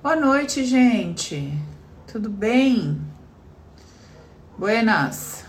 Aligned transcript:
Boa 0.00 0.14
noite, 0.14 0.64
gente. 0.64 1.52
Tudo 2.06 2.30
bem? 2.30 3.00
Buenas. 4.56 5.42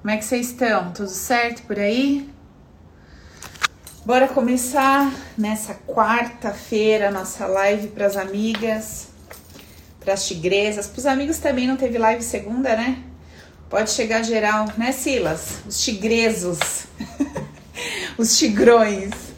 Como 0.00 0.14
é 0.14 0.16
que 0.16 0.24
vocês 0.24 0.50
estão? 0.50 0.92
Tudo 0.92 1.08
certo 1.08 1.64
por 1.64 1.76
aí? 1.76 2.30
Bora 4.06 4.28
começar 4.28 5.12
nessa 5.36 5.74
quarta-feira 5.74 7.10
nossa 7.10 7.44
live 7.48 7.88
para 7.88 8.06
as 8.06 8.16
amigas, 8.16 9.08
para 9.98 10.14
as 10.14 10.28
tigresas, 10.28 10.86
para 10.86 11.00
os 11.00 11.06
amigos 11.06 11.38
também 11.38 11.66
não 11.66 11.76
teve 11.76 11.98
live 11.98 12.22
segunda, 12.22 12.76
né? 12.76 13.02
Pode 13.68 13.90
chegar 13.90 14.22
geral, 14.22 14.68
né, 14.78 14.92
Silas? 14.92 15.60
Os 15.66 15.82
tigresos, 15.82 16.86
os 18.16 18.38
tigrões. 18.38 19.33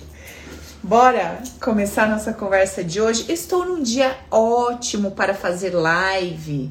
Bora 0.87 1.43
começar 1.61 2.09
nossa 2.09 2.33
conversa 2.33 2.85
de 2.85 3.01
hoje. 3.01 3.27
Estou 3.29 3.67
num 3.67 3.83
dia 3.83 4.17
ótimo 4.31 5.11
para 5.11 5.35
fazer 5.35 5.71
live, 5.71 6.71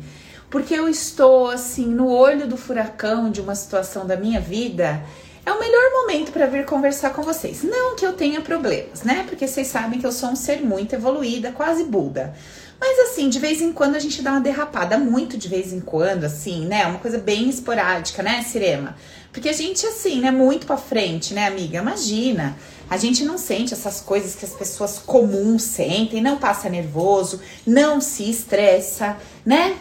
porque 0.49 0.73
eu 0.73 0.88
estou 0.88 1.49
assim 1.49 1.85
no 1.88 2.07
olho 2.07 2.48
do 2.48 2.55
furacão 2.55 3.30
de 3.30 3.41
uma 3.41 3.54
situação 3.55 4.07
da 4.07 4.16
minha 4.16 4.40
vida. 4.40 5.04
É 5.45 5.52
o 5.52 5.59
melhor 5.59 5.91
momento 5.91 6.31
para 6.31 6.45
vir 6.45 6.63
conversar 6.63 7.09
com 7.09 7.23
vocês. 7.23 7.62
Não 7.62 7.98
que 7.98 8.05
eu 8.05 8.13
tenha 8.13 8.40
problemas, 8.40 9.04
né? 9.04 9.26
Porque 9.27 9.45
vocês 9.45 9.67
sabem 9.67 9.99
que 9.99 10.07
eu 10.07 10.13
sou 10.13 10.29
um 10.29 10.35
ser 10.38 10.62
muito 10.62 10.95
evoluída, 10.95 11.52
quase 11.52 11.84
Buda. 11.84 12.34
Mas 12.79 12.98
assim, 12.99 13.27
de 13.27 13.38
vez 13.38 13.62
em 13.62 13.73
quando 13.73 13.95
a 13.95 13.99
gente 13.99 14.21
dá 14.21 14.32
uma 14.32 14.41
derrapada, 14.41 14.98
muito 14.98 15.38
de 15.38 15.49
vez 15.49 15.73
em 15.73 15.82
quando, 15.82 16.23
assim, 16.23 16.66
né? 16.66 16.85
Uma 16.88 16.99
coisa 16.99 17.18
bem 17.18 17.49
esporádica, 17.49 18.23
né, 18.23 18.41
Cirema? 18.43 18.95
Porque 19.35 19.49
a 19.49 19.53
gente, 19.53 19.85
assim, 19.85 20.21
né, 20.21 20.31
muito 20.31 20.66
pra 20.66 20.77
frente, 20.77 21.34
né, 21.34 21.45
amiga? 21.45 21.80
Imagina. 21.80 22.57
A 22.89 22.95
gente 22.95 23.26
não 23.26 23.38
sente 23.38 23.73
essas 23.73 23.99
coisas 23.99 24.34
que 24.34 24.45
as 24.45 24.53
pessoas 24.53 24.98
comuns 24.98 25.62
sentem, 25.62 26.21
não 26.21 26.38
passa 26.38 26.70
nervoso, 26.70 27.41
não 27.68 27.99
se 27.99 28.29
estressa, 28.29 29.18
né? 29.45 29.76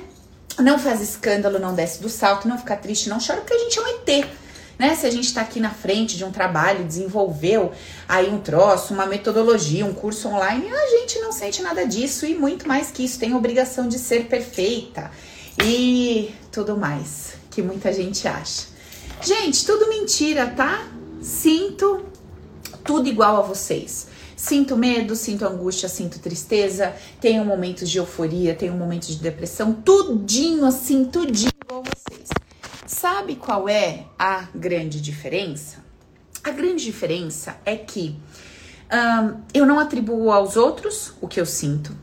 Não 0.58 0.76
faz 0.76 1.00
escândalo, 1.00 1.60
não 1.60 1.72
desce 1.72 2.02
do 2.02 2.08
salto, 2.08 2.48
não 2.48 2.58
fica 2.58 2.74
triste, 2.74 3.08
não 3.08 3.18
chora, 3.24 3.42
porque 3.42 3.54
a 3.54 3.58
gente 3.58 3.78
é 3.78 3.82
um 3.82 3.86
ET. 3.86 4.28
Né? 4.76 4.96
Se 4.96 5.06
a 5.06 5.10
gente 5.10 5.26
está 5.26 5.42
aqui 5.42 5.60
na 5.60 5.70
frente 5.70 6.16
de 6.16 6.24
um 6.24 6.32
trabalho, 6.32 6.84
desenvolveu 6.84 7.70
aí 8.08 8.28
um 8.28 8.40
troço, 8.40 8.92
uma 8.92 9.06
metodologia, 9.06 9.86
um 9.86 9.94
curso 9.94 10.26
online, 10.26 10.68
a 10.68 10.98
gente 10.98 11.20
não 11.20 11.30
sente 11.30 11.62
nada 11.62 11.86
disso 11.86 12.26
e 12.26 12.34
muito 12.34 12.66
mais 12.66 12.90
que 12.90 13.04
isso, 13.04 13.20
tem 13.20 13.36
obrigação 13.36 13.86
de 13.86 14.00
ser 14.00 14.24
perfeita 14.24 15.12
e 15.62 16.34
tudo 16.50 16.76
mais 16.76 17.34
que 17.52 17.62
muita 17.62 17.92
gente 17.92 18.26
acha. 18.26 18.73
Gente, 19.24 19.64
tudo 19.64 19.88
mentira, 19.88 20.46
tá? 20.46 20.86
Sinto 21.22 22.04
tudo 22.84 23.08
igual 23.08 23.38
a 23.38 23.40
vocês. 23.40 24.06
Sinto 24.36 24.76
medo, 24.76 25.16
sinto 25.16 25.46
angústia, 25.46 25.88
sinto 25.88 26.18
tristeza, 26.18 26.94
tenho 27.22 27.42
momentos 27.42 27.88
de 27.88 27.96
euforia, 27.96 28.54
tenho 28.54 28.74
momentos 28.74 29.08
de 29.08 29.16
depressão, 29.16 29.72
tudinho 29.72 30.66
assim, 30.66 31.06
tudinho 31.06 31.52
igual 31.64 31.82
a 31.86 31.90
vocês. 31.96 32.28
Sabe 32.86 33.36
qual 33.36 33.66
é 33.66 34.04
a 34.18 34.46
grande 34.54 35.00
diferença? 35.00 35.82
A 36.42 36.50
grande 36.50 36.84
diferença 36.84 37.56
é 37.64 37.76
que 37.76 38.14
eu 39.54 39.64
não 39.64 39.78
atribuo 39.78 40.30
aos 40.30 40.54
outros 40.54 41.14
o 41.22 41.26
que 41.26 41.40
eu 41.40 41.46
sinto. 41.46 41.96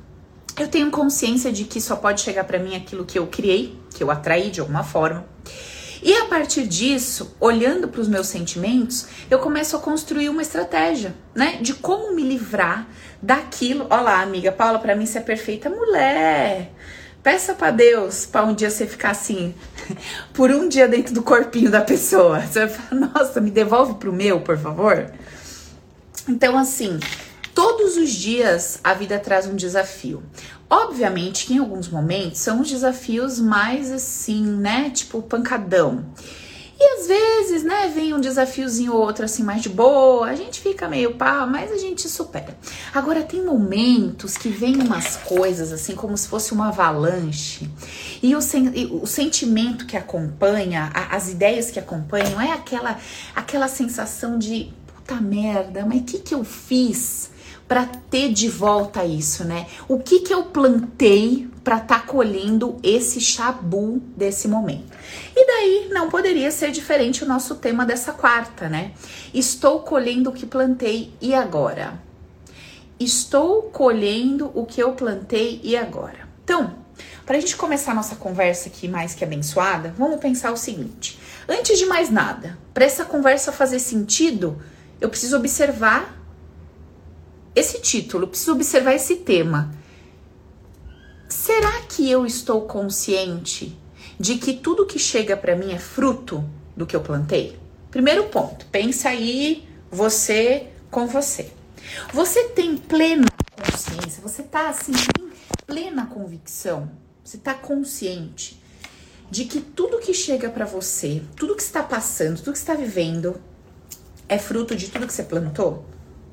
Eu 0.59 0.67
tenho 0.67 0.89
consciência 0.89 1.53
de 1.53 1.66
que 1.66 1.80
só 1.80 1.95
pode 1.95 2.22
chegar 2.22 2.45
para 2.45 2.58
mim 2.58 2.75
aquilo 2.75 3.05
que 3.05 3.19
eu 3.19 3.27
criei, 3.27 3.77
que 3.94 4.03
eu 4.03 4.09
atraí 4.09 4.49
de 4.49 4.59
alguma 4.59 4.83
forma. 4.83 5.23
E 6.02 6.14
a 6.16 6.26
partir 6.26 6.66
disso, 6.68 7.36
olhando 7.40 7.88
para 7.88 8.02
os 8.02 8.08
meus 8.08 8.28
sentimentos, 8.28 9.08
eu 9.30 9.38
começo 9.38 9.76
a 9.76 9.80
construir 9.80 10.30
uma 10.30 10.42
estratégia, 10.42 11.14
né, 11.36 11.58
de 11.62 11.76
como 11.76 12.16
me 12.16 12.24
livrar 12.24 12.88
daquilo. 13.22 13.86
Olha 13.90 14.02
lá, 14.02 14.22
amiga 14.22 14.52
Paula, 14.52 14.80
para 14.80 14.96
mim 14.96 15.06
você 15.06 15.20
é 15.20 15.22
perfeita 15.22 15.70
mulher. 15.70 16.72
Peça 17.22 17.54
para 17.54 17.70
Deus 17.70 18.26
para 18.26 18.44
um 18.44 18.56
dia 18.56 18.72
você 18.72 18.88
ficar 18.88 19.11
assim, 19.11 19.54
por 20.34 20.50
um 20.50 20.67
dia 20.67 20.88
dentro 20.88 21.14
do 21.14 21.22
corpinho 21.22 21.70
da 21.70 21.82
pessoa. 21.82 22.42
Você 22.42 22.66
vai 22.66 22.70
falar, 22.70 23.11
nossa, 23.14 23.40
me 23.40 23.52
devolve 23.52 23.94
pro 23.95 24.11
meu, 24.11 24.42
por 24.42 24.58
favor. 24.58 25.11
Então, 26.28 26.58
assim, 26.58 27.00
todos 27.54 27.95
os 27.95 28.10
dias 28.10 28.80
a 28.84 28.95
vida 28.95 29.20
traz 29.20 29.45
um 29.45 29.56
desafio. 29.56 30.23
Obviamente 30.71 31.48
que 31.48 31.55
em 31.55 31.58
alguns 31.58 31.89
momentos 31.89 32.39
são 32.39 32.61
os 32.61 32.70
desafios 32.70 33.37
mais 33.39 33.92
assim, 33.92 34.42
né? 34.42 34.89
Tipo 34.89 35.21
pancadão. 35.21 36.05
E 36.80 36.83
às 36.98 37.08
vezes, 37.08 37.64
né, 37.64 37.92
vem 37.93 38.14
um 38.14 38.21
desafiozinho 38.21 38.93
ou 38.93 39.02
outro 39.02 39.26
assim 39.26 39.43
mais 39.43 39.61
de 39.61 39.67
boa, 39.67 40.27
a 40.27 40.33
gente 40.33 40.61
fica 40.61 40.87
meio 40.87 41.15
pá, 41.15 41.45
mas 41.45 41.73
a 41.73 41.77
gente 41.77 42.08
supera. 42.08 42.58
Agora 42.93 43.21
tem 43.21 43.43
momentos 43.43 44.37
que 44.37 44.48
vem 44.48 44.77
umas 44.77 45.17
coisas 45.17 45.73
assim 45.73 45.93
como 45.93 46.17
se 46.17 46.30
fosse 46.30 46.54
uma 46.54 46.70
avalanche. 46.70 47.70
E 48.23 48.33
o, 48.33 48.42
sen 48.42 48.71
o 48.93 49.05
sentimento 49.05 49.86
que 49.86 49.98
acompanha, 49.98 50.89
a, 50.93 51.17
as 51.17 51.30
ideias 51.30 51.70
que 51.70 51.80
acompanham 51.80 52.39
é 52.39 52.54
aquela 52.54 52.98
aquela 53.36 53.67
sensação 53.67 54.39
de 54.39 54.73
puta 54.87 55.20
merda, 55.20 55.86
mas 55.86 55.99
o 55.99 56.04
que 56.05 56.20
que 56.20 56.33
eu 56.33 56.45
fiz? 56.45 57.30
Para 57.71 57.86
ter 57.86 58.33
de 58.33 58.49
volta 58.49 59.05
isso, 59.05 59.45
né? 59.45 59.65
O 59.87 59.98
que 59.98 60.20
que 60.20 60.33
eu 60.33 60.43
plantei 60.43 61.49
para 61.64 61.77
estar 61.77 62.02
tá 62.02 62.05
colhendo 62.05 62.77
esse 62.83 63.21
chabu 63.21 64.02
desse 64.14 64.49
momento? 64.49 64.92
E 65.33 65.48
daí 65.48 65.89
não 65.89 66.10
poderia 66.10 66.52
ser 66.52 66.71
diferente 66.71 67.23
o 67.23 67.26
nosso 67.26 67.55
tema 67.55 67.86
dessa 67.86 68.11
quarta, 68.11 68.67
né? 68.67 68.92
Estou 69.33 69.80
colhendo 69.83 70.31
o 70.31 70.33
que 70.33 70.45
plantei 70.45 71.14
e 71.21 71.33
agora? 71.33 71.98
Estou 72.99 73.61
colhendo 73.61 74.52
o 74.54 74.65
que 74.65 74.83
eu 74.83 74.92
plantei 74.92 75.61
e 75.64 75.77
agora? 75.77 76.27
Então, 76.43 76.76
para 77.26 77.37
a 77.37 77.39
gente 77.39 77.55
começar 77.55 77.93
a 77.93 77.95
nossa 77.95 78.17
conversa 78.17 78.67
aqui 78.67 78.89
mais 78.89 79.14
que 79.14 79.23
abençoada, 79.23 79.95
vamos 79.98 80.20
pensar 80.20 80.52
o 80.52 80.58
seguinte: 80.58 81.17
antes 81.48 81.80
de 81.80 81.86
mais 81.86 82.10
nada, 82.10 82.58
para 82.73 82.83
essa 82.83 83.05
conversa 83.05 83.49
fazer 83.49 83.80
sentido, 83.80 84.61
eu 84.99 85.08
preciso 85.08 85.37
observar 85.37 86.20
esse 87.56 87.80
título, 87.82 88.28
preciso 88.28 88.54
observar 88.54 88.94
esse 88.94 89.17
tema. 89.17 89.73
Será 91.28 91.82
que 91.82 92.10
eu 92.10 92.26
estou 92.26 92.62
consciente 92.62 93.78
de 94.20 94.36
que 94.36 94.54
tudo 94.54 94.86
que 94.86 95.00
chega 95.00 95.36
para 95.36 95.56
mim 95.56 95.72
é 95.72 95.80
fruto 95.80 96.44
do 96.76 96.86
que 96.86 96.95
eu 96.95 97.02
plantei? 97.02 97.58
Primeiro 97.90 98.26
ponto, 98.26 98.66
pensa 98.67 99.10
aí 99.10 99.67
você 99.90 100.67
com 100.90 101.08
você. 101.08 101.52
Você 102.14 102.50
tem 102.50 102.78
plena 102.78 103.28
consciência, 103.52 104.22
você 104.22 104.44
tá 104.44 104.70
assim, 104.70 104.94
em 105.20 105.32
plena 105.66 106.06
convicção, 106.06 106.90
você 107.23 107.38
tá 107.38 107.54
consciente 107.54 108.61
de 109.30 109.45
que 109.45 109.61
tudo 109.61 110.00
que 110.00 110.14
chega 110.14 110.50
para 110.50 110.66
você, 110.66 111.22
tudo 111.36 111.56
que 111.56 111.61
está 111.61 111.82
passando, 111.82 112.38
tudo 112.38 112.54
que 112.54 112.60
está 112.60 112.73
vivendo 112.73 113.42
é 114.28 114.38
fruto 114.38 114.76
de 114.76 114.90
tudo 114.90 115.08
que 115.08 115.14
você 115.14 115.23
plantou? 115.23 115.86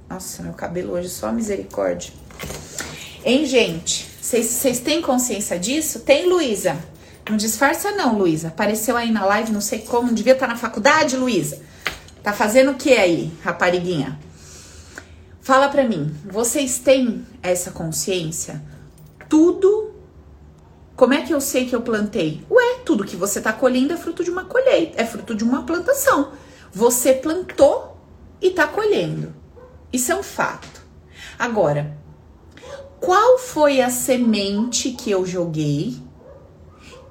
Nossa, 0.09 0.43
meu 0.43 0.55
cabelo 0.55 0.95
hoje 0.95 1.11
só 1.11 1.31
misericórdia. 1.31 2.13
Hein, 3.23 3.45
gente? 3.45 4.09
Vocês 4.23 4.81
têm 4.81 5.03
consciência 5.03 5.59
disso? 5.59 6.01
Tem, 6.01 6.27
Luísa? 6.27 6.79
Não 7.29 7.37
disfarça 7.37 7.91
não, 7.93 8.17
Luísa. 8.17 8.49
Apareceu 8.49 8.97
aí 8.97 9.13
na 9.13 9.27
live, 9.27 9.53
não 9.53 9.61
sei 9.61 9.81
como. 9.81 10.15
Devia 10.15 10.33
estar 10.33 10.47
tá 10.47 10.53
na 10.55 10.59
faculdade, 10.59 11.17
Luísa. 11.17 11.61
Tá 12.23 12.33
fazendo 12.33 12.71
o 12.71 12.75
que 12.75 12.95
aí, 12.95 13.31
rapariguinha? 13.43 14.19
Fala 15.43 15.69
pra 15.69 15.85
mim, 15.85 16.15
vocês 16.25 16.79
têm 16.79 17.27
essa 17.43 17.71
consciência? 17.71 18.63
Tudo. 19.29 19.95
Como 20.97 21.15
é 21.15 21.23
que 21.23 21.33
eu 21.33 21.41
sei 21.41 21.67
que 21.67 21.77
eu 21.77 21.83
plantei? 21.83 22.45
Ué, 22.51 22.81
tudo 22.85 23.05
que 23.05 23.15
você 23.15 23.41
tá 23.41 23.53
colhendo 23.53 23.93
é 23.93 23.97
fruto 23.97 24.25
de 24.25 24.31
uma 24.31 24.45
colheita, 24.47 25.01
é 25.01 25.07
fruto 25.07 25.35
de 25.35 25.45
uma 25.45 25.65
plantação. 25.65 26.33
Você 26.73 27.13
plantou 27.13 27.97
e 28.41 28.51
tá 28.51 28.67
colhendo. 28.67 29.38
Isso 29.93 30.13
é 30.13 30.17
um 30.17 30.23
fato. 30.23 30.83
Agora, 31.39 31.97
qual 33.01 33.39
foi 33.39 33.81
a 33.81 33.91
semente 33.91 34.91
que 34.91 35.11
eu 35.11 35.25
joguei 35.25 35.97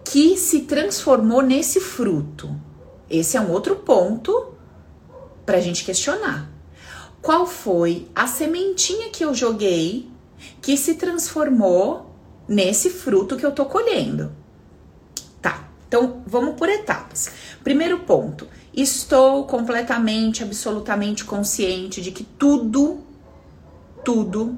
que 0.04 0.38
se 0.38 0.62
transformou 0.62 1.42
nesse 1.42 1.80
fruto? 1.80 2.56
Esse 3.10 3.38
é 3.38 3.42
um 3.42 3.52
outro 3.52 3.78
ponto 3.78 4.54
para 5.46 5.58
a 5.58 5.62
gente 5.62 5.86
questionar. 5.86 6.52
Qual 7.22 7.48
foi 7.48 8.08
a 8.14 8.28
sementinha 8.28 9.10
que 9.10 9.24
eu 9.24 9.34
joguei 9.34 10.10
que 10.62 10.78
se 10.78 10.96
transformou 10.96 12.14
nesse 12.48 12.90
fruto 12.90 13.38
que 13.38 13.46
eu 13.46 13.52
tô 13.52 13.66
colhendo? 13.66 14.32
Tá, 15.42 15.68
então 15.88 16.22
vamos 16.28 16.56
por 16.56 16.70
etapas. 16.70 17.30
Primeiro 17.64 18.00
ponto: 18.00 18.48
Estou 18.78 19.46
completamente, 19.46 20.44
absolutamente 20.44 21.26
consciente 21.26 22.00
de 22.00 22.12
que 22.12 22.24
tudo, 22.24 23.00
tudo 24.06 24.56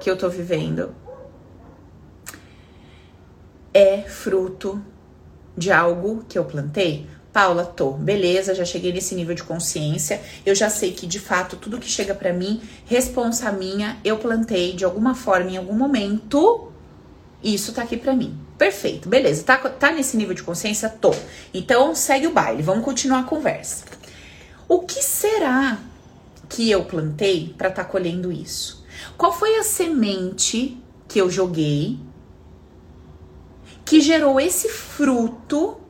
que 0.00 0.10
eu 0.10 0.16
tô 0.16 0.26
vivendo 0.30 0.94
é 3.74 4.00
fruto 4.00 4.82
de 5.54 5.70
algo 5.70 6.24
que 6.26 6.38
eu 6.38 6.46
plantei. 6.46 7.06
Paula, 7.30 7.66
tô, 7.66 7.90
beleza, 7.90 8.54
já 8.54 8.64
cheguei 8.64 8.90
nesse 8.90 9.14
nível 9.14 9.34
de 9.34 9.44
consciência. 9.44 10.22
Eu 10.46 10.54
já 10.54 10.70
sei 10.70 10.92
que 10.92 11.06
de 11.06 11.20
fato 11.20 11.54
tudo 11.54 11.76
que 11.76 11.90
chega 11.90 12.14
para 12.14 12.32
mim, 12.32 12.62
responsa 12.86 13.52
minha, 13.52 13.98
eu 14.02 14.16
plantei 14.16 14.72
de 14.72 14.86
alguma 14.86 15.14
forma, 15.14 15.50
em 15.50 15.58
algum 15.58 15.74
momento, 15.74 16.72
Isso 17.44 17.74
tá 17.74 17.82
aqui 17.82 17.98
para 17.98 18.16
mim. 18.16 18.47
Perfeito, 18.58 19.08
beleza. 19.08 19.44
Tá, 19.44 19.56
tá 19.56 19.92
nesse 19.92 20.16
nível 20.16 20.34
de 20.34 20.42
consciência? 20.42 20.88
Tô. 20.88 21.14
Então 21.54 21.94
segue 21.94 22.26
o 22.26 22.32
baile, 22.32 22.62
vamos 22.62 22.84
continuar 22.84 23.20
a 23.20 23.24
conversa. 23.24 23.84
O 24.68 24.80
que 24.80 25.02
será 25.02 25.78
que 26.48 26.68
eu 26.68 26.84
plantei 26.84 27.54
para 27.56 27.68
estar 27.68 27.84
tá 27.84 27.88
colhendo 27.88 28.32
isso? 28.32 28.84
Qual 29.16 29.32
foi 29.32 29.56
a 29.56 29.62
semente 29.62 30.76
que 31.06 31.20
eu 31.20 31.30
joguei 31.30 32.00
que 33.84 34.00
gerou 34.00 34.40
esse 34.40 34.68
fruto 34.68 35.80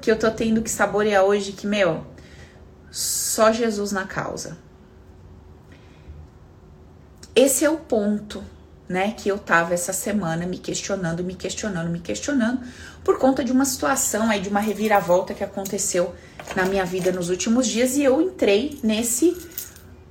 que 0.00 0.10
eu 0.10 0.18
tô 0.18 0.30
tendo 0.30 0.62
que 0.62 0.70
saborear 0.70 1.24
hoje? 1.24 1.52
Que, 1.52 1.66
meu, 1.66 2.06
só 2.90 3.52
Jesus 3.52 3.92
na 3.92 4.06
causa. 4.06 4.56
Esse 7.36 7.64
é 7.64 7.70
o 7.70 7.76
ponto 7.76 8.42
né, 8.88 9.14
que 9.16 9.28
eu 9.28 9.38
tava 9.38 9.74
essa 9.74 9.92
semana 9.92 10.46
me 10.46 10.58
questionando, 10.58 11.22
me 11.22 11.34
questionando, 11.34 11.90
me 11.90 12.00
questionando 12.00 12.60
por 13.04 13.18
conta 13.18 13.44
de 13.44 13.52
uma 13.52 13.64
situação 13.64 14.30
aí 14.30 14.40
de 14.40 14.48
uma 14.48 14.60
reviravolta 14.60 15.34
que 15.34 15.44
aconteceu 15.44 16.14
na 16.56 16.64
minha 16.64 16.84
vida 16.84 17.12
nos 17.12 17.28
últimos 17.28 17.66
dias 17.66 17.96
e 17.96 18.04
eu 18.04 18.20
entrei 18.20 18.78
nesse 18.82 19.36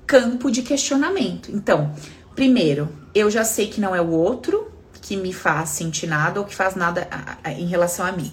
campo 0.06 0.52
de 0.52 0.62
questionamento. 0.62 1.52
Então, 1.52 1.94
primeiro, 2.36 2.90
eu 3.14 3.32
já 3.32 3.44
sei 3.44 3.68
que 3.68 3.82
não 3.82 3.96
é 3.96 4.02
o 4.02 4.12
outro 4.12 4.72
que 5.02 5.16
me 5.16 5.32
faz 5.32 5.70
sentir 5.70 6.06
nada 6.06 6.40
ou 6.40 6.46
que 6.46 6.54
faz 6.54 6.76
nada 6.76 7.08
em 7.46 7.66
relação 7.66 8.06
a 8.06 8.12
mim. 8.12 8.32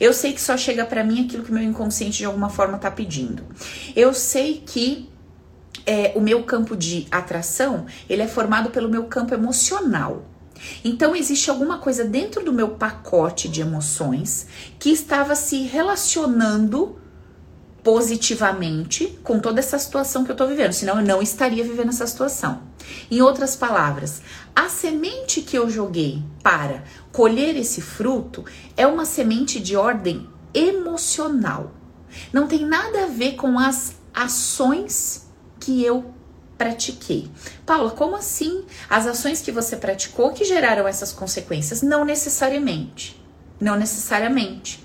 Eu 0.00 0.12
sei 0.12 0.32
que 0.32 0.40
só 0.40 0.56
chega 0.56 0.84
para 0.84 1.04
mim 1.04 1.26
aquilo 1.26 1.44
que 1.44 1.52
meu 1.52 1.62
inconsciente 1.62 2.18
de 2.18 2.24
alguma 2.24 2.48
forma 2.48 2.78
tá 2.78 2.90
pedindo. 2.90 3.44
Eu 3.94 4.14
sei 4.14 4.62
que 4.66 5.08
é, 5.86 6.12
o 6.14 6.20
meu 6.20 6.42
campo 6.44 6.76
de 6.76 7.06
atração, 7.10 7.86
ele 8.08 8.22
é 8.22 8.28
formado 8.28 8.70
pelo 8.70 8.88
meu 8.88 9.04
campo 9.04 9.34
emocional. 9.34 10.24
Então 10.84 11.14
existe 11.14 11.50
alguma 11.50 11.78
coisa 11.78 12.04
dentro 12.04 12.44
do 12.44 12.52
meu 12.52 12.70
pacote 12.70 13.48
de 13.48 13.60
emoções 13.60 14.46
que 14.78 14.90
estava 14.90 15.34
se 15.34 15.62
relacionando 15.62 16.96
positivamente 17.82 19.18
com 19.22 19.38
toda 19.38 19.60
essa 19.60 19.78
situação 19.78 20.24
que 20.24 20.32
eu 20.32 20.36
tô 20.36 20.46
vivendo, 20.46 20.72
senão 20.72 21.00
eu 21.00 21.06
não 21.06 21.20
estaria 21.20 21.62
vivendo 21.62 21.90
essa 21.90 22.06
situação. 22.06 22.62
Em 23.10 23.20
outras 23.20 23.54
palavras, 23.54 24.22
a 24.56 24.70
semente 24.70 25.42
que 25.42 25.56
eu 25.56 25.68
joguei 25.68 26.22
para 26.42 26.82
colher 27.12 27.56
esse 27.56 27.82
fruto 27.82 28.44
é 28.74 28.86
uma 28.86 29.04
semente 29.04 29.60
de 29.60 29.76
ordem 29.76 30.26
emocional. 30.54 31.74
Não 32.32 32.46
tem 32.46 32.64
nada 32.64 33.04
a 33.04 33.08
ver 33.08 33.34
com 33.34 33.58
as 33.58 33.96
ações 34.14 35.23
que 35.64 35.82
eu 35.82 36.04
pratiquei. 36.58 37.30
Paula, 37.64 37.90
como 37.90 38.16
assim? 38.16 38.64
As 38.88 39.06
ações 39.06 39.40
que 39.40 39.50
você 39.50 39.76
praticou 39.76 40.32
que 40.32 40.44
geraram 40.44 40.86
essas 40.86 41.10
consequências? 41.10 41.80
Não 41.80 42.04
necessariamente. 42.04 43.20
Não 43.58 43.76
necessariamente. 43.76 44.84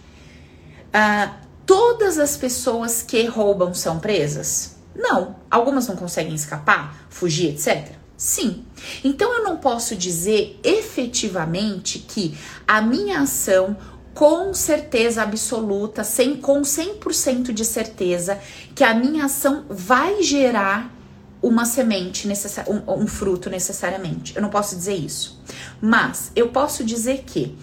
Ah, 0.94 1.36
todas 1.66 2.18
as 2.18 2.38
pessoas 2.38 3.02
que 3.02 3.26
roubam 3.26 3.74
são 3.74 4.00
presas? 4.00 4.78
Não. 4.96 5.36
Algumas 5.52 5.88
não 5.88 5.98
conseguem 5.98 6.34
escapar, 6.34 7.06
fugir, 7.10 7.54
etc. 7.54 7.92
Sim. 8.16 8.66
Então 9.04 9.34
eu 9.38 9.44
não 9.44 9.58
posso 9.58 9.96
dizer 9.96 10.60
efetivamente 10.64 12.00
que 12.00 12.38
a 12.68 12.81
minha 12.81 13.22
ação 13.22 13.76
com 14.19 14.54
certeza 14.54 15.21
absoluta, 15.21 16.04
sem 16.04 16.36
com 16.36 16.62
100% 16.62 17.54
de 17.54 17.63
certeza 17.63 18.38
que 18.75 18.83
a 18.83 18.94
minha 18.94 19.24
ação 19.24 19.63
vai 19.69 20.21
gerar 20.21 20.94
uma 21.42 21.63
semente, 21.63 22.27
um, 22.68 23.01
um 23.01 23.07
fruto 23.07 23.50
necessariamente. 23.50 24.36
Eu 24.36 24.42
não 24.42 24.50
posso 24.50 24.75
dizer 24.75 24.95
isso. 24.95 25.42
Mas 25.81 26.33
eu 26.36 26.50
posso 26.50 26.83
dizer 26.83 27.24
que 27.25 27.57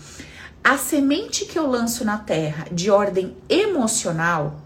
a 0.64 0.78
semente 0.78 1.44
que 1.44 1.58
eu 1.58 1.66
lanço 1.66 2.06
na 2.06 2.16
terra 2.16 2.66
de 2.72 2.90
ordem 2.90 3.36
emocional, 3.50 4.58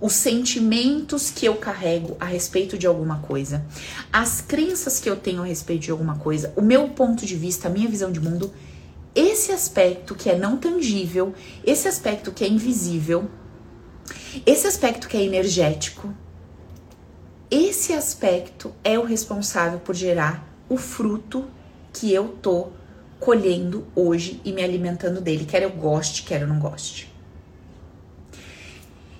os 0.00 0.14
sentimentos 0.14 1.30
que 1.30 1.44
eu 1.44 1.56
carrego 1.56 2.16
a 2.18 2.24
respeito 2.24 2.78
de 2.78 2.86
alguma 2.86 3.18
coisa, 3.18 3.66
as 4.10 4.40
crenças 4.40 4.98
que 4.98 5.10
eu 5.10 5.16
tenho 5.16 5.42
a 5.42 5.44
respeito 5.44 5.82
de 5.82 5.90
alguma 5.90 6.16
coisa, 6.16 6.54
o 6.56 6.62
meu 6.62 6.88
ponto 6.88 7.26
de 7.26 7.36
vista, 7.36 7.68
a 7.68 7.70
minha 7.70 7.86
visão 7.86 8.10
de 8.10 8.18
mundo, 8.18 8.50
esse 9.18 9.50
aspecto 9.50 10.14
que 10.14 10.30
é 10.30 10.38
não 10.38 10.56
tangível, 10.56 11.34
esse 11.66 11.88
aspecto 11.88 12.30
que 12.30 12.44
é 12.44 12.48
invisível, 12.48 13.28
esse 14.46 14.68
aspecto 14.68 15.08
que 15.08 15.16
é 15.16 15.22
energético, 15.24 16.14
esse 17.50 17.92
aspecto 17.92 18.72
é 18.84 18.96
o 18.96 19.02
responsável 19.02 19.80
por 19.80 19.96
gerar 19.96 20.46
o 20.68 20.76
fruto 20.76 21.50
que 21.92 22.14
eu 22.14 22.28
tô 22.40 22.68
colhendo 23.18 23.88
hoje 23.92 24.40
e 24.44 24.52
me 24.52 24.62
alimentando 24.62 25.20
dele, 25.20 25.44
quer 25.44 25.64
eu 25.64 25.70
goste, 25.70 26.22
quer 26.22 26.42
eu 26.42 26.46
não 26.46 26.60
goste. 26.60 27.12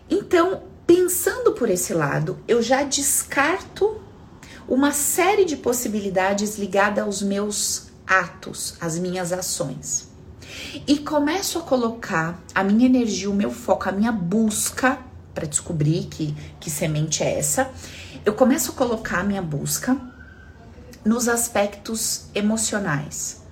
Então, 0.09 0.63
pensando 0.87 1.55
por 1.55 1.69
esse 1.69 1.93
lado, 1.93 2.39
eu 2.47 2.63
já 2.63 2.85
descarto 2.85 4.01
uma 4.69 4.93
série 4.93 5.45
de 5.45 5.57
possibilidades 5.57 6.57
ligadas 6.57 7.05
aos 7.05 7.21
meus 7.21 7.88
atos, 8.09 8.75
as 8.81 8.99
minhas 8.99 9.33
ações. 9.33 10.09
E 10.87 10.99
começo 10.99 11.59
a 11.59 11.63
colocar 11.63 12.43
a 12.55 12.65
minha 12.65 12.87
energia, 12.87 13.31
o 13.31 13.35
meu 13.35 13.51
foco, 13.51 13.89
a 13.89 13.93
minha 13.93 14.11
busca 14.11 14.99
para 15.35 15.47
descobrir 15.47 16.07
que, 16.07 16.35
que 16.59 16.71
semente 16.71 17.23
é 17.23 17.39
essa. 17.39 17.71
Eu 18.25 18.35
começo 18.35 18.73
a 18.73 18.75
colocar 18.75 19.21
a 19.21 19.25
minha 19.25 19.43
busca 19.43 19.97
nos 21.05 21.29
aspectos 21.29 22.27
emocionais, 22.35 23.43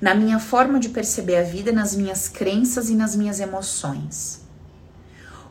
na 0.00 0.14
minha 0.14 0.38
forma 0.38 0.78
de 0.78 0.88
perceber 0.88 1.36
a 1.36 1.42
vida, 1.42 1.72
nas 1.72 1.94
minhas 1.94 2.28
crenças 2.28 2.88
e 2.88 2.94
nas 2.94 3.14
minhas 3.14 3.40
emoções. 3.40 4.40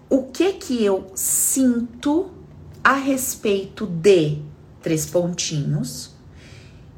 O 0.09 0.23
que 0.23 0.53
que 0.53 0.83
eu 0.83 1.11
sinto 1.15 2.31
a 2.83 2.93
respeito 2.93 3.85
de 3.85 4.39
três 4.81 5.05
pontinhos 5.05 6.11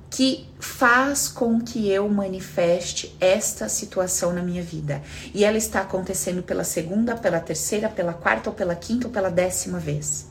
que 0.10 0.47
faz 0.60 1.28
com 1.28 1.62
que 1.62 1.90
eu 1.90 2.10
manifeste 2.10 3.16
esta 3.20 3.70
situação 3.70 4.34
na 4.34 4.42
minha 4.42 4.64
vida. 4.64 5.02
E 5.34 5.44
ela 5.44 5.58
está 5.58 5.82
acontecendo 5.82 6.42
pela 6.42 6.64
segunda, 6.64 7.16
pela 7.16 7.40
terceira, 7.40 7.90
pela 7.90 8.14
quarta, 8.14 8.50
ou 8.50 8.56
pela 8.56 8.76
quinta, 8.76 9.08
ou 9.08 9.14
pela 9.14 9.30
décima 9.30 9.80
vez. 9.80 10.28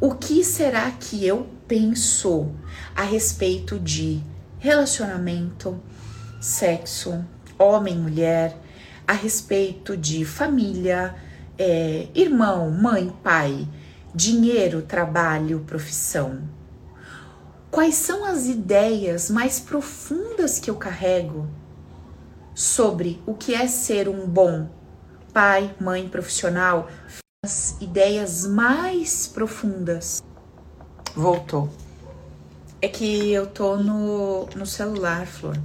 O 0.00 0.14
que 0.14 0.44
será 0.44 0.90
que 0.92 1.26
eu 1.26 1.48
penso 1.66 2.52
a 2.94 3.02
respeito 3.02 3.78
de 3.78 4.20
relacionamento, 4.58 5.80
sexo, 6.40 7.24
homem, 7.58 7.96
mulher, 7.98 8.56
a 9.06 9.12
respeito 9.12 9.96
de 9.96 10.24
família, 10.24 11.16
é, 11.58 12.08
irmão, 12.14 12.70
mãe, 12.70 13.12
pai, 13.24 13.66
dinheiro, 14.14 14.82
trabalho, 14.82 15.64
profissão? 15.66 16.57
Quais 17.70 17.96
são 17.96 18.24
as 18.24 18.46
ideias 18.46 19.30
mais 19.30 19.60
profundas 19.60 20.58
que 20.58 20.70
eu 20.70 20.76
carrego 20.76 21.46
sobre 22.54 23.22
o 23.26 23.34
que 23.34 23.54
é 23.54 23.66
ser 23.66 24.08
um 24.08 24.26
bom 24.26 24.68
pai, 25.34 25.74
mãe, 25.78 26.08
profissional? 26.08 26.88
As 27.44 27.76
ideias 27.80 28.46
mais 28.46 29.28
profundas. 29.28 30.22
Voltou. 31.14 31.68
É 32.80 32.88
que 32.88 33.30
eu 33.32 33.46
tô 33.46 33.76
no, 33.76 34.46
no 34.56 34.64
celular, 34.64 35.26
Flor. 35.26 35.60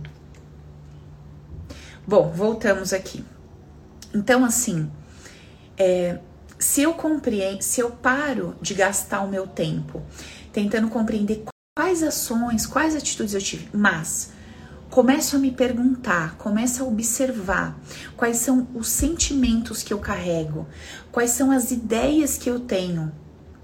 Bom, 2.06 2.32
voltamos 2.32 2.92
aqui. 2.92 3.24
Então, 4.14 4.44
assim, 4.44 4.92
é, 5.78 6.20
se 6.60 6.82
eu 6.82 6.94
compreendo, 6.94 7.62
se 7.62 7.80
eu 7.80 7.92
paro 7.92 8.56
de 8.62 8.74
gastar 8.74 9.22
o 9.22 9.28
meu 9.30 9.48
tempo 9.48 10.02
tentando 10.52 10.90
compreender 10.90 11.46
quais 11.76 12.04
ações, 12.04 12.68
quais 12.68 12.96
atitudes 12.96 13.34
eu 13.34 13.42
tive, 13.42 13.68
mas 13.74 14.30
começo 14.92 15.36
a 15.36 15.40
me 15.40 15.50
perguntar, 15.50 16.36
começo 16.38 16.84
a 16.84 16.86
observar 16.86 17.76
quais 18.16 18.38
são 18.38 18.68
os 18.76 18.90
sentimentos 18.90 19.82
que 19.82 19.92
eu 19.92 19.98
carrego, 19.98 20.68
quais 21.12 21.32
são 21.32 21.50
as 21.50 21.72
ideias 21.72 22.38
que 22.38 22.48
eu 22.48 22.60
tenho 22.60 23.12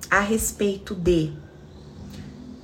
a 0.10 0.22
respeito 0.22 0.96
de 0.96 1.32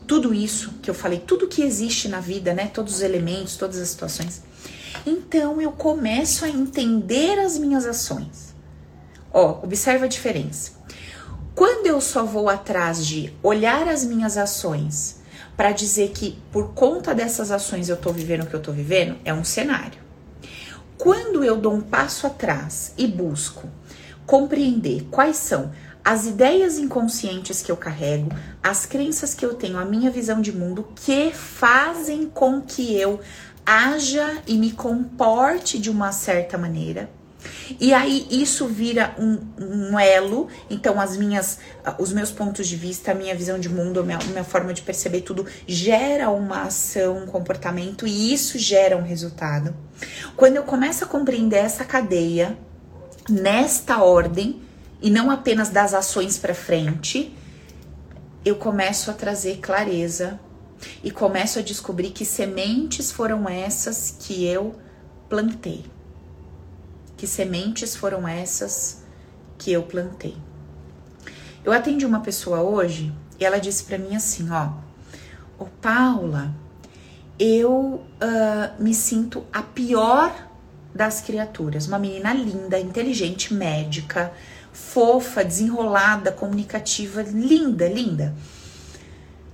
tudo 0.07 0.33
isso 0.33 0.71
que 0.81 0.89
eu 0.89 0.95
falei, 0.95 1.19
tudo 1.19 1.47
que 1.47 1.61
existe 1.61 2.07
na 2.07 2.19
vida, 2.19 2.51
né? 2.51 2.65
Todos 2.65 2.95
os 2.95 3.01
elementos, 3.01 3.55
todas 3.55 3.77
as 3.77 3.89
situações. 3.89 4.41
Então 5.05 5.61
eu 5.61 5.71
começo 5.71 6.43
a 6.43 6.49
entender 6.49 7.37
as 7.37 7.59
minhas 7.59 7.85
ações. 7.85 8.55
Ó, 9.31 9.63
observa 9.63 10.05
a 10.05 10.07
diferença. 10.07 10.71
Quando 11.53 11.85
eu 11.85 12.01
só 12.01 12.25
vou 12.25 12.49
atrás 12.49 13.05
de 13.05 13.31
olhar 13.43 13.87
as 13.87 14.03
minhas 14.03 14.37
ações 14.37 15.23
para 15.55 15.71
dizer 15.71 16.09
que 16.09 16.37
por 16.51 16.73
conta 16.73 17.13
dessas 17.13 17.51
ações 17.51 17.89
eu 17.89 17.97
tô 17.97 18.11
vivendo 18.11 18.43
o 18.43 18.47
que 18.47 18.53
eu 18.53 18.61
tô 18.61 18.71
vivendo, 18.71 19.17
é 19.23 19.33
um 19.33 19.43
cenário. 19.43 19.99
Quando 20.97 21.43
eu 21.43 21.57
dou 21.57 21.73
um 21.73 21.81
passo 21.81 22.25
atrás 22.27 22.93
e 22.97 23.05
busco 23.05 23.69
compreender 24.25 25.07
quais 25.11 25.37
são 25.37 25.71
as 26.03 26.25
ideias 26.25 26.77
inconscientes 26.77 27.61
que 27.61 27.71
eu 27.71 27.77
carrego, 27.77 28.29
as 28.61 28.85
crenças 28.85 29.33
que 29.33 29.45
eu 29.45 29.55
tenho, 29.55 29.77
a 29.77 29.85
minha 29.85 30.11
visão 30.11 30.39
de 30.39 30.51
mundo 30.51 30.87
que 30.95 31.31
fazem 31.31 32.27
com 32.27 32.61
que 32.61 32.95
eu 32.95 33.19
haja 33.65 34.37
e 34.45 34.55
me 34.55 34.71
comporte 34.71 35.79
de 35.79 35.89
uma 35.89 36.11
certa 36.11 36.57
maneira. 36.57 37.09
E 37.79 37.93
aí 37.93 38.27
isso 38.29 38.67
vira 38.67 39.15
um, 39.17 39.39
um, 39.59 39.99
elo, 39.99 40.47
então 40.69 40.99
as 40.99 41.17
minhas, 41.17 41.59
os 41.99 42.11
meus 42.11 42.31
pontos 42.31 42.67
de 42.67 42.75
vista, 42.75 43.11
a 43.11 43.15
minha 43.15 43.35
visão 43.35 43.59
de 43.59 43.69
mundo, 43.69 43.99
a 43.99 44.03
minha, 44.03 44.17
a 44.17 44.23
minha 44.23 44.43
forma 44.43 44.73
de 44.73 44.81
perceber 44.81 45.21
tudo 45.21 45.45
gera 45.67 46.29
uma 46.29 46.63
ação, 46.63 47.23
um 47.23 47.25
comportamento 47.25 48.07
e 48.07 48.33
isso 48.33 48.57
gera 48.57 48.97
um 48.97 49.03
resultado. 49.03 49.75
Quando 50.35 50.57
eu 50.57 50.63
começo 50.63 51.03
a 51.03 51.07
compreender 51.07 51.57
essa 51.57 51.83
cadeia 51.83 52.57
nesta 53.29 54.03
ordem 54.03 54.61
e 55.01 55.09
não 55.09 55.29
apenas 55.29 55.69
das 55.69 55.93
ações 55.93 56.37
para 56.37 56.53
frente, 56.53 57.35
eu 58.43 58.55
começo 58.55 59.09
a 59.09 59.13
trazer 59.13 59.57
clareza 59.57 60.39
e 61.03 61.09
começo 61.09 61.59
a 61.59 61.61
descobrir 61.61 62.11
que 62.11 62.25
sementes 62.25 63.11
foram 63.11 63.49
essas 63.49 64.15
que 64.19 64.45
eu 64.45 64.75
plantei. 65.27 65.94
Que 67.25 67.31
sementes 67.31 67.95
foram 67.95 68.27
essas 68.27 69.01
que 69.57 69.71
eu 69.71 69.81
plantei. 69.81 70.37
Eu 71.63 71.73
atendi 71.73 72.05
uma 72.05 72.19
pessoa 72.19 72.61
hoje 72.61 73.11
e 73.39 73.43
ela 73.43 73.57
disse 73.57 73.83
para 73.85 73.97
mim 73.97 74.15
assim, 74.15 74.47
ó, 74.51 74.69
ô 75.57 75.65
Paula, 75.81 76.53
eu 77.39 78.03
uh, 78.21 78.79
me 78.79 78.93
sinto 78.93 79.43
a 79.51 79.63
pior 79.63 80.31
das 80.93 81.19
criaturas, 81.19 81.87
uma 81.87 81.97
menina 81.97 82.31
linda, 82.31 82.79
inteligente, 82.79 83.55
médica, 83.55 84.31
fofa, 84.71 85.43
desenrolada, 85.43 86.31
comunicativa, 86.31 87.23
linda, 87.23 87.87
linda 87.87 88.35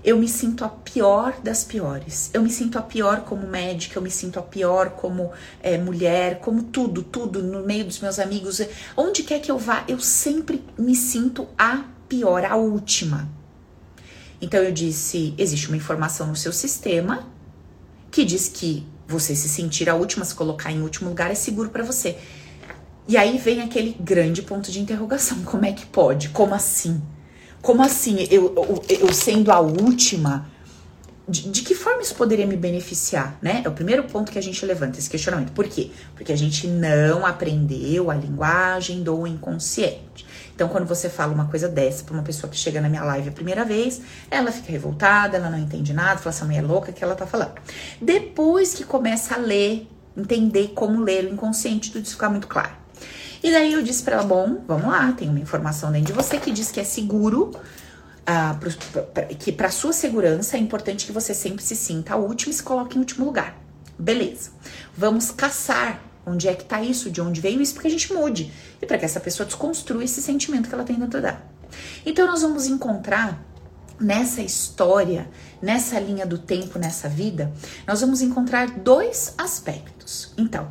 eu 0.04 0.18
me 0.18 0.28
sinto 0.28 0.66
a 0.66 0.70
pior 0.70 1.40
das 1.44 1.64
piores. 1.64 2.32
Eu 2.34 2.42
me 2.42 2.50
sinto 2.50 2.78
a 2.78 2.82
pior 2.82 3.22
como 3.22 3.48
médica, 3.48 3.98
eu 3.98 4.02
me 4.02 4.10
sinto 4.10 4.40
a 4.40 4.42
pior 4.42 4.92
como 4.92 5.32
é, 5.62 5.78
mulher, 5.78 6.40
como 6.40 6.64
tudo, 6.64 7.04
tudo 7.04 7.42
no 7.44 7.64
meio 7.66 7.86
dos 7.86 8.00
meus 8.00 8.18
amigos. 8.18 8.62
Onde 8.98 9.24
quer 9.24 9.40
que 9.40 9.52
eu 9.52 9.58
vá, 9.58 9.84
eu 9.88 10.00
sempre 10.00 10.64
me 10.78 10.96
sinto 10.96 11.48
a 11.58 11.84
pior, 12.10 12.44
a 12.46 12.56
última. 12.56 13.30
Então 14.42 14.62
eu 14.62 14.72
disse: 14.72 15.36
existe 15.38 15.68
uma 15.68 15.78
informação 15.78 16.28
no 16.28 16.36
seu 16.36 16.52
sistema 16.52 17.28
que 18.10 18.26
diz 18.26 18.50
que 18.50 18.86
você 19.08 19.36
se 19.36 19.48
sentir 19.48 19.90
a 19.90 19.96
última, 19.96 20.26
se 20.26 20.34
colocar 20.34 20.72
em 20.72 20.82
último 20.82 21.10
lugar 21.10 21.30
é 21.30 21.36
seguro 21.36 21.70
para 21.70 21.84
você. 21.84 22.18
E 23.08 23.18
aí 23.18 23.38
vem 23.38 23.62
aquele 23.62 23.96
grande 24.00 24.42
ponto 24.42 24.72
de 24.72 24.80
interrogação: 24.80 25.44
como 25.44 25.66
é 25.66 25.72
que 25.72 25.86
pode? 25.86 26.30
Como 26.30 26.56
assim? 26.56 27.02
Como 27.62 27.84
assim? 27.84 28.28
Eu, 28.32 28.54
eu, 28.56 28.84
eu 29.02 29.14
sendo 29.14 29.52
a 29.52 29.60
última, 29.60 30.50
de, 31.28 31.50
de, 31.50 31.62
que 31.62 31.76
forma 31.76 32.02
isso 32.02 32.16
poderia 32.16 32.48
me 32.48 32.58
beneficiar, 32.58 33.38
né? 33.42 33.62
É 33.64 33.70
o 33.70 33.72
primeiro 33.72 34.04
ponto 34.06 34.32
que 34.32 34.40
a 34.40 34.42
gente 34.42 34.66
levanta 34.66 34.98
esse 34.98 35.10
questionamento. 35.10 35.52
Por 35.52 35.68
quê? 35.68 35.92
Porque 36.16 36.34
a 36.34 36.36
gente 36.36 36.66
não 36.68 37.26
aprendeu 37.26 38.10
a 38.10 38.16
linguagem 38.16 39.04
do 39.04 39.28
inconsciente. 39.28 40.26
Então, 40.56 40.68
quando 40.70 40.86
você 40.86 41.08
fala 41.08 41.34
uma 41.34 41.46
coisa 41.46 41.70
dessa 41.70 42.04
pra 42.04 42.14
uma 42.14 42.24
pessoa 42.24 42.50
que 42.50 42.58
chega 42.58 42.82
na 42.82 42.90
minha 42.90 43.04
live 43.04 43.30
a 43.30 43.32
primeira 43.32 43.64
vez, 43.64 44.02
ela 44.30 44.52
fica 44.52 44.72
revoltada, 44.72 45.38
ela 45.38 45.50
não 45.50 45.58
entende 45.58 45.94
nada, 45.94 46.18
fala, 46.18 46.36
essa 46.36 46.46
mulher 46.46 46.64
é 46.64 46.68
louca 46.68 46.92
que 46.92 47.04
ela 47.04 47.16
tá 47.16 47.28
falando. 47.28 47.54
Depois 48.02 48.74
que 48.74 48.84
começa 48.84 49.36
a 49.36 49.38
ler, 49.38 49.88
entender 50.18 50.70
como 50.70 51.02
ler 51.02 51.26
o 51.26 51.30
inconsciente, 51.30 51.92
tudo 51.92 52.04
isso 52.04 52.14
fica 52.14 52.30
muito 52.30 52.48
claro. 52.48 52.81
E 53.44 53.52
daí 53.52 53.74
eu 53.74 53.82
disse 53.82 54.04
para 54.04 54.16
ela: 54.16 54.24
bom, 54.24 54.64
vamos 54.68 54.88
lá, 54.88 55.12
tem 55.14 55.30
uma 55.30 55.40
informação 55.40 55.92
dentro 55.92 56.08
de 56.08 56.14
você 56.14 56.38
que 56.38 56.52
diz 56.52 56.72
que 56.72 56.80
é 56.80 56.84
seguro. 56.84 57.52
Uh, 58.22 58.58
pro, 58.60 59.06
pra, 59.08 59.26
que 59.26 59.52
para 59.52 59.72
sua 59.72 59.92
segurança 59.92 60.56
é 60.56 60.60
importante 60.60 61.08
que 61.08 61.12
você 61.12 61.34
sempre 61.34 61.64
se 61.64 61.76
sinta 61.76 62.14
a 62.14 62.18
última 62.18 62.52
e 62.52 62.56
se 62.56 62.62
coloque 62.62 62.96
em 62.96 63.00
último 63.00 63.26
lugar. 63.26 63.58
Beleza. 63.98 64.52
Vamos 64.96 65.32
caçar 65.32 66.00
onde 66.26 66.48
é 66.48 66.54
que 66.54 66.64
tá 66.64 66.82
isso, 66.82 67.10
de 67.10 67.20
onde 67.20 67.42
veio 67.42 67.60
isso, 67.62 67.74
para 67.74 67.82
que 67.82 67.88
a 67.88 67.92
gente 67.92 68.14
mude 68.14 68.54
e 68.80 68.86
para 68.86 68.98
que 68.98 69.06
essa 69.06 69.20
pessoa 69.20 69.46
desconstrua 69.46 70.04
esse 70.04 70.22
sentimento 70.22 70.70
que 70.70 70.76
ela 70.76 70.84
tem 70.84 70.98
dentro 70.98 71.20
dela. 71.20 71.42
Então 72.06 72.28
nós 72.28 72.42
vamos 72.42 72.68
encontrar 72.68 73.42
nessa 74.02 74.42
história, 74.42 75.30
nessa 75.62 76.00
linha 76.00 76.26
do 76.26 76.38
tempo, 76.38 76.80
nessa 76.80 77.08
vida, 77.08 77.52
nós 77.88 78.02
vamos 78.02 78.22
encontrar 78.22 78.72
dois 78.72 79.36
aspectos. 79.38 80.34
Então, 80.38 80.68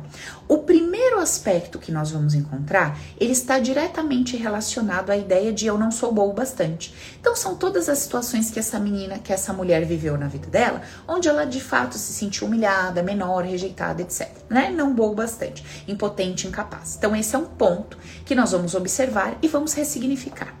o 0.47 0.59
primeiro 0.59 1.19
aspecto 1.19 1.79
que 1.79 1.91
nós 1.91 2.11
vamos 2.11 2.33
encontrar, 2.33 2.99
ele 3.19 3.31
está 3.31 3.57
diretamente 3.57 4.35
relacionado 4.35 5.09
à 5.09 5.17
ideia 5.17 5.53
de 5.53 5.65
eu 5.65 5.77
não 5.77 5.89
sou 5.89 6.11
boa 6.11 6.29
o 6.29 6.33
bastante. 6.33 6.93
Então, 7.19 7.35
são 7.35 7.55
todas 7.55 7.87
as 7.87 7.99
situações 7.99 8.51
que 8.51 8.59
essa 8.59 8.77
menina, 8.77 9.17
que 9.17 9.31
essa 9.31 9.53
mulher 9.53 9.85
viveu 9.85 10.17
na 10.17 10.27
vida 10.27 10.47
dela, 10.47 10.81
onde 11.07 11.29
ela 11.29 11.45
de 11.45 11.61
fato 11.61 11.97
se 11.97 12.13
sentiu 12.13 12.47
humilhada, 12.47 13.01
menor, 13.01 13.45
rejeitada, 13.45 14.01
etc. 14.01 14.29
Né? 14.49 14.69
Não 14.69 14.93
boa 14.93 15.11
o 15.11 15.15
bastante, 15.15 15.63
impotente, 15.87 16.47
incapaz. 16.47 16.95
Então, 16.97 17.15
esse 17.15 17.33
é 17.33 17.39
um 17.39 17.45
ponto 17.45 17.97
que 18.25 18.35
nós 18.35 18.51
vamos 18.51 18.75
observar 18.75 19.37
e 19.41 19.47
vamos 19.47 19.73
ressignificar. 19.73 20.53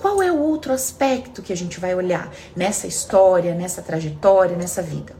Qual 0.00 0.22
é 0.22 0.30
o 0.30 0.38
outro 0.38 0.72
aspecto 0.72 1.42
que 1.42 1.52
a 1.52 1.56
gente 1.56 1.80
vai 1.80 1.94
olhar 1.94 2.32
nessa 2.56 2.86
história, 2.86 3.54
nessa 3.54 3.82
trajetória, 3.82 4.56
nessa 4.56 4.82
vida? 4.82 5.14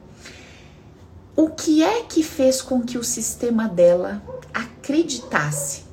O 1.37 1.50
que 1.50 1.85
é 1.85 2.02
que 2.02 2.23
fez 2.23 2.61
com 2.61 2.83
que 2.83 2.99
o 2.99 3.05
sistema 3.05 3.69
dela 3.69 4.23
acreditasse 4.52 5.85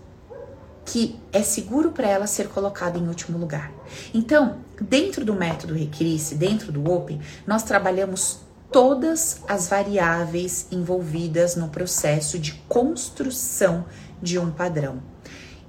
que 0.84 1.20
é 1.32 1.42
seguro 1.42 1.92
para 1.92 2.08
ela 2.08 2.26
ser 2.26 2.48
colocada 2.50 2.98
em 2.98 3.08
último 3.08 3.38
lugar? 3.38 3.72
Então, 4.14 4.58
dentro 4.82 5.24
do 5.24 5.34
método 5.34 5.74
Recrisse, 5.74 6.36
dentro 6.36 6.72
do 6.72 6.92
Open, 6.92 7.22
nós 7.46 7.64
trabalhamos 7.64 8.40
todas 8.72 9.42
as 9.48 9.68
variáveis 9.68 10.68
envolvidas 10.72 11.56
no 11.56 11.70
processo 11.70 12.40
de 12.40 12.54
construção 12.68 13.86
de 14.22 14.40
um 14.40 14.52
padrão. 14.52 15.02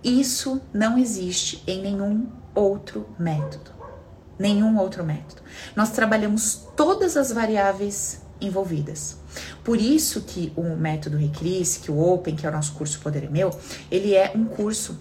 Isso 0.02 0.61
não 0.73 0.97
existe 0.97 1.62
em 1.66 1.83
nenhum 1.83 2.26
outro 2.56 3.06
método. 3.18 3.70
Nenhum 4.38 4.78
outro 4.78 5.04
método. 5.04 5.42
Nós 5.75 5.90
trabalhamos 5.90 6.66
todas 6.76 7.16
as 7.16 7.32
variáveis 7.32 8.20
envolvidas. 8.40 9.16
Por 9.62 9.80
isso 9.80 10.22
que 10.22 10.52
o 10.56 10.76
método 10.76 11.16
Recris, 11.16 11.76
que 11.76 11.90
o 11.90 11.98
Open, 11.98 12.34
que 12.34 12.46
é 12.46 12.48
o 12.48 12.52
nosso 12.52 12.72
curso 12.75 13.00
Poder 13.00 13.25
é 13.25 13.28
Meu, 13.28 13.50
ele 13.90 14.14
é 14.14 14.32
um 14.34 14.44
curso 14.44 15.00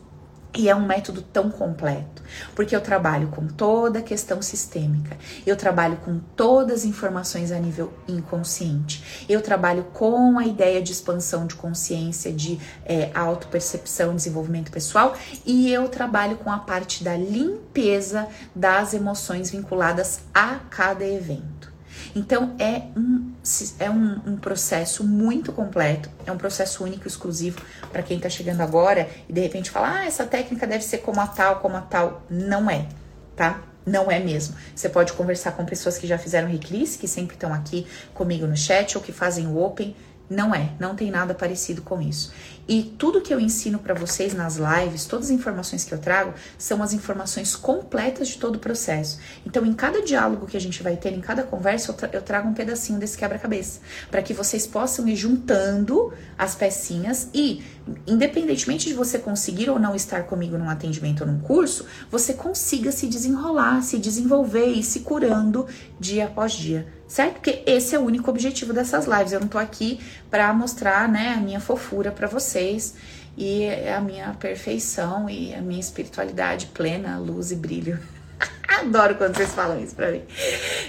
e 0.56 0.70
é 0.70 0.76
um 0.76 0.86
método 0.86 1.22
tão 1.22 1.50
completo, 1.50 2.24
porque 2.56 2.76
eu 2.76 2.82
trabalho 2.82 3.28
com 3.28 3.48
toda 3.48 4.00
a 4.00 4.02
questão 4.02 4.42
sistêmica, 4.42 5.18
eu 5.46 5.56
trabalho 5.56 5.98
com 5.98 6.20
todas 6.36 6.80
as 6.80 6.86
informações 6.86 7.52
a 7.52 7.60
nível 7.60 7.94
inconsciente, 8.08 9.26
eu 9.28 9.42
trabalho 9.42 9.84
com 9.94 10.40
a 10.40 10.46
ideia 10.46 10.82
de 10.82 10.92
expansão 10.92 11.46
de 11.46 11.56
consciência, 11.56 12.32
de 12.32 12.60
é, 12.86 13.12
autopercepção, 13.14 14.16
desenvolvimento 14.16 14.72
pessoal, 14.72 15.16
e 15.46 15.72
eu 15.72 15.88
trabalho 15.90 16.38
com 16.38 16.52
a 16.52 16.60
parte 16.60 17.04
da 17.04 17.16
limpeza 17.16 18.28
das 18.56 18.94
emoções 18.94 19.52
vinculadas 19.52 20.22
a 20.34 20.60
cada 20.70 21.06
evento. 21.06 21.75
Então 22.16 22.56
é 22.60 22.84
um, 22.96 23.32
é 23.80 23.90
um, 23.90 24.22
um 24.26 24.38
processo 24.38 25.04
muito 25.04 25.52
completo, 25.52 26.10
é 26.26 26.32
um 26.32 26.38
processo 26.38 26.84
único, 26.84 27.08
exclusivo 27.08 27.62
para 27.92 28.04
quem 28.04 28.18
está 28.18 28.30
chegando 28.30 28.62
agora 28.62 29.10
e 29.30 29.34
de 29.34 29.42
repente 29.42 29.70
fala, 29.70 30.00
ah, 30.00 30.06
essa 30.06 30.26
técnica 30.26 30.68
deve 30.68 30.84
ser 30.84 31.00
como 31.00 31.22
a 31.22 31.28
tal, 31.28 31.60
como 31.60 31.76
a 31.78 31.82
tal. 31.82 32.24
Não 32.30 32.70
é, 32.70 32.88
tá? 33.36 33.62
Não 33.86 34.10
é 34.10 34.20
mesmo. 34.20 34.56
Você 34.76 34.90
pode 34.90 35.14
conversar 35.14 35.52
com 35.52 35.64
pessoas 35.64 35.98
que 35.98 36.08
já 36.08 36.18
fizeram 36.18 36.50
Reclis, 36.50 36.96
que 36.96 37.08
sempre 37.08 37.36
estão 37.36 37.54
aqui 37.54 37.86
comigo 38.14 38.48
no 38.48 38.58
chat 38.58 38.98
ou 38.98 39.04
que 39.04 39.12
fazem 39.12 39.48
o 39.48 39.64
Open. 39.64 39.96
Não 40.30 40.56
é, 40.56 40.72
não 40.80 40.96
tem 40.96 41.12
nada 41.12 41.36
parecido 41.36 41.82
com 41.84 42.02
isso. 42.02 42.34
E 42.68 42.82
tudo 42.98 43.22
que 43.22 43.32
eu 43.32 43.40
ensino 43.40 43.78
para 43.78 43.94
vocês 43.94 44.34
nas 44.34 44.56
lives, 44.56 45.06
todas 45.06 45.28
as 45.28 45.32
informações 45.32 45.84
que 45.84 45.94
eu 45.94 46.00
trago, 46.00 46.34
são 46.58 46.82
as 46.82 46.94
informações 46.94 47.56
completas 47.56 48.30
de 48.30 48.40
todo 48.40 48.56
o 48.56 48.60
processo. 48.60 49.20
Então, 49.46 49.64
em 49.64 49.74
cada 49.74 50.02
diálogo 50.02 50.48
que 50.48 50.58
a 50.58 50.62
gente 50.62 50.82
vai 50.82 50.96
ter, 50.96 51.14
em 51.14 51.22
cada 51.22 51.44
conversa, 51.44 51.92
eu, 51.92 51.96
tra 51.96 52.10
eu 52.12 52.22
trago 52.24 52.50
um 52.50 52.56
pedacinho 52.56 52.98
desse 52.98 53.16
quebra-cabeça, 53.16 53.82
para 54.10 54.24
que 54.24 54.34
vocês 54.34 54.66
possam 54.66 55.08
ir 55.08 55.16
juntando 55.16 56.12
as 56.36 56.56
pecinhas 56.56 57.30
e, 57.32 57.64
independentemente 58.08 58.88
de 58.88 58.96
você 58.96 59.20
conseguir 59.20 59.70
ou 59.70 59.78
não 59.78 59.96
estar 59.96 60.24
comigo 60.24 60.58
num 60.58 60.70
atendimento 60.70 61.22
ou 61.22 61.28
num 61.28 61.40
curso, 61.40 61.86
você 62.10 62.34
consiga 62.34 62.92
se 62.92 63.06
desenrolar, 63.06 63.84
se 63.84 64.00
desenvolver 64.00 64.72
e 64.72 64.82
se 64.82 65.02
curando 65.02 65.68
dia 66.00 66.26
após 66.26 66.54
dia 66.54 66.95
certo? 67.08 67.34
Porque 67.34 67.64
esse 67.66 67.96
é 67.96 68.00
o 68.00 68.04
único 68.04 68.30
objetivo 68.30 68.74
dessas 68.74 69.06
lives. 69.06 69.34
Eu 69.34 69.40
não 69.40 69.48
tô 69.48 69.58
aqui 69.58 70.00
para 70.30 70.52
mostrar, 70.54 71.08
né, 71.08 71.36
a 71.38 71.42
minha 71.42 71.60
fofura 71.60 72.12
para 72.12 72.28
vocês 72.28 72.96
e 73.38 73.68
a 73.70 74.00
minha 74.00 74.34
perfeição 74.34 75.30
e 75.30 75.54
a 75.54 75.62
minha 75.62 75.80
espiritualidade 75.80 76.68
plena, 76.68 77.18
luz 77.18 77.52
e 77.52 77.56
brilho. 77.56 78.00
Adoro 78.68 79.16
quando 79.16 79.36
vocês 79.36 79.52
falam 79.52 79.82
isso 79.82 79.96
pra 79.96 80.12
mim. 80.12 80.24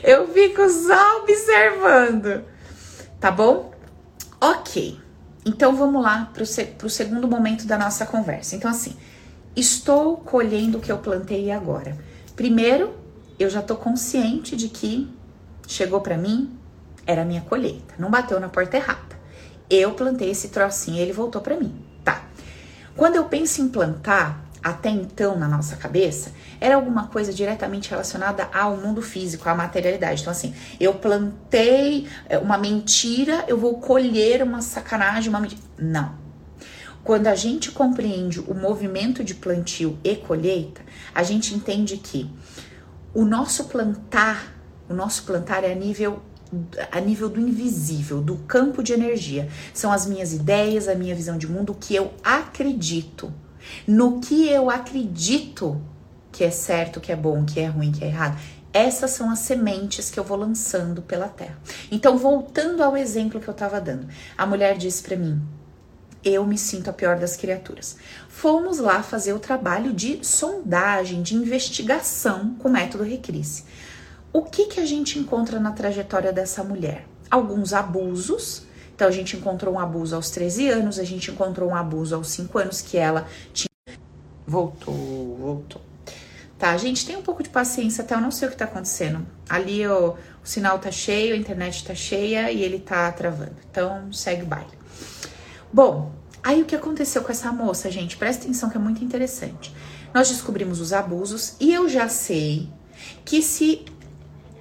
Eu 0.03 0.29
fico 0.29 0.69
só 0.69 1.23
observando. 1.23 2.45
Tá 3.21 3.31
bom? 3.31 3.73
Ok. 4.41 5.01
Então 5.45 5.77
vamos 5.77 6.03
lá 6.03 6.31
pro, 6.35 6.45
se, 6.45 6.65
pro 6.65 6.91
segundo 6.91 7.29
momento 7.29 7.67
da 7.67 7.79
nossa 7.79 8.05
conversa. 8.05 8.57
Então, 8.57 8.71
assim, 8.71 8.97
estou 9.55 10.17
colhendo 10.17 10.79
o 10.79 10.81
que 10.81 10.91
eu 10.91 10.99
plantei 10.99 11.51
agora. 11.51 11.97
Primeiro, 12.35 12.95
eu 13.39 13.49
já 13.49 13.63
tô 13.63 13.77
consciente 13.77 14.57
de 14.57 14.69
que 14.69 15.09
chegou 15.67 16.01
para 16.01 16.17
mim, 16.17 16.57
era 17.07 17.23
a 17.23 17.25
minha 17.25 17.41
colheita, 17.43 17.95
não 17.99 18.11
bateu 18.11 18.39
na 18.41 18.49
porta 18.49 18.77
errada. 18.77 19.17
Eu 19.69 19.93
plantei 19.93 20.31
esse 20.31 20.49
trocinho 20.49 20.99
e 20.99 21.01
ele 21.01 21.13
voltou 21.13 21.41
para 21.41 21.57
mim. 21.57 21.75
Tá. 22.05 22.25
Quando 22.97 23.17
eu 23.17 23.25
penso 23.25 23.61
em 23.61 23.69
plantar, 23.69 24.47
até 24.63 24.91
então 24.91 25.39
na 25.39 25.47
nossa 25.47 25.77
cabeça, 25.77 26.33
era 26.61 26.75
alguma 26.75 27.07
coisa 27.07 27.33
diretamente 27.33 27.89
relacionada 27.89 28.49
ao 28.53 28.77
mundo 28.77 29.01
físico, 29.01 29.49
à 29.49 29.55
materialidade. 29.55 30.23
Então, 30.23 30.33
assim, 30.33 30.53
eu 30.81 30.95
plantei 30.95 32.09
é, 32.29 32.37
uma 32.39 32.59
mentira, 32.59 33.45
eu 33.47 33.57
vou 33.57 33.79
colher 33.79 34.43
uma 34.43 34.61
sacanagem, 34.61 35.29
uma 35.29 35.39
mentira. 35.39 35.61
Não. 35.79 36.15
Quando 37.05 37.29
a 37.29 37.37
gente 37.37 37.71
compreende 37.71 38.41
o 38.41 38.55
movimento 38.55 39.23
de 39.23 39.37
plantio 39.37 39.97
e 40.03 40.17
colheita, 40.17 40.81
a 41.15 41.23
gente 41.23 41.55
entende 41.55 41.99
que 41.99 42.29
o 43.15 43.25
nosso 43.25 43.67
plantar, 43.67 44.56
o 44.89 44.95
nosso 44.95 45.25
plantar 45.25 45.65
é 45.65 45.73
a 45.73 45.75
nível 45.75 46.23
a 46.93 47.01
nível 47.01 47.29
do 47.29 47.41
invisível, 47.41 48.21
do 48.21 48.37
campo 48.37 48.81
de 48.81 48.93
energia. 48.93 49.49
São 49.75 49.91
as 49.91 50.07
minhas 50.07 50.33
ideias, 50.33 50.87
a 50.87 50.95
minha 50.95 51.15
visão 51.15 51.37
de 51.37 51.49
mundo, 51.49 51.73
o 51.73 51.75
que 51.75 51.95
eu 51.95 52.15
acredito. 52.23 53.35
No 53.85 54.21
que 54.21 54.49
eu 54.49 54.71
acredito 54.71 55.81
que 56.31 56.45
é 56.45 56.51
certo, 56.51 57.01
que 57.01 57.11
é 57.11 57.17
bom, 57.17 57.45
que 57.45 57.59
é 57.59 57.67
ruim, 57.67 57.91
que 57.91 58.05
é 58.05 58.07
errado. 58.07 58.39
Essas 58.73 59.11
são 59.11 59.29
as 59.31 59.41
sementes 59.41 60.11
que 60.11 60.21
eu 60.21 60.25
vou 60.25 60.37
lançando 60.37 61.03
pela 61.03 61.29
terra. 61.29 61.59
Então, 61.91 62.17
voltando 62.17 62.83
ao 62.83 62.97
exemplo 62.97 63.41
que 63.41 63.49
eu 63.49 63.53
estava 63.53 63.81
dando, 63.81 64.07
a 64.39 64.47
mulher 64.47 64.77
disse 64.77 65.03
para 65.03 65.17
mim: 65.17 65.43
eu 66.27 66.45
me 66.45 66.59
sinto 66.59 66.91
a 66.91 66.93
pior 66.93 67.19
das 67.19 67.37
criaturas. 67.37 67.97
Fomos 68.29 68.79
lá 68.79 69.03
fazer 69.03 69.33
o 69.33 69.39
trabalho 69.39 69.93
de 69.93 70.19
sondagem, 70.27 71.23
de 71.23 71.35
investigação 71.37 72.57
com 72.59 72.69
o 72.69 72.73
método 72.73 73.05
Recrisse. 73.05 73.65
O 74.37 74.43
que, 74.43 74.67
que 74.67 74.81
a 74.81 74.85
gente 74.85 75.19
encontra 75.19 75.59
na 75.59 75.73
trajetória 75.73 76.31
dessa 76.31 76.63
mulher? 76.63 77.09
Alguns 77.31 77.73
abusos. 77.73 78.65
Então, 78.95 79.09
a 79.09 79.11
gente 79.11 79.35
encontrou 79.35 79.73
um 79.73 79.79
abuso 79.79 80.15
aos 80.15 80.29
13 80.29 80.69
anos, 80.69 80.99
a 80.99 81.05
gente 81.05 81.31
encontrou 81.31 81.71
um 81.71 81.75
abuso 81.75 82.15
aos 82.15 82.29
5 82.29 82.59
anos 82.59 82.83
que 82.83 82.99
ela 82.99 83.27
tinha. 83.55 83.99
Voltou, 84.47 85.39
voltou. 85.41 85.81
Tá, 86.59 86.77
gente, 86.77 87.07
tem 87.07 87.17
um 87.17 87.23
pouco 87.23 87.43
de 87.43 87.49
paciência, 87.49 88.05
até 88.05 88.15
eu 88.15 88.21
não 88.21 88.31
sei 88.31 88.49
o 88.49 88.51
que 88.51 88.59
tá 88.59 88.67
acontecendo. 88.67 89.27
Ali 89.49 89.87
o, 89.87 90.11
o 90.11 90.17
sinal 90.45 90.79
tá 90.79 90.91
cheio, 90.91 91.33
a 91.33 91.39
internet 91.39 91.83
tá 91.83 91.95
cheia 91.95 92.53
e 92.53 92.63
ele 92.63 92.79
tá 92.79 93.11
travando. 93.13 93.57
Então, 93.71 94.13
segue 94.13 94.43
o 94.43 94.47
baile. 94.47 94.69
Bom, 95.73 96.13
aí 96.43 96.61
o 96.61 96.67
que 96.67 96.77
aconteceu 96.77 97.23
com 97.23 97.33
essa 97.33 97.51
moça, 97.51 97.91
gente? 97.91 98.19
Presta 98.19 98.45
atenção 98.45 98.69
que 98.69 98.77
é 98.77 98.81
muito 98.81 99.03
interessante. 99.03 99.75
Nós 100.13 100.29
descobrimos 100.29 100.79
os 100.79 100.93
abusos 100.93 101.57
e 101.59 101.73
eu 101.73 101.89
já 101.89 102.07
sei 102.11 102.69
que 103.25 103.41
se 103.41 103.85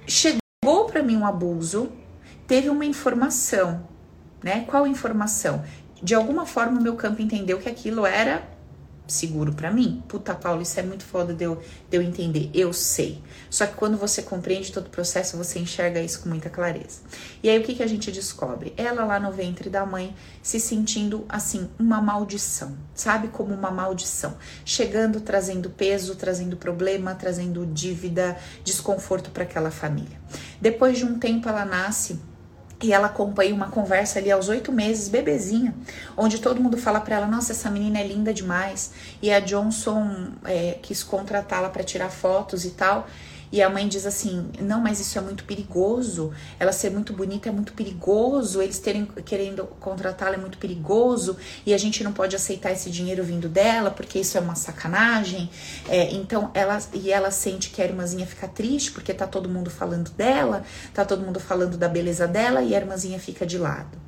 chegou 0.06 0.86
para 0.86 1.02
mim 1.02 1.16
um 1.16 1.26
abuso, 1.26 1.92
teve 2.46 2.68
uma 2.68 2.84
informação, 2.84 3.86
né? 4.42 4.64
Qual 4.66 4.86
informação? 4.86 5.64
De 6.02 6.14
alguma 6.14 6.46
forma 6.46 6.78
o 6.78 6.82
meu 6.82 6.94
campo 6.94 7.22
entendeu 7.22 7.58
que 7.58 7.68
aquilo 7.68 8.06
era 8.06 8.55
seguro 9.06 9.52
para 9.52 9.70
mim? 9.70 10.02
Puta, 10.08 10.34
Paulo, 10.34 10.62
isso 10.62 10.78
é 10.78 10.82
muito 10.82 11.04
foda 11.04 11.32
de 11.32 11.44
eu, 11.44 11.62
de 11.88 11.96
eu 11.96 12.02
entender. 12.02 12.50
Eu 12.52 12.72
sei. 12.72 13.22
Só 13.48 13.66
que 13.66 13.74
quando 13.74 13.96
você 13.96 14.22
compreende 14.22 14.72
todo 14.72 14.86
o 14.86 14.90
processo, 14.90 15.36
você 15.36 15.58
enxerga 15.58 16.00
isso 16.00 16.20
com 16.22 16.28
muita 16.28 16.50
clareza. 16.50 17.00
E 17.42 17.48
aí 17.48 17.58
o 17.58 17.62
que, 17.62 17.74
que 17.74 17.82
a 17.82 17.86
gente 17.86 18.10
descobre? 18.10 18.74
Ela 18.76 19.04
lá 19.04 19.20
no 19.20 19.32
ventre 19.32 19.70
da 19.70 19.86
mãe 19.86 20.14
se 20.42 20.58
sentindo 20.58 21.24
assim, 21.28 21.68
uma 21.78 22.00
maldição, 22.00 22.76
sabe? 22.94 23.28
Como 23.28 23.54
uma 23.54 23.70
maldição. 23.70 24.36
Chegando, 24.64 25.20
trazendo 25.20 25.70
peso, 25.70 26.16
trazendo 26.16 26.56
problema, 26.56 27.14
trazendo 27.14 27.66
dívida, 27.66 28.36
desconforto 28.64 29.30
para 29.30 29.44
aquela 29.44 29.70
família. 29.70 30.20
Depois 30.60 30.98
de 30.98 31.04
um 31.04 31.18
tempo, 31.18 31.48
ela 31.48 31.64
nasce 31.64 32.18
e 32.82 32.92
ela 32.92 33.06
acompanha 33.06 33.54
uma 33.54 33.68
conversa 33.70 34.18
ali 34.18 34.30
aos 34.30 34.48
oito 34.48 34.70
meses, 34.70 35.08
bebezinha, 35.08 35.74
onde 36.16 36.40
todo 36.40 36.60
mundo 36.60 36.76
fala 36.76 37.00
para 37.00 37.16
ela: 37.16 37.26
Nossa, 37.26 37.52
essa 37.52 37.70
menina 37.70 37.98
é 37.98 38.06
linda 38.06 38.34
demais. 38.34 38.92
E 39.22 39.32
a 39.32 39.40
Johnson 39.40 40.28
é, 40.44 40.78
quis 40.82 41.02
contratá-la 41.02 41.70
para 41.70 41.82
tirar 41.82 42.10
fotos 42.10 42.64
e 42.64 42.70
tal. 42.70 43.06
E 43.50 43.62
a 43.62 43.70
mãe 43.70 43.86
diz 43.86 44.06
assim: 44.06 44.50
não, 44.60 44.80
mas 44.80 45.00
isso 45.00 45.18
é 45.18 45.20
muito 45.20 45.44
perigoso. 45.44 46.32
Ela 46.58 46.72
ser 46.72 46.90
muito 46.90 47.12
bonita 47.12 47.48
é 47.48 47.52
muito 47.52 47.72
perigoso. 47.72 48.60
Eles 48.60 48.78
terem 48.78 49.06
querendo 49.24 49.64
contratá-la 49.80 50.34
é 50.34 50.38
muito 50.38 50.58
perigoso. 50.58 51.36
E 51.64 51.72
a 51.72 51.78
gente 51.78 52.02
não 52.02 52.12
pode 52.12 52.34
aceitar 52.36 52.72
esse 52.72 52.90
dinheiro 52.90 53.22
vindo 53.24 53.48
dela, 53.48 53.90
porque 53.90 54.18
isso 54.18 54.36
é 54.36 54.40
uma 54.40 54.54
sacanagem. 54.54 55.50
É, 55.88 56.10
então 56.14 56.50
ela 56.54 56.80
e 56.92 57.10
ela 57.10 57.30
sente 57.30 57.70
que 57.70 57.80
a 57.80 57.84
irmãzinha 57.84 58.26
fica 58.26 58.48
triste, 58.48 58.92
porque 58.92 59.12
tá 59.14 59.26
todo 59.26 59.48
mundo 59.48 59.70
falando 59.70 60.10
dela, 60.10 60.62
tá 60.92 61.04
todo 61.04 61.22
mundo 61.22 61.40
falando 61.40 61.76
da 61.76 61.88
beleza 61.88 62.26
dela, 62.26 62.62
e 62.62 62.74
a 62.74 62.78
irmãzinha 62.78 63.18
fica 63.18 63.46
de 63.46 63.58
lado. 63.58 64.06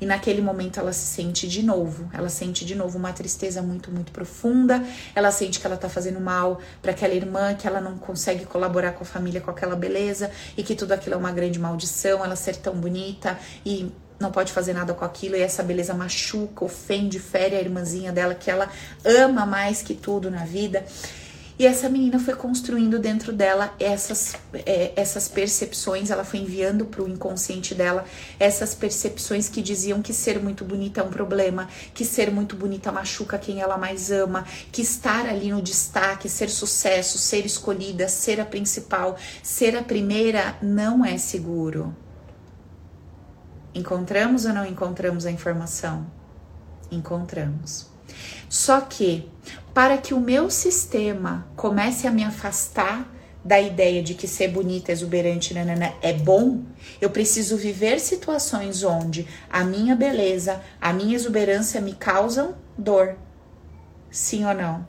E 0.00 0.06
naquele 0.06 0.40
momento 0.40 0.80
ela 0.80 0.92
se 0.92 1.06
sente 1.06 1.46
de 1.46 1.62
novo, 1.62 2.08
ela 2.12 2.28
sente 2.28 2.64
de 2.64 2.74
novo 2.74 2.96
uma 2.96 3.12
tristeza 3.12 3.60
muito, 3.60 3.90
muito 3.90 4.10
profunda. 4.12 4.82
Ela 5.14 5.30
sente 5.30 5.60
que 5.60 5.66
ela 5.66 5.76
tá 5.76 5.88
fazendo 5.88 6.20
mal 6.20 6.60
para 6.80 6.92
aquela 6.92 7.14
irmã, 7.14 7.54
que 7.54 7.66
ela 7.66 7.80
não 7.80 7.98
consegue 7.98 8.46
colaborar 8.46 8.92
com 8.92 9.02
a 9.02 9.06
família 9.06 9.40
com 9.40 9.50
aquela 9.50 9.76
beleza 9.76 10.30
e 10.56 10.62
que 10.62 10.74
tudo 10.74 10.92
aquilo 10.92 11.14
é 11.14 11.18
uma 11.18 11.32
grande 11.32 11.58
maldição, 11.58 12.24
ela 12.24 12.36
ser 12.36 12.56
tão 12.56 12.74
bonita 12.74 13.38
e 13.64 13.92
não 14.20 14.30
pode 14.30 14.52
fazer 14.52 14.74
nada 14.74 14.92
com 14.92 15.04
aquilo 15.04 15.34
e 15.34 15.40
essa 15.40 15.62
beleza 15.62 15.94
machuca, 15.94 16.64
ofende, 16.64 17.18
fere 17.18 17.56
a 17.56 17.60
irmãzinha 17.60 18.12
dela 18.12 18.34
que 18.34 18.50
ela 18.50 18.68
ama 19.02 19.46
mais 19.46 19.80
que 19.80 19.94
tudo 19.94 20.30
na 20.30 20.44
vida. 20.44 20.84
E 21.60 21.66
essa 21.66 21.90
menina 21.90 22.18
foi 22.18 22.34
construindo 22.34 22.98
dentro 22.98 23.34
dela 23.34 23.74
essas, 23.78 24.34
é, 24.64 24.94
essas 24.96 25.28
percepções, 25.28 26.08
ela 26.08 26.24
foi 26.24 26.40
enviando 26.40 26.86
para 26.86 27.02
o 27.02 27.06
inconsciente 27.06 27.74
dela 27.74 28.06
essas 28.38 28.74
percepções 28.74 29.46
que 29.46 29.60
diziam 29.60 30.00
que 30.00 30.14
ser 30.14 30.42
muito 30.42 30.64
bonita 30.64 31.02
é 31.02 31.04
um 31.04 31.10
problema, 31.10 31.68
que 31.92 32.02
ser 32.02 32.30
muito 32.30 32.56
bonita 32.56 32.90
machuca 32.90 33.36
quem 33.36 33.60
ela 33.60 33.76
mais 33.76 34.10
ama, 34.10 34.46
que 34.72 34.80
estar 34.80 35.26
ali 35.26 35.50
no 35.50 35.60
destaque, 35.60 36.30
ser 36.30 36.48
sucesso, 36.48 37.18
ser 37.18 37.44
escolhida, 37.44 38.08
ser 38.08 38.40
a 38.40 38.46
principal, 38.46 39.18
ser 39.42 39.76
a 39.76 39.82
primeira 39.82 40.56
não 40.62 41.04
é 41.04 41.18
seguro. 41.18 41.94
Encontramos 43.74 44.46
ou 44.46 44.54
não 44.54 44.64
encontramos 44.64 45.26
a 45.26 45.30
informação? 45.30 46.06
Encontramos. 46.90 47.90
Só 48.48 48.80
que 48.80 49.28
para 49.72 49.98
que 49.98 50.14
o 50.14 50.20
meu 50.20 50.50
sistema 50.50 51.46
comece 51.56 52.06
a 52.06 52.10
me 52.10 52.24
afastar 52.24 53.08
da 53.44 53.58
ideia 53.58 54.02
de 54.02 54.14
que 54.14 54.28
ser 54.28 54.48
bonita, 54.48 54.92
exuberante, 54.92 55.54
nanana, 55.54 55.94
é 56.02 56.12
bom, 56.12 56.62
eu 57.00 57.08
preciso 57.08 57.56
viver 57.56 57.98
situações 57.98 58.82
onde 58.82 59.26
a 59.48 59.64
minha 59.64 59.96
beleza, 59.96 60.60
a 60.80 60.92
minha 60.92 61.14
exuberância 61.14 61.80
me 61.80 61.94
causam 61.94 62.54
dor. 62.76 63.16
Sim 64.10 64.44
ou 64.44 64.54
não? 64.54 64.86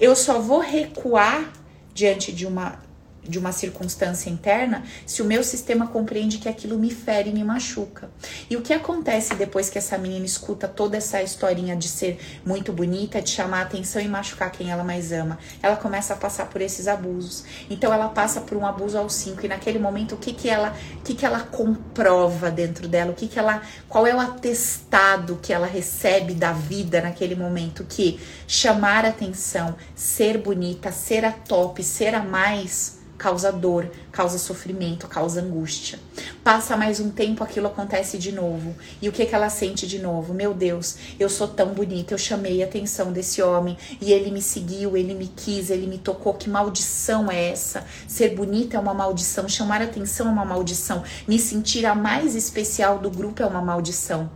Eu 0.00 0.14
só 0.14 0.38
vou 0.38 0.60
recuar 0.60 1.52
diante 1.92 2.32
de 2.32 2.46
uma 2.46 2.78
de 3.22 3.38
uma 3.38 3.52
circunstância 3.52 4.28
interna 4.28 4.82
se 5.06 5.22
o 5.22 5.24
meu 5.24 5.44
sistema 5.44 5.86
compreende 5.86 6.38
que 6.38 6.48
aquilo 6.48 6.78
me 6.78 6.90
fere 6.90 7.30
e 7.30 7.32
me 7.32 7.44
machuca. 7.44 8.10
E 8.50 8.56
o 8.56 8.62
que 8.62 8.72
acontece 8.72 9.34
depois 9.34 9.70
que 9.70 9.78
essa 9.78 9.96
menina 9.96 10.26
escuta 10.26 10.66
toda 10.66 10.96
essa 10.96 11.22
historinha 11.22 11.76
de 11.76 11.88
ser 11.88 12.18
muito 12.44 12.72
bonita, 12.72 13.22
de 13.22 13.30
chamar 13.30 13.62
atenção 13.62 14.02
e 14.02 14.08
machucar 14.08 14.50
quem 14.50 14.70
ela 14.70 14.82
mais 14.82 15.12
ama? 15.12 15.38
Ela 15.62 15.76
começa 15.76 16.14
a 16.14 16.16
passar 16.16 16.46
por 16.46 16.60
esses 16.60 16.88
abusos. 16.88 17.44
Então 17.70 17.92
ela 17.92 18.08
passa 18.08 18.40
por 18.40 18.56
um 18.56 18.66
abuso 18.66 18.98
aos 18.98 19.14
cinco 19.14 19.46
e 19.46 19.48
naquele 19.48 19.78
momento 19.78 20.14
o 20.14 20.18
que 20.18 20.32
que 20.32 20.48
ela, 20.48 20.74
o 20.96 21.02
que 21.02 21.14
que 21.14 21.24
ela 21.24 21.40
comprova 21.40 22.50
dentro 22.50 22.88
dela? 22.88 23.12
O 23.12 23.14
que 23.14 23.28
que 23.28 23.38
ela, 23.38 23.62
qual 23.88 24.06
é 24.06 24.14
o 24.14 24.20
atestado 24.20 25.38
que 25.40 25.52
ela 25.52 25.66
recebe 25.66 26.34
da 26.34 26.52
vida 26.52 27.00
naquele 27.00 27.34
momento 27.34 27.84
que 27.88 28.20
chamar 28.46 29.04
atenção, 29.04 29.76
ser 29.94 30.38
bonita, 30.38 30.90
ser 30.90 31.24
a 31.24 31.32
top, 31.32 31.82
ser 31.82 32.14
a 32.14 32.22
mais 32.22 33.01
causa 33.22 33.52
dor, 33.52 33.88
causa 34.10 34.36
sofrimento, 34.36 35.06
causa 35.06 35.40
angústia. 35.40 35.96
Passa 36.42 36.76
mais 36.76 36.98
um 36.98 37.08
tempo, 37.08 37.44
aquilo 37.44 37.68
acontece 37.68 38.18
de 38.18 38.32
novo. 38.32 38.74
E 39.00 39.08
o 39.08 39.12
que, 39.12 39.24
que 39.24 39.32
ela 39.32 39.48
sente 39.48 39.86
de 39.86 40.00
novo? 40.00 40.34
Meu 40.34 40.52
Deus, 40.52 40.96
eu 41.20 41.28
sou 41.28 41.46
tão 41.46 41.68
bonita, 41.68 42.12
eu 42.12 42.18
chamei 42.18 42.60
a 42.60 42.66
atenção 42.66 43.12
desse 43.12 43.40
homem 43.40 43.78
e 44.00 44.12
ele 44.12 44.32
me 44.32 44.42
seguiu, 44.42 44.96
ele 44.96 45.14
me 45.14 45.28
quis, 45.28 45.70
ele 45.70 45.86
me 45.86 45.98
tocou. 45.98 46.34
Que 46.34 46.50
maldição 46.50 47.30
é 47.30 47.50
essa? 47.50 47.86
Ser 48.08 48.30
bonita 48.30 48.76
é 48.76 48.80
uma 48.80 48.92
maldição, 48.92 49.48
chamar 49.48 49.80
atenção 49.80 50.26
é 50.26 50.32
uma 50.32 50.44
maldição, 50.44 51.04
me 51.28 51.38
sentir 51.38 51.86
a 51.86 51.94
mais 51.94 52.34
especial 52.34 52.98
do 52.98 53.08
grupo 53.08 53.40
é 53.40 53.46
uma 53.46 53.62
maldição. 53.62 54.28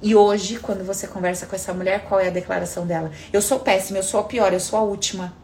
E 0.00 0.14
hoje, 0.14 0.58
quando 0.58 0.82
você 0.82 1.06
conversa 1.06 1.44
com 1.44 1.54
essa 1.54 1.74
mulher, 1.74 2.06
qual 2.08 2.18
é 2.18 2.28
a 2.28 2.30
declaração 2.30 2.86
dela? 2.86 3.10
Eu 3.30 3.42
sou 3.42 3.60
péssima, 3.60 3.98
eu 3.98 4.02
sou 4.02 4.20
a 4.20 4.24
pior, 4.24 4.54
eu 4.54 4.60
sou 4.60 4.78
a 4.78 4.82
última 4.82 5.43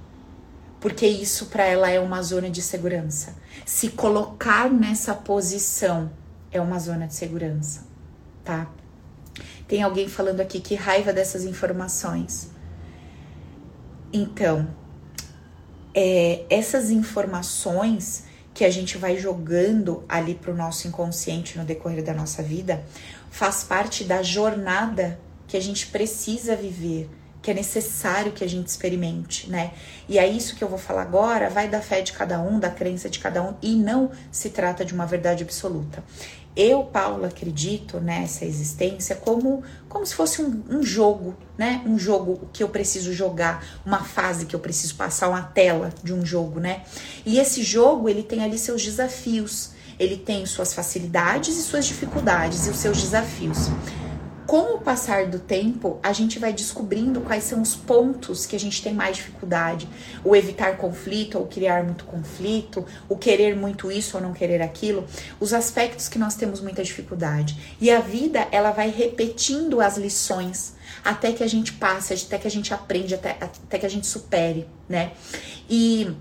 porque 0.80 1.06
isso 1.06 1.46
para 1.46 1.64
ela 1.64 1.90
é 1.90 2.00
uma 2.00 2.22
zona 2.22 2.48
de 2.48 2.62
segurança. 2.62 3.36
Se 3.66 3.90
colocar 3.90 4.70
nessa 4.70 5.14
posição 5.14 6.10
é 6.50 6.60
uma 6.60 6.78
zona 6.78 7.06
de 7.06 7.14
segurança, 7.14 7.86
tá? 8.44 8.68
Tem 9.68 9.82
alguém 9.82 10.08
falando 10.08 10.40
aqui 10.40 10.58
que 10.60 10.74
raiva 10.74 11.12
dessas 11.12 11.44
informações. 11.44 12.50
Então, 14.12 14.68
é, 15.94 16.44
essas 16.50 16.90
informações 16.90 18.24
que 18.52 18.64
a 18.64 18.70
gente 18.70 18.98
vai 18.98 19.16
jogando 19.16 20.04
ali 20.08 20.34
pro 20.34 20.56
nosso 20.56 20.88
inconsciente 20.88 21.56
no 21.56 21.64
decorrer 21.64 22.02
da 22.02 22.12
nossa 22.12 22.42
vida, 22.42 22.84
faz 23.30 23.62
parte 23.62 24.02
da 24.02 24.22
jornada 24.22 25.20
que 25.46 25.56
a 25.56 25.60
gente 25.60 25.86
precisa 25.86 26.56
viver, 26.56 27.08
que 27.42 27.50
é 27.50 27.54
necessário 27.54 28.32
que 28.32 28.44
a 28.44 28.48
gente 28.48 28.68
experimente, 28.68 29.48
né? 29.48 29.72
E 30.08 30.18
é 30.18 30.28
isso 30.28 30.54
que 30.54 30.62
eu 30.62 30.68
vou 30.68 30.78
falar 30.78 31.02
agora, 31.02 31.48
vai 31.48 31.68
da 31.68 31.80
fé 31.80 32.02
de 32.02 32.12
cada 32.12 32.40
um, 32.40 32.58
da 32.58 32.70
crença 32.70 33.08
de 33.08 33.18
cada 33.18 33.42
um, 33.42 33.54
e 33.62 33.74
não 33.74 34.10
se 34.30 34.50
trata 34.50 34.84
de 34.84 34.92
uma 34.92 35.06
verdade 35.06 35.42
absoluta. 35.42 36.04
Eu, 36.54 36.82
Paula, 36.82 37.28
acredito 37.28 38.00
nessa 38.00 38.44
existência 38.44 39.14
como, 39.14 39.62
como 39.88 40.04
se 40.04 40.14
fosse 40.14 40.42
um, 40.42 40.62
um, 40.68 40.82
jogo, 40.82 41.34
né? 41.56 41.80
Um 41.86 41.98
jogo 41.98 42.48
que 42.52 42.62
eu 42.62 42.68
preciso 42.68 43.12
jogar, 43.14 43.64
uma 43.86 44.02
fase 44.02 44.46
que 44.46 44.54
eu 44.54 44.60
preciso 44.60 44.96
passar, 44.96 45.28
uma 45.28 45.42
tela 45.42 45.94
de 46.02 46.12
um 46.12 46.26
jogo, 46.26 46.58
né? 46.58 46.82
E 47.24 47.38
esse 47.38 47.62
jogo, 47.62 48.08
ele 48.08 48.24
tem 48.24 48.42
ali 48.42 48.58
seus 48.58 48.82
desafios, 48.82 49.70
ele 49.98 50.16
tem 50.16 50.44
suas 50.44 50.74
facilidades 50.74 51.56
e 51.56 51.62
suas 51.62 51.86
dificuldades 51.86 52.66
e 52.66 52.70
os 52.70 52.78
seus 52.78 53.00
desafios 53.00 53.70
com 54.50 54.74
o 54.74 54.80
passar 54.80 55.26
do 55.28 55.38
tempo, 55.38 56.00
a 56.02 56.12
gente 56.12 56.40
vai 56.40 56.52
descobrindo 56.52 57.20
quais 57.20 57.44
são 57.44 57.62
os 57.62 57.76
pontos 57.76 58.46
que 58.46 58.56
a 58.56 58.58
gente 58.58 58.82
tem 58.82 58.92
mais 58.92 59.18
dificuldade. 59.18 59.88
O 60.24 60.34
evitar 60.34 60.76
conflito 60.76 61.38
ou 61.38 61.46
criar 61.46 61.84
muito 61.84 62.04
conflito, 62.04 62.84
o 63.08 63.16
querer 63.16 63.54
muito 63.54 63.92
isso 63.92 64.16
ou 64.16 64.20
não 64.20 64.32
querer 64.32 64.60
aquilo, 64.60 65.06
os 65.38 65.52
aspectos 65.52 66.08
que 66.08 66.18
nós 66.18 66.34
temos 66.34 66.60
muita 66.60 66.82
dificuldade. 66.82 67.76
E 67.80 67.92
a 67.92 68.00
vida, 68.00 68.48
ela 68.50 68.72
vai 68.72 68.90
repetindo 68.90 69.80
as 69.80 69.96
lições 69.96 70.74
até 71.04 71.32
que 71.32 71.44
a 71.44 71.48
gente 71.48 71.74
passe, 71.74 72.12
até 72.12 72.36
que 72.36 72.48
a 72.48 72.50
gente 72.50 72.74
aprende, 72.74 73.14
até, 73.14 73.36
até 73.40 73.78
que 73.78 73.86
a 73.86 73.88
gente 73.88 74.08
supere, 74.08 74.66
né? 74.88 75.12
E 75.68 76.12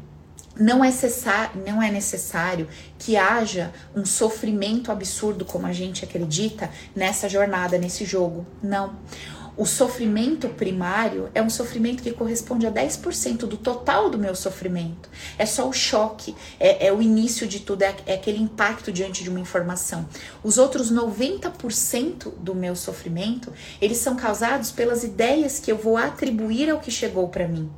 não 0.59 0.83
é, 0.83 0.89
necessário, 0.89 1.61
não 1.65 1.81
é 1.81 1.89
necessário 1.89 2.67
que 2.97 3.15
haja 3.15 3.71
um 3.95 4.05
sofrimento 4.05 4.91
absurdo, 4.91 5.45
como 5.45 5.65
a 5.65 5.73
gente 5.73 6.03
acredita, 6.03 6.69
nessa 6.95 7.29
jornada, 7.29 7.77
nesse 7.77 8.03
jogo. 8.03 8.45
Não. 8.61 8.95
O 9.59 9.65
sofrimento 9.65 10.47
primário 10.47 11.29
é 11.35 11.41
um 11.41 11.49
sofrimento 11.49 12.01
que 12.01 12.13
corresponde 12.13 12.65
a 12.65 12.71
10% 12.71 13.39
do 13.39 13.57
total 13.57 14.09
do 14.09 14.17
meu 14.17 14.33
sofrimento. 14.33 15.09
É 15.37 15.45
só 15.45 15.67
o 15.67 15.73
choque, 15.73 16.33
é, 16.57 16.87
é 16.87 16.93
o 16.93 17.01
início 17.01 17.45
de 17.45 17.59
tudo, 17.59 17.81
é, 17.81 17.93
é, 18.05 18.13
aquele 18.13 18.41
impacto 18.41 18.89
diante 18.89 19.21
de 19.21 19.29
uma 19.29 19.39
informação. 19.39 20.07
Os 20.41 20.57
outros 20.57 20.89
90% 20.93 22.35
do 22.37 22.55
meu 22.55 22.73
sofrimento, 22.73 23.51
eles 23.81 23.97
são 23.97 24.15
causados 24.15 24.71
pelas 24.71 25.03
ideias 25.03 25.59
que 25.59 25.69
eu 25.69 25.77
vou 25.77 25.97
atribuir 25.97 26.69
ao 26.69 26.79
que 26.79 26.89
chegou 26.89 27.27
para 27.27 27.45
mim. 27.45 27.69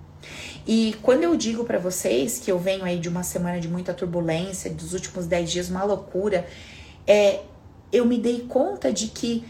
E 0.65 0.95
quando 1.01 1.23
eu 1.23 1.35
digo 1.35 1.63
para 1.63 1.79
vocês 1.79 2.39
que 2.39 2.51
eu 2.51 2.59
venho 2.59 2.83
aí 2.83 2.99
de 2.99 3.09
uma 3.09 3.23
semana 3.23 3.59
de 3.59 3.67
muita 3.67 3.93
turbulência, 3.93 4.69
dos 4.69 4.93
últimos 4.93 5.25
10 5.25 5.51
dias, 5.51 5.69
uma 5.69 5.83
loucura, 5.83 6.45
é, 7.07 7.41
eu 7.91 8.05
me 8.05 8.17
dei 8.17 8.41
conta 8.41 8.91
de 8.91 9.07
que 9.07 9.43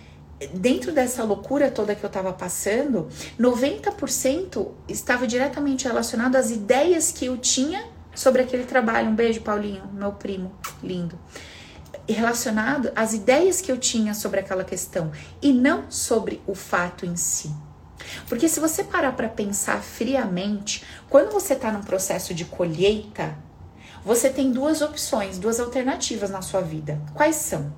dentro 0.54 0.92
dessa 0.92 1.24
loucura 1.24 1.70
toda 1.70 1.94
que 1.94 2.04
eu 2.04 2.08
estava 2.08 2.34
passando, 2.34 3.08
90% 3.40 4.70
estava 4.88 5.28
diretamente 5.28 5.86
relacionado 5.86 6.36
às 6.36 6.50
ideias 6.50 7.12
que 7.12 7.26
eu 7.26 7.38
tinha 7.38 7.86
sobre 8.16 8.42
aquele 8.42 8.64
trabalho. 8.64 9.10
Um 9.10 9.16
beijo, 9.16 9.42
Paulinho, 9.42 9.84
meu 9.94 10.14
primo 10.14 10.52
lindo. 10.84 11.18
Relacionado 12.08 12.92
às 12.96 13.14
ideias 13.14 13.62
que 13.62 13.72
eu 13.72 13.78
tinha 13.78 14.14
sobre 14.14 14.40
aquela 14.40 14.64
questão 14.64 15.12
e 15.42 15.54
não 15.54 15.90
sobre 15.90 16.42
o 16.48 16.56
fato 16.56 17.06
em 17.06 17.16
si. 17.16 17.52
Porque 18.28 18.48
se 18.48 18.60
você 18.60 18.84
parar 18.84 19.14
para 19.14 19.30
pensar 19.30 19.82
friamente, 19.82 20.84
quando 21.10 21.32
você 21.32 21.54
está 21.54 21.72
num 21.72 21.84
processo 21.84 22.34
de 22.34 22.46
colheita, 22.46 23.36
você 24.04 24.30
tem 24.30 24.52
duas 24.52 24.82
opções, 24.82 25.38
duas 25.38 25.60
alternativas 25.60 26.30
na 26.30 26.42
sua 26.42 26.62
vida. 26.62 27.00
Quais 27.14 27.36
são? 27.36 27.74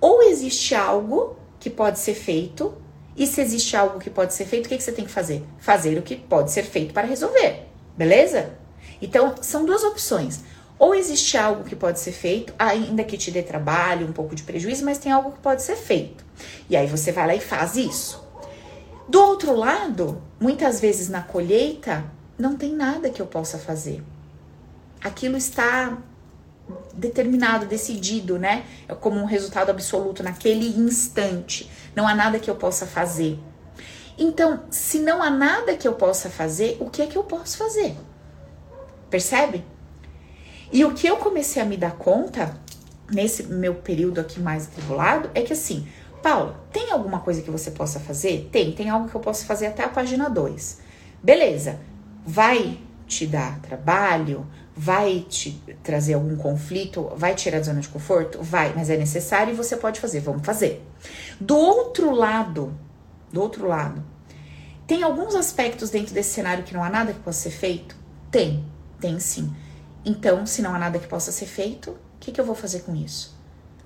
Ou 0.00 0.22
existe 0.22 0.74
algo 0.74 1.36
que 1.60 1.70
pode 1.70 1.98
ser 1.98 2.14
feito, 2.14 2.74
e 3.16 3.26
se 3.26 3.40
existe 3.40 3.76
algo 3.76 4.00
que 4.00 4.10
pode 4.10 4.34
ser 4.34 4.46
feito, 4.46 4.66
o 4.66 4.68
que, 4.68 4.76
que 4.76 4.82
você 4.82 4.92
tem 4.92 5.04
que 5.04 5.10
fazer? 5.10 5.44
Fazer 5.58 5.98
o 5.98 6.02
que 6.02 6.16
pode 6.16 6.50
ser 6.50 6.64
feito 6.64 6.92
para 6.92 7.06
resolver, 7.06 7.68
beleza? 7.96 8.58
Então, 9.00 9.34
são 9.40 9.64
duas 9.64 9.84
opções. 9.84 10.40
Ou 10.78 10.94
existe 10.94 11.36
algo 11.36 11.62
que 11.62 11.76
pode 11.76 12.00
ser 12.00 12.10
feito, 12.10 12.52
ainda 12.58 13.04
que 13.04 13.16
te 13.16 13.30
dê 13.30 13.42
trabalho, 13.42 14.08
um 14.08 14.12
pouco 14.12 14.34
de 14.34 14.42
prejuízo, 14.42 14.84
mas 14.84 14.98
tem 14.98 15.12
algo 15.12 15.30
que 15.30 15.38
pode 15.38 15.62
ser 15.62 15.76
feito. 15.76 16.24
E 16.68 16.76
aí 16.76 16.88
você 16.88 17.12
vai 17.12 17.26
lá 17.28 17.34
e 17.36 17.40
faz 17.40 17.76
isso. 17.76 18.20
Do 19.08 19.20
outro 19.20 19.54
lado, 19.56 20.22
muitas 20.40 20.80
vezes 20.80 21.08
na 21.08 21.22
colheita, 21.22 22.04
não 22.38 22.56
tem 22.56 22.72
nada 22.72 23.10
que 23.10 23.20
eu 23.20 23.26
possa 23.26 23.58
fazer. 23.58 24.02
Aquilo 25.02 25.36
está 25.36 25.98
determinado, 26.94 27.66
decidido, 27.66 28.38
né? 28.38 28.64
É 28.88 28.94
como 28.94 29.20
um 29.20 29.24
resultado 29.24 29.70
absoluto 29.70 30.22
naquele 30.22 30.68
instante. 30.78 31.70
Não 31.94 32.06
há 32.06 32.14
nada 32.14 32.38
que 32.38 32.50
eu 32.50 32.54
possa 32.54 32.86
fazer. 32.86 33.38
Então, 34.16 34.64
se 34.70 34.98
não 34.98 35.22
há 35.22 35.30
nada 35.30 35.76
que 35.76 35.88
eu 35.88 35.94
possa 35.94 36.28
fazer, 36.28 36.76
o 36.80 36.88
que 36.88 37.02
é 37.02 37.06
que 37.06 37.16
eu 37.16 37.24
posso 37.24 37.56
fazer? 37.56 37.96
Percebe? 39.10 39.64
E 40.70 40.84
o 40.84 40.94
que 40.94 41.06
eu 41.06 41.16
comecei 41.16 41.60
a 41.60 41.64
me 41.64 41.76
dar 41.76 41.92
conta 41.92 42.56
nesse 43.10 43.44
meu 43.44 43.74
período 43.74 44.20
aqui 44.20 44.40
mais 44.40 44.66
atribulado 44.66 45.30
é 45.34 45.42
que 45.42 45.52
assim, 45.52 45.86
Paula, 46.22 46.64
tem 46.72 46.92
alguma 46.92 47.18
coisa 47.18 47.42
que 47.42 47.50
você 47.50 47.72
possa 47.72 47.98
fazer? 47.98 48.48
Tem, 48.52 48.70
tem 48.72 48.88
algo 48.88 49.08
que 49.08 49.14
eu 49.14 49.20
posso 49.20 49.44
fazer 49.44 49.66
até 49.66 49.82
a 49.82 49.88
página 49.88 50.30
2. 50.30 50.78
Beleza, 51.20 51.80
vai 52.24 52.78
te 53.06 53.26
dar 53.26 53.60
trabalho? 53.60 54.46
Vai 54.74 55.26
te 55.28 55.60
trazer 55.82 56.14
algum 56.14 56.36
conflito? 56.36 57.12
Vai 57.16 57.34
tirar 57.34 57.58
da 57.58 57.64
zona 57.64 57.80
de 57.80 57.88
conforto? 57.88 58.38
Vai, 58.40 58.72
mas 58.74 58.88
é 58.88 58.96
necessário 58.96 59.52
e 59.52 59.56
você 59.56 59.76
pode 59.76 60.00
fazer, 60.00 60.20
vamos 60.20 60.46
fazer. 60.46 60.86
Do 61.40 61.56
outro 61.56 62.12
lado, 62.12 62.72
do 63.32 63.42
outro 63.42 63.66
lado, 63.66 64.02
tem 64.86 65.02
alguns 65.02 65.34
aspectos 65.34 65.90
dentro 65.90 66.14
desse 66.14 66.30
cenário 66.30 66.64
que 66.64 66.72
não 66.72 66.84
há 66.84 66.88
nada 66.88 67.12
que 67.12 67.20
possa 67.20 67.50
ser 67.50 67.56
feito? 67.56 67.96
Tem, 68.30 68.64
tem 69.00 69.18
sim. 69.18 69.52
Então, 70.04 70.46
se 70.46 70.62
não 70.62 70.74
há 70.74 70.78
nada 70.78 70.98
que 70.98 71.06
possa 71.06 71.32
ser 71.32 71.46
feito, 71.46 71.90
o 71.90 71.98
que, 72.20 72.30
que 72.32 72.40
eu 72.40 72.44
vou 72.44 72.54
fazer 72.54 72.80
com 72.80 72.94
isso? 72.94 73.36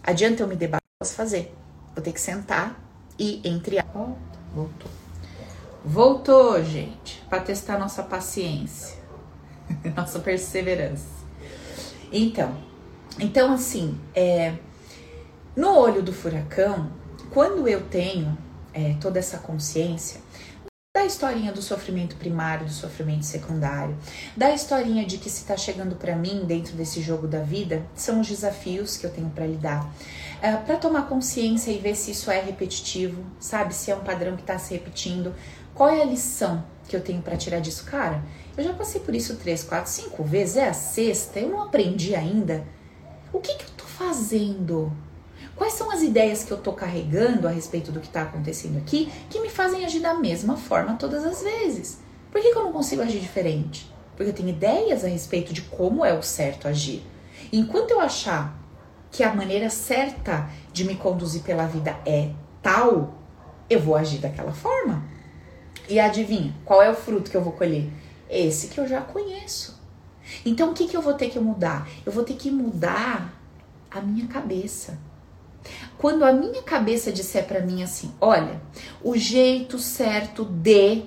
Adianta 0.03 0.43
eu 0.43 0.47
me 0.47 0.55
debater? 0.55 0.87
Posso 0.99 1.15
fazer. 1.15 1.55
Vou 1.97 2.05
ter 2.05 2.13
que 2.13 2.21
sentar 2.21 2.79
e 3.19 3.41
entre. 3.43 3.83
Volta, 3.95 4.39
voltou. 4.55 4.91
Voltou, 5.83 6.63
gente, 6.63 7.25
para 7.31 7.41
testar 7.41 7.79
nossa 7.79 8.03
paciência, 8.03 8.99
nossa 9.97 10.19
perseverança. 10.19 11.09
Então, 12.13 12.55
então 13.19 13.51
assim, 13.51 13.99
é, 14.15 14.53
no 15.57 15.75
olho 15.75 16.03
do 16.03 16.13
furacão, 16.13 16.91
quando 17.31 17.67
eu 17.67 17.81
tenho 17.89 18.37
é, 18.75 18.95
toda 19.01 19.19
essa 19.19 19.39
consciência, 19.39 20.21
da 20.97 21.05
historinha 21.05 21.53
do 21.53 21.61
sofrimento 21.61 22.17
primário, 22.17 22.65
do 22.65 22.73
sofrimento 22.73 23.27
secundário, 23.27 23.95
da 24.35 24.51
historinha 24.55 25.05
de 25.05 25.19
que 25.19 25.29
se 25.29 25.43
está 25.43 25.55
chegando 25.55 25.95
para 25.95 26.17
mim 26.17 26.47
dentro 26.47 26.75
desse 26.75 27.03
jogo 27.03 27.29
da 27.29 27.41
vida, 27.41 27.87
são 27.95 28.23
os 28.23 28.27
desafios 28.27 28.97
que 28.97 29.05
eu 29.05 29.11
tenho 29.11 29.29
para 29.29 29.47
lidar. 29.47 29.93
É, 30.41 30.57
para 30.57 30.79
tomar 30.79 31.03
consciência 31.03 31.71
e 31.71 31.77
ver 31.77 31.95
se 31.95 32.13
isso 32.13 32.31
é 32.31 32.41
repetitivo, 32.41 33.23
sabe? 33.39 33.75
Se 33.75 33.91
é 33.91 33.95
um 33.95 34.01
padrão 34.01 34.37
que 34.37 34.43
está 34.43 34.59
se 34.59 34.73
repetindo. 34.73 35.35
Qual 35.75 35.91
é 35.91 36.01
a 36.01 36.07
lição 36.07 36.65
que 36.89 36.97
eu 36.97 37.03
tenho 37.03 37.21
para 37.21 37.37
tirar 37.37 37.61
disso? 37.61 37.85
Cara, 37.85 38.23
eu 38.57 38.65
já 38.65 38.73
passei 38.73 39.03
por 39.03 39.15
isso 39.15 39.37
três, 39.37 39.63
quatro, 39.63 39.93
cinco 39.93 40.25
vezes, 40.25 40.57
é 40.57 40.67
a 40.67 40.73
sexta, 40.73 41.39
eu 41.39 41.51
não 41.51 41.63
aprendi 41.65 42.15
ainda. 42.15 42.65
O 43.35 43.39
que, 43.39 43.55
que 43.55 43.65
eu 43.65 43.71
tô 43.77 43.85
fazendo? 43.85 44.91
Quais 45.57 45.73
são 45.73 45.91
as 45.91 46.03
ideias 46.03 46.45
que 46.45 46.53
eu 46.53 46.59
tô 46.59 46.75
carregando 46.75 47.49
a 47.49 47.51
respeito 47.51 47.91
do 47.91 47.99
que 47.99 48.11
tá 48.11 48.23
acontecendo 48.23 48.77
aqui 48.77 49.11
que 49.31 49.41
me 49.41 49.49
fazem 49.49 49.87
agir 49.87 50.01
da 50.01 50.13
mesma 50.13 50.55
forma 50.55 50.97
todas 50.97 51.25
as 51.25 51.43
vezes? 51.43 51.99
Por 52.31 52.43
que, 52.43 52.53
que 52.53 52.59
eu 52.59 52.65
não 52.65 52.73
consigo 52.73 53.01
agir 53.01 53.19
diferente? 53.19 53.91
Porque 54.15 54.31
eu 54.31 54.35
tenho 54.35 54.51
ideias 54.51 55.03
a 55.03 55.09
respeito 55.09 55.55
de 55.55 55.63
como 55.63 56.05
é 56.05 56.13
o 56.13 56.23
certo 56.23 56.69
agir. 56.69 57.03
Enquanto 57.51 57.91
eu 57.91 58.01
achar 58.01 58.55
que 59.11 59.23
a 59.23 59.35
maneira 59.35 59.71
certa 59.71 60.51
de 60.75 60.85
me 60.85 60.95
conduzir 60.95 61.43
pela 61.43 61.67
vida 61.67 61.97
é 62.05 62.31
tal, 62.63 63.15
eu 63.71 63.81
vou 63.81 63.97
agir 63.97 64.19
daquela 64.19 64.53
forma. 64.53 65.03
E 65.89 65.99
adivinha, 65.99 66.55
qual 66.67 66.83
é 66.83 66.91
o 66.91 66.95
fruto 66.95 67.31
que 67.31 67.37
eu 67.37 67.43
vou 67.43 67.55
colher? 67.55 67.91
Esse 68.29 68.69
que 68.69 68.79
eu 68.79 68.87
já 68.87 69.01
conheço. 69.01 69.81
Então 70.45 70.71
o 70.71 70.75
que, 70.75 70.87
que 70.87 70.97
eu 70.97 71.01
vou 71.01 71.15
ter 71.15 71.31
que 71.31 71.39
mudar? 71.39 71.89
Eu 72.05 72.13
vou 72.13 72.25
ter 72.25 72.35
que 72.35 72.51
mudar 72.51 73.33
a 73.91 74.03
minha 74.03 74.27
cabeça. 74.27 74.99
Quando 75.99 76.25
a 76.25 76.33
minha 76.33 76.63
cabeça 76.63 77.13
disser 77.13 77.47
para 77.47 77.61
mim 77.61 77.83
assim, 77.83 78.13
olha, 78.21 78.61
o 79.03 79.17
jeito 79.17 79.79
certo 79.79 80.45
de 80.45 81.05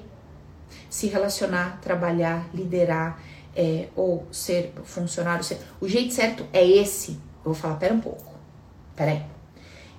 se 0.90 1.08
relacionar, 1.08 1.80
trabalhar, 1.82 2.50
liderar 2.54 3.22
é, 3.56 3.88
ou 3.96 4.28
ser 4.32 4.74
funcionário, 4.84 5.44
ser, 5.44 5.60
o 5.80 5.88
jeito 5.88 6.14
certo 6.14 6.46
é 6.52 6.66
esse. 6.66 7.12
Eu 7.44 7.54
vou 7.54 7.54
falar, 7.54 7.76
pera 7.76 7.94
um 7.94 8.02
pouco, 8.02 8.36
peraí. 8.96 9.24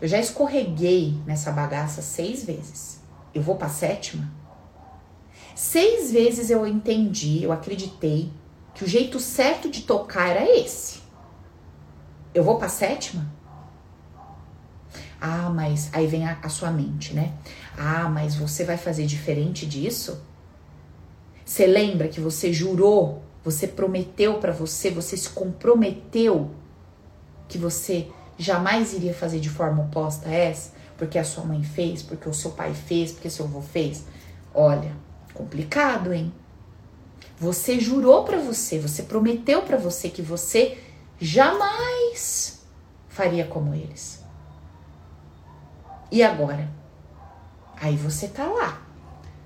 Eu 0.00 0.08
já 0.08 0.18
escorreguei 0.18 1.14
nessa 1.26 1.52
bagaça 1.52 2.02
seis 2.02 2.44
vezes. 2.44 3.00
Eu 3.34 3.42
vou 3.42 3.56
pra 3.56 3.68
sétima? 3.68 4.30
Seis 5.54 6.10
vezes 6.10 6.50
eu 6.50 6.66
entendi, 6.66 7.42
eu 7.42 7.52
acreditei 7.52 8.32
que 8.74 8.82
o 8.82 8.88
jeito 8.88 9.20
certo 9.20 9.68
de 9.68 9.82
tocar 9.82 10.28
era 10.28 10.58
esse. 10.58 11.00
eu 12.32 12.42
vou 12.42 12.58
para 12.58 12.68
sétima? 12.68 13.39
Ah, 15.20 15.50
mas 15.50 15.90
aí 15.92 16.06
vem 16.06 16.26
a, 16.26 16.38
a 16.42 16.48
sua 16.48 16.70
mente, 16.70 17.12
né? 17.14 17.34
Ah, 17.76 18.08
mas 18.08 18.34
você 18.34 18.64
vai 18.64 18.78
fazer 18.78 19.04
diferente 19.04 19.66
disso? 19.66 20.20
Você 21.44 21.66
lembra 21.66 22.08
que 22.08 22.20
você 22.20 22.52
jurou, 22.52 23.22
você 23.44 23.66
prometeu 23.66 24.38
para 24.38 24.52
você, 24.52 24.90
você 24.90 25.16
se 25.16 25.28
comprometeu 25.30 26.50
que 27.48 27.58
você 27.58 28.08
jamais 28.38 28.94
iria 28.94 29.12
fazer 29.12 29.40
de 29.40 29.50
forma 29.50 29.82
oposta 29.82 30.28
a 30.28 30.32
essa, 30.32 30.72
porque 30.96 31.18
a 31.18 31.24
sua 31.24 31.44
mãe 31.44 31.62
fez, 31.62 32.02
porque 32.02 32.28
o 32.28 32.34
seu 32.34 32.52
pai 32.52 32.72
fez, 32.72 33.12
porque 33.12 33.28
seu 33.28 33.44
avô 33.44 33.60
fez? 33.60 34.04
Olha, 34.54 34.92
complicado, 35.34 36.12
hein? 36.12 36.32
Você 37.38 37.80
jurou 37.80 38.24
para 38.24 38.38
você, 38.38 38.78
você 38.78 39.02
prometeu 39.02 39.62
para 39.62 39.76
você 39.76 40.08
que 40.08 40.22
você 40.22 40.78
jamais 41.18 42.62
faria 43.08 43.46
como 43.46 43.74
eles. 43.74 44.19
E 46.10 46.22
agora? 46.22 46.68
Aí 47.80 47.96
você 47.96 48.26
tá 48.26 48.44
lá, 48.46 48.82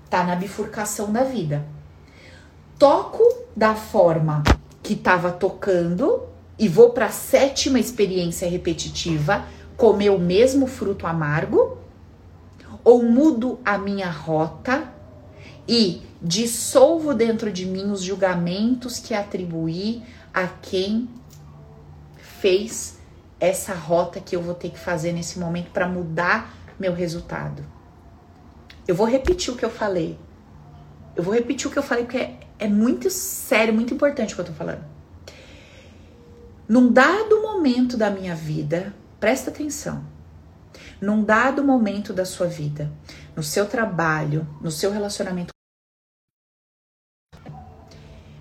tá 0.09 0.23
na 0.23 0.35
bifurcação 0.35 1.11
da 1.11 1.23
vida. 1.23 1.65
Toco 2.77 3.23
da 3.55 3.75
forma 3.75 4.43
que 4.81 4.95
tava 4.95 5.31
tocando 5.31 6.23
e 6.57 6.67
vou 6.67 6.89
para 6.89 7.05
a 7.05 7.11
sétima 7.11 7.79
experiência 7.79 8.49
repetitiva 8.49 9.45
comer 9.77 10.09
o 10.09 10.19
mesmo 10.19 10.67
fruto 10.67 11.05
amargo? 11.05 11.77
Ou 12.83 13.03
mudo 13.03 13.59
a 13.63 13.77
minha 13.77 14.09
rota 14.09 14.91
e 15.67 16.01
dissolvo 16.21 17.13
dentro 17.13 17.51
de 17.51 17.65
mim 17.65 17.91
os 17.91 18.01
julgamentos 18.01 18.99
que 18.99 19.13
atribuí 19.13 20.03
a 20.33 20.47
quem 20.47 21.09
fez 22.17 22.99
essa 23.45 23.73
rota 23.73 24.19
que 24.19 24.35
eu 24.35 24.41
vou 24.41 24.55
ter 24.55 24.69
que 24.69 24.79
fazer 24.79 25.11
nesse 25.11 25.39
momento 25.39 25.71
para 25.71 25.87
mudar 25.87 26.53
meu 26.79 26.93
resultado. 26.93 27.65
Eu 28.87 28.95
vou 28.95 29.07
repetir 29.07 29.53
o 29.53 29.57
que 29.57 29.65
eu 29.65 29.69
falei. 29.69 30.17
Eu 31.15 31.23
vou 31.23 31.33
repetir 31.33 31.67
o 31.67 31.71
que 31.71 31.79
eu 31.79 31.83
falei 31.83 32.03
porque 32.03 32.17
é, 32.17 32.39
é 32.59 32.67
muito 32.67 33.09
sério, 33.09 33.73
muito 33.73 33.93
importante 33.93 34.33
o 34.33 34.35
que 34.35 34.41
eu 34.41 34.45
tô 34.45 34.53
falando. 34.53 34.83
Num 36.67 36.91
dado 36.91 37.41
momento 37.41 37.95
da 37.95 38.09
minha 38.09 38.35
vida, 38.35 38.93
presta 39.19 39.49
atenção. 39.49 40.03
Num 40.99 41.23
dado 41.23 41.63
momento 41.63 42.13
da 42.13 42.25
sua 42.25 42.47
vida, 42.47 42.91
no 43.35 43.43
seu 43.43 43.65
trabalho, 43.67 44.47
no 44.61 44.71
seu 44.71 44.91
relacionamento 44.91 45.53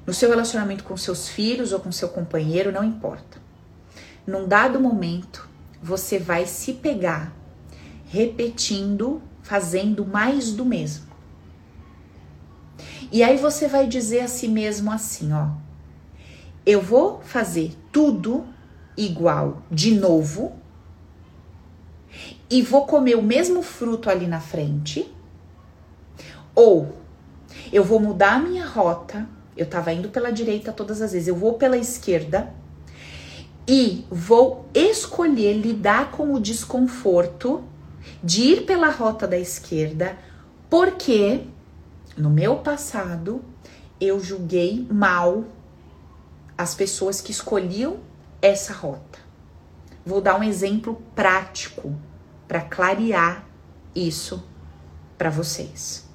no 0.06 0.12
seu 0.12 0.28
relacionamento 0.28 0.84
com 0.84 0.96
seus 0.96 1.28
filhos 1.28 1.72
ou 1.72 1.80
com 1.80 1.90
seu 1.90 2.10
companheiro, 2.10 2.70
não 2.70 2.84
importa. 2.84 3.43
Num 4.26 4.48
dado 4.48 4.80
momento, 4.80 5.48
você 5.82 6.18
vai 6.18 6.46
se 6.46 6.72
pegar 6.72 7.32
repetindo, 8.06 9.20
fazendo 9.42 10.06
mais 10.06 10.52
do 10.52 10.64
mesmo. 10.64 11.06
E 13.12 13.22
aí 13.22 13.36
você 13.36 13.68
vai 13.68 13.86
dizer 13.86 14.20
a 14.20 14.28
si 14.28 14.48
mesmo 14.48 14.90
assim, 14.90 15.32
ó: 15.32 15.48
eu 16.64 16.80
vou 16.80 17.20
fazer 17.22 17.76
tudo 17.92 18.46
igual 18.96 19.62
de 19.70 19.94
novo 19.94 20.56
e 22.48 22.62
vou 22.62 22.86
comer 22.86 23.16
o 23.16 23.22
mesmo 23.22 23.62
fruto 23.62 24.08
ali 24.08 24.26
na 24.26 24.40
frente, 24.40 25.12
ou 26.54 26.96
eu 27.72 27.84
vou 27.84 28.00
mudar 28.00 28.34
a 28.34 28.38
minha 28.38 28.66
rota, 28.66 29.28
eu 29.56 29.66
tava 29.66 29.92
indo 29.92 30.08
pela 30.08 30.30
direita 30.30 30.72
todas 30.72 31.02
as 31.02 31.12
vezes, 31.12 31.28
eu 31.28 31.36
vou 31.36 31.54
pela 31.54 31.76
esquerda 31.76 32.52
e 33.66 34.06
vou 34.10 34.68
escolher 34.74 35.54
lidar 35.54 36.10
com 36.10 36.34
o 36.34 36.40
desconforto 36.40 37.64
de 38.22 38.42
ir 38.42 38.66
pela 38.66 38.90
rota 38.90 39.26
da 39.26 39.38
esquerda, 39.38 40.18
porque 40.68 41.42
no 42.16 42.28
meu 42.28 42.56
passado 42.56 43.42
eu 44.00 44.20
julguei 44.20 44.86
mal 44.90 45.44
as 46.56 46.74
pessoas 46.74 47.20
que 47.20 47.30
escolhiam 47.32 47.98
essa 48.40 48.72
rota. 48.72 49.18
Vou 50.04 50.20
dar 50.20 50.38
um 50.38 50.42
exemplo 50.42 51.02
prático 51.14 51.94
para 52.46 52.60
clarear 52.60 53.46
isso 53.94 54.44
para 55.16 55.30
vocês. 55.30 56.06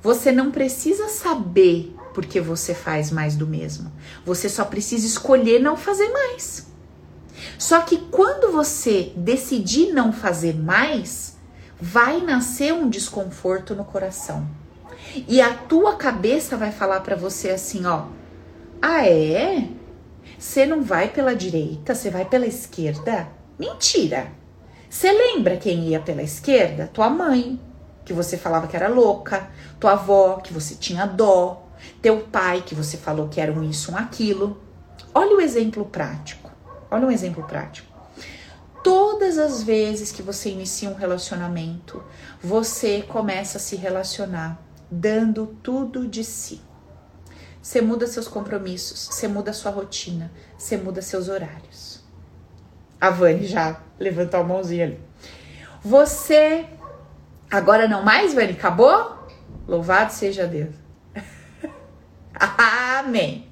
Você 0.00 0.30
não 0.30 0.52
precisa 0.52 1.08
saber 1.08 1.97
porque 2.18 2.40
você 2.40 2.74
faz 2.74 3.12
mais 3.12 3.36
do 3.36 3.46
mesmo. 3.46 3.92
Você 4.26 4.48
só 4.48 4.64
precisa 4.64 5.06
escolher 5.06 5.60
não 5.60 5.76
fazer 5.76 6.08
mais. 6.08 6.66
Só 7.56 7.80
que 7.82 7.96
quando 8.10 8.50
você 8.50 9.12
decidir 9.14 9.92
não 9.92 10.12
fazer 10.12 10.52
mais, 10.52 11.36
vai 11.80 12.20
nascer 12.20 12.74
um 12.74 12.90
desconforto 12.90 13.72
no 13.72 13.84
coração. 13.84 14.48
E 15.28 15.40
a 15.40 15.54
tua 15.54 15.94
cabeça 15.94 16.56
vai 16.56 16.72
falar 16.72 17.02
para 17.02 17.14
você 17.14 17.50
assim, 17.50 17.86
ó: 17.86 18.06
"Ah, 18.82 19.06
é? 19.06 19.68
Você 20.36 20.66
não 20.66 20.82
vai 20.82 21.10
pela 21.10 21.36
direita, 21.36 21.94
você 21.94 22.10
vai 22.10 22.24
pela 22.24 22.46
esquerda?" 22.46 23.28
Mentira. 23.56 24.32
Você 24.90 25.12
lembra 25.12 25.56
quem 25.56 25.90
ia 25.90 26.00
pela 26.00 26.24
esquerda? 26.24 26.90
Tua 26.92 27.08
mãe, 27.08 27.60
que 28.04 28.12
você 28.12 28.36
falava 28.36 28.66
que 28.66 28.74
era 28.74 28.88
louca, 28.88 29.48
tua 29.78 29.92
avó, 29.92 30.40
que 30.42 30.52
você 30.52 30.74
tinha 30.74 31.06
dó, 31.06 31.67
teu 32.00 32.20
pai, 32.20 32.62
que 32.64 32.74
você 32.74 32.96
falou 32.96 33.28
que 33.28 33.40
era 33.40 33.52
um 33.52 33.62
isso, 33.62 33.92
um 33.92 33.96
aquilo. 33.96 34.60
Olha 35.14 35.36
o 35.36 35.40
exemplo 35.40 35.84
prático. 35.84 36.50
Olha 36.90 37.06
um 37.06 37.10
exemplo 37.10 37.44
prático. 37.44 37.88
Todas 38.82 39.38
as 39.38 39.62
vezes 39.62 40.12
que 40.12 40.22
você 40.22 40.50
inicia 40.50 40.88
um 40.88 40.94
relacionamento, 40.94 42.02
você 42.42 43.02
começa 43.02 43.58
a 43.58 43.60
se 43.60 43.76
relacionar 43.76 44.62
dando 44.90 45.46
tudo 45.62 46.06
de 46.06 46.24
si. 46.24 46.60
Você 47.60 47.80
muda 47.80 48.06
seus 48.06 48.28
compromissos, 48.28 49.08
você 49.10 49.28
muda 49.28 49.52
sua 49.52 49.70
rotina, 49.70 50.30
você 50.56 50.76
muda 50.76 51.02
seus 51.02 51.28
horários. 51.28 52.02
A 53.00 53.10
Vani 53.10 53.46
já 53.46 53.80
levantou 53.98 54.40
a 54.40 54.44
mãozinha 54.44 54.84
ali. 54.84 55.00
Você. 55.82 56.66
Agora 57.50 57.86
não 57.86 58.02
mais, 58.02 58.32
Vani? 58.34 58.52
Acabou? 58.52 59.26
Louvado 59.66 60.12
seja 60.12 60.46
Deus. 60.46 60.74
Amém. 62.38 63.48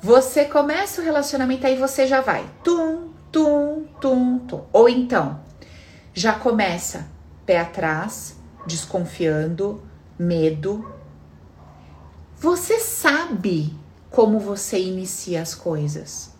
Você 0.00 0.46
começa 0.46 1.00
o 1.00 1.04
relacionamento, 1.04 1.66
aí 1.66 1.76
você 1.76 2.06
já 2.06 2.20
vai 2.20 2.48
tum, 2.64 3.10
tum, 3.30 3.84
tum, 4.00 4.38
tum. 4.40 4.64
Ou 4.72 4.88
então, 4.88 5.40
já 6.14 6.32
começa 6.32 7.06
pé 7.44 7.60
atrás, 7.60 8.36
desconfiando, 8.66 9.82
medo. 10.18 10.90
Você 12.36 12.78
sabe 12.80 13.76
como 14.10 14.38
você 14.38 14.80
inicia 14.80 15.42
as 15.42 15.54
coisas. 15.54 16.34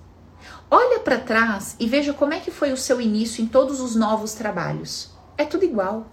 Olha 0.71 1.01
para 1.01 1.19
trás 1.19 1.77
e 1.79 1.87
veja 1.87 2.15
como 2.15 2.33
é 2.33 2.41
que 2.41 2.51
foi 2.51 2.73
o 2.73 2.77
seu 2.77 3.01
início 3.01 3.43
em 3.43 3.47
todos 3.47 3.81
os 3.81 3.95
novos 3.95 4.35
trabalhos. 4.35 5.11
É 5.37 5.45
tudo 5.45 5.65
igual. 5.65 6.07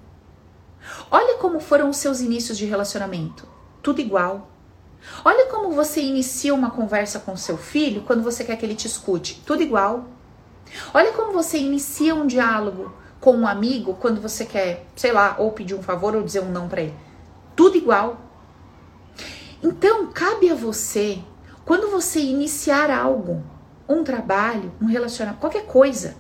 Olha 1.12 1.38
como 1.38 1.60
foram 1.60 1.89
os 1.89 1.98
seus 1.98 2.22
inícios 2.22 2.58
de 2.58 2.65
relacionamento. 2.65 3.48
Tudo 3.82 4.02
igual. 4.02 4.50
Olha 5.24 5.48
como 5.48 5.72
você 5.72 6.02
inicia 6.02 6.54
uma 6.54 6.72
conversa 6.72 7.20
com 7.20 7.36
seu 7.36 7.58
filho 7.58 8.04
quando 8.04 8.24
você 8.24 8.43
quer 8.43 8.56
que 8.56 8.65
ele 8.65 8.76
te 8.76 8.88
escute. 8.88 9.41
Tudo 9.46 9.63
igual. 9.63 10.06
Olha 10.93 11.12
como 11.13 11.32
você 11.32 11.58
inicia 11.58 12.13
um 12.13 12.28
diálogo 12.28 12.93
com 13.20 13.36
um 13.36 13.48
amigo 13.48 13.96
quando 13.96 14.22
você 14.22 14.46
quer, 14.46 14.86
sei 14.96 15.12
lá, 15.12 15.36
ou 15.39 15.52
pedir 15.52 15.76
um 15.76 15.82
favor 15.82 16.15
ou 16.15 16.24
dizer 16.24 16.41
um 16.41 16.52
não 16.52 16.67
para 16.67 16.82
ele. 16.82 16.96
Tudo 17.56 17.78
igual. 17.78 18.22
Então, 19.63 20.08
cabe 20.08 20.50
a 20.50 20.56
você, 20.56 21.20
quando 21.65 21.89
você 21.89 22.20
iniciar 22.20 22.91
algo, 22.91 23.43
um 23.89 24.04
trabalho, 24.04 24.72
um 24.82 24.86
relacionamento, 24.86 25.41
qualquer 25.41 25.65
coisa, 25.65 26.15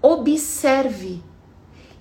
observe 0.00 1.22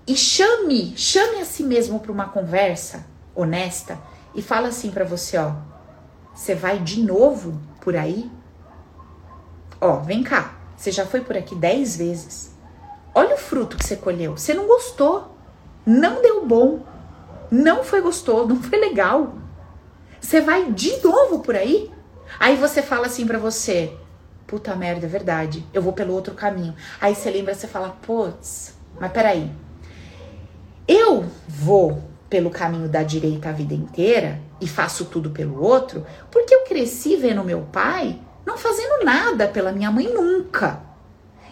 e 0.08 0.16
chame, 0.16 0.94
chame 0.96 1.42
a 1.42 1.46
si 1.46 1.64
mesmo 1.64 2.00
para 2.00 2.12
uma 2.12 2.30
conversa 2.30 3.06
honesta 3.36 4.00
e 4.36 4.42
fala 4.42 4.70
assim 4.70 4.92
para 4.92 5.06
você, 5.06 5.38
ó, 5.38 5.54
você 6.34 6.56
vai 6.56 6.80
de 6.80 7.02
novo 7.02 7.60
por 7.82 7.96
aí? 7.96 8.30
Ó, 9.80 9.98
vem 9.98 10.24
cá. 10.24 10.56
Você 10.76 10.92
já 10.92 11.06
foi 11.06 11.22
por 11.22 11.38
aqui 11.38 11.56
dez 11.56 11.98
vezes. 11.98 12.54
Olha 13.14 13.36
o 13.36 13.38
fruto 13.38 13.78
que 13.78 13.86
você 13.86 13.96
colheu. 13.96 14.36
Você 14.36 14.54
não 14.54 14.68
gostou. 14.68 15.38
Não 15.86 16.22
deu 16.22 16.46
bom. 16.46 16.86
Não 17.52 17.84
foi 17.84 18.02
gostoso. 18.02 18.48
Não 18.48 18.62
foi 18.62 18.80
legal. 18.80 19.36
Você 20.20 20.42
vai 20.42 20.72
de 20.72 21.02
novo 21.04 21.40
por 21.40 21.56
aí? 21.56 21.92
Aí 22.40 22.56
você 22.56 22.82
fala 22.82 23.06
assim 23.06 23.28
para 23.28 23.38
você: 23.38 23.96
Puta 24.48 24.76
merda, 24.76 25.06
é 25.06 25.10
verdade. 25.10 25.66
Eu 25.74 25.82
vou 25.82 25.94
pelo 25.94 26.14
outro 26.14 26.34
caminho. 26.34 26.74
Aí 27.00 27.14
você 27.14 27.30
lembra, 27.30 27.54
você 27.54 27.68
fala: 27.68 27.98
Putz, 28.02 28.74
mas 29.00 29.12
peraí. 29.12 29.52
Eu 30.88 31.26
vou 31.48 32.02
pelo 32.30 32.50
caminho 32.50 32.90
da 32.90 33.04
direita 33.04 33.50
a 33.50 33.52
vida 33.52 33.74
inteira 33.74 34.40
e 34.64 34.68
faço 34.68 35.06
tudo 35.06 35.32
pelo 35.32 35.62
outro, 35.62 36.06
porque 36.32 36.56
eu 36.56 36.64
cresci 36.64 37.18
vendo 37.18 37.44
meu 37.44 37.62
pai 37.72 38.20
não 38.46 38.58
fazendo 38.58 39.04
nada 39.04 39.48
pela 39.48 39.72
minha 39.72 39.92
mãe 39.92 40.12
nunca. 40.12 40.82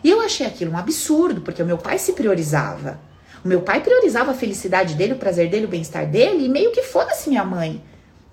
E 0.03 0.09
eu 0.09 0.21
achei 0.21 0.45
aquilo 0.45 0.71
um 0.71 0.77
absurdo, 0.77 1.41
porque 1.41 1.61
o 1.61 1.65
meu 1.65 1.77
pai 1.77 1.97
se 1.99 2.13
priorizava. 2.13 2.99
O 3.43 3.47
meu 3.47 3.61
pai 3.61 3.81
priorizava 3.81 4.31
a 4.31 4.35
felicidade 4.35 4.95
dele, 4.95 5.13
o 5.13 5.17
prazer 5.17 5.49
dele, 5.49 5.65
o 5.65 5.69
bem-estar 5.69 6.09
dele, 6.09 6.45
e 6.45 6.49
meio 6.49 6.71
que 6.71 6.81
foda-se 6.81 7.29
minha 7.29 7.43
mãe. 7.43 7.83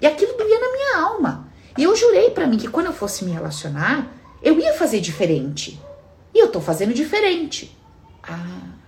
E 0.01 0.07
aquilo 0.07 0.37
doía 0.37 0.61
na 0.61 0.73
minha 0.73 0.99
alma. 0.99 1.49
E 1.77 1.83
eu 1.83 1.95
jurei 1.97 2.31
para 2.31 2.47
mim 2.47 2.57
que 2.57 2.69
quando 2.69 2.87
eu 2.87 2.93
fosse 2.93 3.25
me 3.25 3.33
relacionar, 3.33 4.13
eu 4.43 4.59
ia 4.59 4.75
fazer 4.75 5.01
diferente. 5.01 5.81
E 6.35 6.39
eu 6.39 6.49
tô 6.49 6.61
fazendo 6.61 6.95
diferente. 6.95 7.77
Ah. 8.23 8.79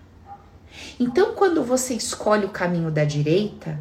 Então, 0.98 1.34
quando 1.34 1.62
você 1.62 1.94
escolhe 1.94 2.44
o 2.44 2.50
caminho 2.50 2.90
da 2.90 3.04
direita, 3.04 3.78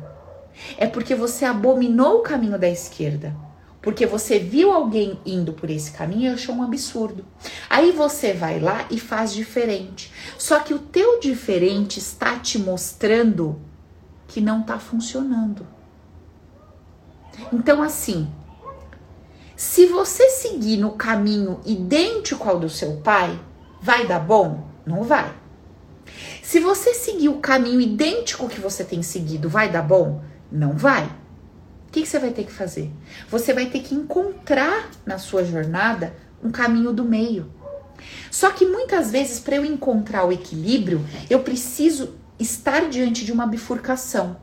é 0.77 0.87
porque 0.87 1.15
você 1.15 1.45
abominou 1.45 2.19
o 2.19 2.23
caminho 2.23 2.57
da 2.57 2.69
esquerda. 2.69 3.35
Porque 3.81 4.05
você 4.05 4.39
viu 4.39 4.71
alguém 4.71 5.19
indo 5.25 5.53
por 5.53 5.69
esse 5.69 5.91
caminho 5.91 6.31
e 6.31 6.33
achou 6.33 6.53
um 6.53 6.63
absurdo. 6.63 7.25
Aí 7.69 7.91
você 7.91 8.33
vai 8.33 8.59
lá 8.59 8.85
e 8.89 8.99
faz 8.99 9.33
diferente. 9.33 10.11
Só 10.37 10.59
que 10.59 10.73
o 10.73 10.79
teu 10.79 11.19
diferente 11.19 11.97
está 11.97 12.37
te 12.37 12.59
mostrando 12.59 13.61
que 14.27 14.41
não 14.41 14.61
está 14.61 14.77
funcionando. 14.77 15.65
Então, 17.53 17.81
assim, 17.81 18.29
se 19.55 19.85
você 19.85 20.29
seguir 20.29 20.77
no 20.77 20.91
caminho 20.91 21.61
idêntico 21.65 22.49
ao 22.49 22.59
do 22.59 22.69
seu 22.69 22.97
pai, 22.97 23.39
vai 23.81 24.05
dar 24.05 24.19
bom? 24.19 24.67
Não 24.85 25.03
vai. 25.03 25.33
Se 26.43 26.59
você 26.59 26.93
seguir 26.93 27.29
o 27.29 27.39
caminho 27.39 27.79
idêntico 27.79 28.49
que 28.49 28.59
você 28.59 28.83
tem 28.83 29.01
seguido, 29.01 29.47
vai 29.47 29.69
dar 29.69 29.83
bom? 29.83 30.21
Não 30.51 30.73
vai. 30.73 31.05
O 31.05 31.91
que, 31.91 32.01
que, 32.01 32.07
você 32.07 32.19
vai 32.19 32.31
ter 32.31 32.43
que 32.43 32.51
fazer? 32.51 32.91
Você 33.29 33.53
vai 33.53 33.65
ter 33.65 33.79
que 33.79 33.95
encontrar 33.95 34.89
na 35.05 35.17
sua 35.17 35.43
jornada 35.43 36.15
um 36.43 36.51
caminho 36.51 36.93
do 36.93 37.03
meio. 37.03 37.51
Só 38.31 38.51
que 38.51 38.65
muitas 38.65 39.11
vezes, 39.11 39.39
para 39.39 39.55
eu 39.55 39.65
encontrar 39.65 40.25
o 40.25 40.31
equilíbrio, 40.31 41.03
eu 41.29 41.39
preciso 41.39 42.15
estar 42.39 42.89
diante 42.89 43.25
de 43.25 43.31
uma 43.31 43.45
bifurcação. 43.45 44.37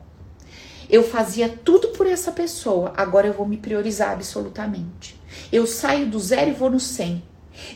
Eu 0.89 1.03
fazia 1.03 1.49
tudo 1.49 1.89
por 1.89 2.07
essa 2.07 2.31
pessoa, 2.31 2.93
agora 2.95 3.27
eu 3.27 3.33
vou 3.33 3.47
me 3.47 3.57
priorizar 3.57 4.11
absolutamente. 4.11 5.19
Eu 5.51 5.67
saio 5.67 6.07
do 6.07 6.19
zero 6.19 6.51
e 6.51 6.53
vou 6.53 6.69
no 6.69 6.79
100. 6.79 7.23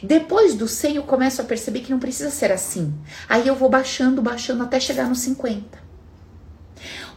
Depois 0.01 0.53
do 0.53 0.67
100, 0.67 0.97
eu 0.97 1.03
começo 1.03 1.41
a 1.41 1.45
perceber 1.45 1.81
que 1.81 1.91
não 1.91 1.99
precisa 1.99 2.29
ser 2.29 2.51
assim. 2.51 2.93
Aí 3.27 3.47
eu 3.47 3.55
vou 3.55 3.69
baixando, 3.69 4.21
baixando 4.21 4.63
até 4.63 4.79
chegar 4.79 5.09
no 5.09 5.15
50. 5.15 5.80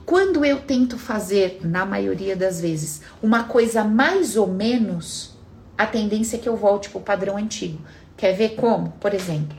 Quando 0.05 0.45
eu 0.45 0.61
tento 0.61 0.99
fazer, 0.99 1.61
na 1.65 1.87
maioria 1.87 2.37
das 2.37 2.61
vezes, 2.61 3.01
uma 3.23 3.45
coisa 3.45 3.83
mais 3.83 4.37
ou 4.37 4.47
menos, 4.47 5.35
a 5.79 5.87
tendência 5.87 6.37
é 6.37 6.39
que 6.39 6.49
eu 6.49 6.57
volte 6.57 6.91
para 6.91 6.99
o 6.99 7.03
padrão 7.03 7.37
antigo. 7.37 7.81
Quer 8.17 8.33
ver 8.33 8.51
como? 8.51 8.91
Por 9.01 9.15
exemplo, 9.15 9.57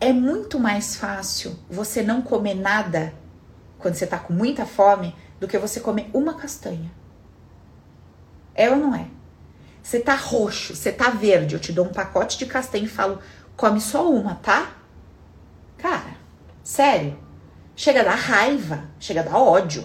é 0.00 0.12
muito 0.12 0.58
mais 0.58 0.96
fácil 0.96 1.56
você 1.70 2.02
não 2.02 2.20
comer 2.20 2.54
nada 2.54 3.14
quando 3.78 3.94
você 3.94 4.04
está 4.04 4.18
com 4.18 4.32
muita 4.32 4.66
fome 4.66 5.14
do 5.38 5.46
que 5.46 5.56
você 5.56 5.78
comer 5.78 6.10
uma 6.12 6.34
castanha. 6.34 6.90
É 8.54 8.68
ou 8.68 8.76
não 8.76 8.94
é? 8.94 9.06
Você 9.82 10.00
tá 10.00 10.14
roxo, 10.14 10.74
você 10.74 10.90
tá 10.90 11.10
verde, 11.10 11.54
eu 11.54 11.60
te 11.60 11.72
dou 11.72 11.86
um 11.86 11.92
pacote 11.92 12.38
de 12.38 12.46
castanha 12.46 12.84
e 12.84 12.88
falo, 12.88 13.20
come 13.56 13.80
só 13.80 14.10
uma, 14.10 14.34
tá? 14.36 14.76
Cara, 15.78 16.16
sério. 16.62 17.21
Chega 17.82 18.02
a 18.02 18.04
dar 18.04 18.14
raiva, 18.14 18.84
chega 19.00 19.22
a 19.22 19.24
dar 19.24 19.38
ódio. 19.38 19.84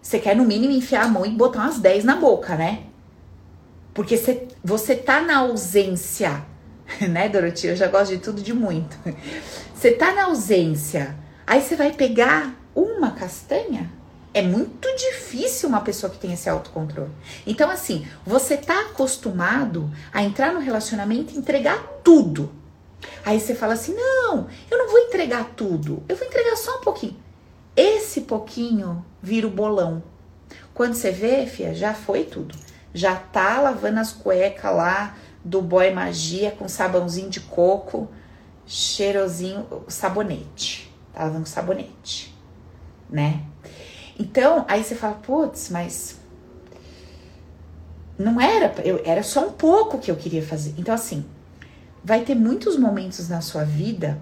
Você 0.00 0.20
quer, 0.20 0.36
no 0.36 0.44
mínimo, 0.44 0.72
enfiar 0.72 1.06
a 1.06 1.08
mão 1.08 1.26
e 1.26 1.30
botar 1.30 1.62
umas 1.62 1.80
10 1.80 2.04
na 2.04 2.14
boca, 2.14 2.54
né? 2.54 2.84
Porque 3.92 4.16
você, 4.16 4.46
você 4.62 4.94
tá 4.94 5.20
na 5.20 5.38
ausência, 5.38 6.44
né, 7.10 7.28
Dorotia? 7.28 7.70
Eu 7.70 7.76
já 7.76 7.88
gosto 7.88 8.12
de 8.12 8.18
tudo 8.18 8.40
de 8.40 8.54
muito. 8.54 8.96
Você 9.74 9.90
tá 9.90 10.14
na 10.14 10.26
ausência, 10.26 11.16
aí 11.44 11.60
você 11.60 11.74
vai 11.74 11.92
pegar 11.92 12.54
uma 12.72 13.10
castanha? 13.10 13.90
É 14.32 14.40
muito 14.40 14.86
difícil 14.96 15.68
uma 15.68 15.80
pessoa 15.80 16.12
que 16.12 16.20
tem 16.20 16.32
esse 16.32 16.48
autocontrole. 16.48 17.10
Então, 17.44 17.68
assim, 17.68 18.06
você 18.24 18.56
tá 18.56 18.82
acostumado 18.82 19.90
a 20.12 20.22
entrar 20.22 20.54
no 20.54 20.60
relacionamento 20.60 21.34
e 21.34 21.38
entregar 21.38 21.82
tudo. 22.04 22.52
Aí 23.24 23.40
você 23.40 23.54
fala 23.54 23.74
assim: 23.74 23.94
não, 23.94 24.48
eu 24.70 24.78
não 24.78 24.88
vou 24.88 24.98
entregar 25.00 25.52
tudo, 25.56 26.02
eu 26.08 26.16
vou 26.16 26.26
entregar 26.26 26.56
só 26.56 26.78
um 26.78 26.80
pouquinho. 26.80 27.16
Esse 27.76 28.22
pouquinho 28.22 29.04
vira 29.22 29.46
o 29.46 29.50
bolão. 29.50 30.02
Quando 30.72 30.94
você 30.94 31.10
vê, 31.10 31.46
fia, 31.46 31.74
já 31.74 31.92
foi 31.92 32.24
tudo. 32.24 32.54
Já 32.94 33.16
tá 33.16 33.60
lavando 33.60 34.00
as 34.00 34.12
cuecas 34.12 34.74
lá 34.74 35.16
do 35.44 35.60
boy 35.60 35.90
magia 35.90 36.50
com 36.50 36.68
sabãozinho 36.68 37.28
de 37.28 37.40
coco, 37.40 38.08
cheirosinho, 38.66 39.66
sabonete. 39.88 40.92
Tá 41.12 41.24
lavando 41.24 41.46
sabonete, 41.46 42.34
né? 43.08 43.42
Então, 44.18 44.64
aí 44.66 44.82
você 44.82 44.94
fala, 44.94 45.14
putz, 45.14 45.68
mas 45.68 46.18
não 48.18 48.40
era, 48.40 48.74
eu, 48.82 49.00
era 49.04 49.22
só 49.22 49.46
um 49.46 49.52
pouco 49.52 49.98
que 49.98 50.10
eu 50.10 50.16
queria 50.16 50.42
fazer. 50.42 50.74
Então, 50.78 50.94
assim, 50.94 51.24
vai 52.06 52.20
ter 52.20 52.36
muitos 52.36 52.78
momentos 52.78 53.28
na 53.28 53.40
sua 53.40 53.64
vida 53.64 54.16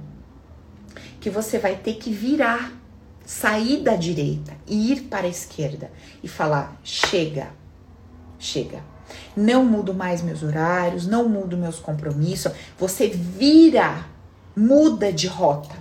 que 1.20 1.28
você 1.28 1.58
vai 1.58 1.76
ter 1.76 1.96
que 1.96 2.10
virar, 2.10 2.72
sair 3.26 3.82
da 3.82 3.94
direita 3.94 4.54
e 4.66 4.90
ir 4.90 5.02
para 5.02 5.26
a 5.26 5.30
esquerda 5.30 5.92
e 6.22 6.26
falar: 6.26 6.80
chega, 6.82 7.48
chega. 8.38 8.82
Não 9.36 9.66
mudo 9.66 9.92
mais 9.92 10.22
meus 10.22 10.42
horários, 10.42 11.06
não 11.06 11.28
mudo 11.28 11.58
meus 11.58 11.78
compromissos. 11.78 12.52
Você 12.78 13.06
vira, 13.08 14.06
muda 14.56 15.12
de 15.12 15.26
rota. 15.26 15.76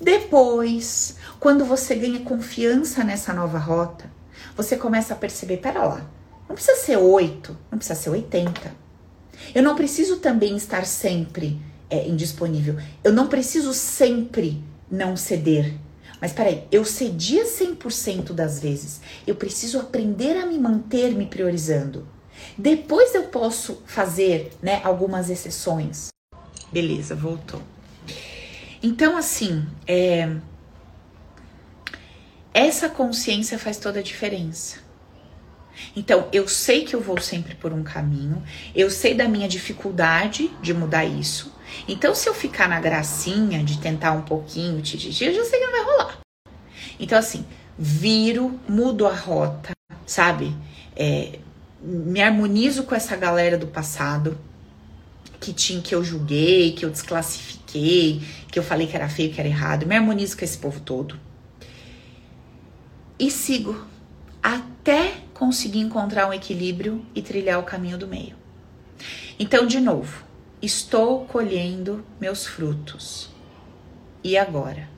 Depois, 0.00 1.18
quando 1.38 1.64
você 1.64 1.94
ganha 1.94 2.18
confiança 2.24 3.04
nessa 3.04 3.32
nova 3.32 3.58
rota, 3.58 4.10
você 4.56 4.76
começa 4.76 5.14
a 5.14 5.16
perceber: 5.16 5.58
pera 5.58 5.84
lá, 5.84 6.04
não 6.48 6.56
precisa 6.56 6.78
ser 6.78 6.96
8, 6.96 7.56
não 7.70 7.78
precisa 7.78 8.00
ser 8.00 8.10
80. 8.10 8.81
Eu 9.54 9.62
não 9.62 9.74
preciso 9.74 10.16
também 10.18 10.56
estar 10.56 10.86
sempre 10.86 11.60
é, 11.88 12.06
indisponível. 12.08 12.76
Eu 13.02 13.12
não 13.12 13.26
preciso 13.28 13.72
sempre 13.72 14.62
não 14.90 15.16
ceder. 15.16 15.74
Mas 16.20 16.32
peraí, 16.32 16.64
eu 16.70 16.84
cedia 16.84 17.44
100% 17.44 18.32
das 18.32 18.60
vezes. 18.60 19.00
Eu 19.26 19.34
preciso 19.34 19.80
aprender 19.80 20.36
a 20.36 20.46
me 20.46 20.58
manter 20.58 21.12
me 21.14 21.26
priorizando. 21.26 22.06
Depois 22.56 23.14
eu 23.14 23.24
posso 23.24 23.82
fazer 23.86 24.52
né, 24.62 24.80
algumas 24.84 25.30
exceções. 25.30 26.08
Beleza, 26.70 27.14
voltou. 27.14 27.60
Então, 28.82 29.16
assim, 29.16 29.64
é, 29.86 30.36
essa 32.54 32.88
consciência 32.88 33.58
faz 33.58 33.78
toda 33.78 34.00
a 34.00 34.02
diferença. 34.02 34.81
Então, 35.96 36.28
eu 36.32 36.48
sei 36.48 36.84
que 36.84 36.94
eu 36.94 37.00
vou 37.00 37.20
sempre 37.20 37.54
por 37.54 37.72
um 37.72 37.82
caminho, 37.82 38.42
eu 38.74 38.90
sei 38.90 39.14
da 39.14 39.28
minha 39.28 39.48
dificuldade 39.48 40.50
de 40.60 40.72
mudar 40.72 41.04
isso. 41.04 41.52
Então, 41.88 42.14
se 42.14 42.28
eu 42.28 42.34
ficar 42.34 42.68
na 42.68 42.80
gracinha 42.80 43.64
de 43.64 43.78
tentar 43.78 44.12
um 44.12 44.22
pouquinho, 44.22 44.78
eu 44.78 44.84
já 44.84 45.44
sei 45.44 45.58
que 45.58 45.66
não 45.66 45.72
vai 45.72 45.84
rolar. 45.84 46.18
Então, 46.98 47.18
assim, 47.18 47.44
viro, 47.78 48.60
mudo 48.68 49.06
a 49.06 49.14
rota, 49.14 49.72
sabe? 50.06 50.54
É, 50.94 51.38
me 51.82 52.22
harmonizo 52.22 52.84
com 52.84 52.94
essa 52.94 53.16
galera 53.16 53.58
do 53.58 53.66
passado 53.66 54.38
que 55.40 55.52
tinha 55.52 55.82
que 55.82 55.94
eu 55.94 56.04
julguei, 56.04 56.72
que 56.72 56.84
eu 56.84 56.90
desclassifiquei, 56.90 58.22
que 58.48 58.58
eu 58.58 58.62
falei 58.62 58.86
que 58.86 58.94
era 58.94 59.08
feio, 59.08 59.32
que 59.32 59.40
era 59.40 59.48
errado. 59.48 59.86
Me 59.86 59.96
harmonizo 59.96 60.36
com 60.36 60.44
esse 60.44 60.56
povo 60.56 60.80
todo. 60.80 61.18
E 63.18 63.30
sigo 63.30 63.84
até 64.40 65.14
conseguir 65.42 65.80
encontrar 65.80 66.28
um 66.28 66.32
equilíbrio 66.32 67.04
e 67.16 67.20
trilhar 67.20 67.58
o 67.58 67.64
caminho 67.64 67.98
do 67.98 68.06
meio. 68.06 68.36
Então, 69.40 69.66
de 69.66 69.80
novo, 69.80 70.22
estou 70.62 71.24
colhendo 71.24 72.04
meus 72.20 72.46
frutos. 72.46 73.28
E 74.22 74.38
agora? 74.38 74.88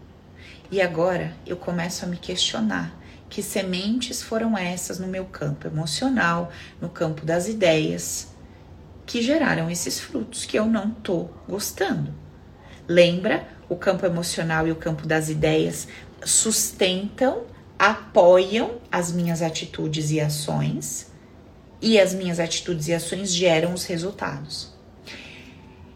E 0.70 0.82
agora 0.82 1.34
eu 1.47 1.57
começo 1.57 2.05
a 2.05 2.09
me 2.09 2.18
questionar 2.18 2.95
que 3.30 3.42
sementes 3.42 4.22
foram 4.22 4.57
essas 4.57 4.99
no 4.99 5.07
meu 5.07 5.24
campo 5.24 5.66
emocional, 5.66 6.53
no 6.78 6.90
campo 6.90 7.24
das 7.24 7.49
ideias, 7.49 8.28
que 9.07 9.22
geraram 9.22 9.70
esses 9.70 9.99
frutos 9.99 10.45
que 10.45 10.59
eu 10.59 10.66
não 10.66 10.90
tô 10.90 11.30
gostando. 11.49 12.12
Lembra? 12.86 13.49
O 13.66 13.76
campo 13.76 14.05
emocional 14.05 14.68
e 14.68 14.72
o 14.72 14.76
campo 14.76 15.07
das 15.07 15.30
ideias 15.30 15.88
sustentam 16.22 17.53
apoiam 17.85 18.80
as 18.91 19.12
minhas 19.12 19.43
atitudes 19.43 20.11
e 20.11 20.18
ações, 20.18 21.12
e 21.82 22.01
as 22.01 22.14
minhas 22.14 22.41
atitudes 22.41 22.89
e 22.89 22.95
ações 22.95 23.30
geram 23.30 23.74
os 23.74 23.85
resultados. 23.85 24.72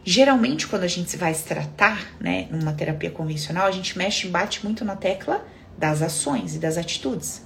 Geralmente, 0.04 0.66
quando 0.66 0.82
a 0.82 0.88
gente 0.88 1.16
vai 1.16 1.32
se 1.32 1.44
tratar, 1.44 2.14
né, 2.20 2.46
numa 2.50 2.74
terapia 2.74 3.10
convencional, 3.10 3.66
a 3.66 3.70
gente 3.70 3.96
mexe 3.96 4.26
e 4.26 4.30
bate 4.30 4.62
muito 4.64 4.84
na 4.84 4.96
tecla 4.96 5.42
das 5.78 6.02
ações 6.02 6.54
e 6.54 6.58
das 6.58 6.76
atitudes, 6.76 7.40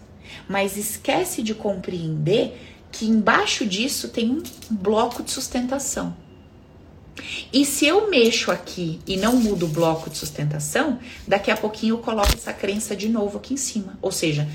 mas 0.48 0.76
esquece 0.76 1.40
de 1.40 1.54
compreender 1.54 2.60
que 2.90 3.06
embaixo 3.06 3.64
disso 3.64 4.08
tem 4.08 4.28
um 4.28 4.42
bloco 4.68 5.22
de 5.22 5.30
sustentação. 5.30 6.16
E 7.52 7.64
se 7.64 7.86
eu 7.86 8.08
mexo 8.08 8.50
aqui 8.50 9.00
e 9.06 9.16
não 9.16 9.36
mudo 9.36 9.66
o 9.66 9.68
bloco 9.68 10.08
de 10.08 10.16
sustentação, 10.16 10.98
daqui 11.26 11.50
a 11.50 11.56
pouquinho 11.56 11.96
eu 11.96 11.98
coloco 11.98 12.32
essa 12.34 12.52
crença 12.52 12.96
de 12.96 13.08
novo 13.08 13.38
aqui 13.38 13.54
em 13.54 13.58
cima. 13.58 13.98
Ou 14.00 14.10
seja, 14.10 14.48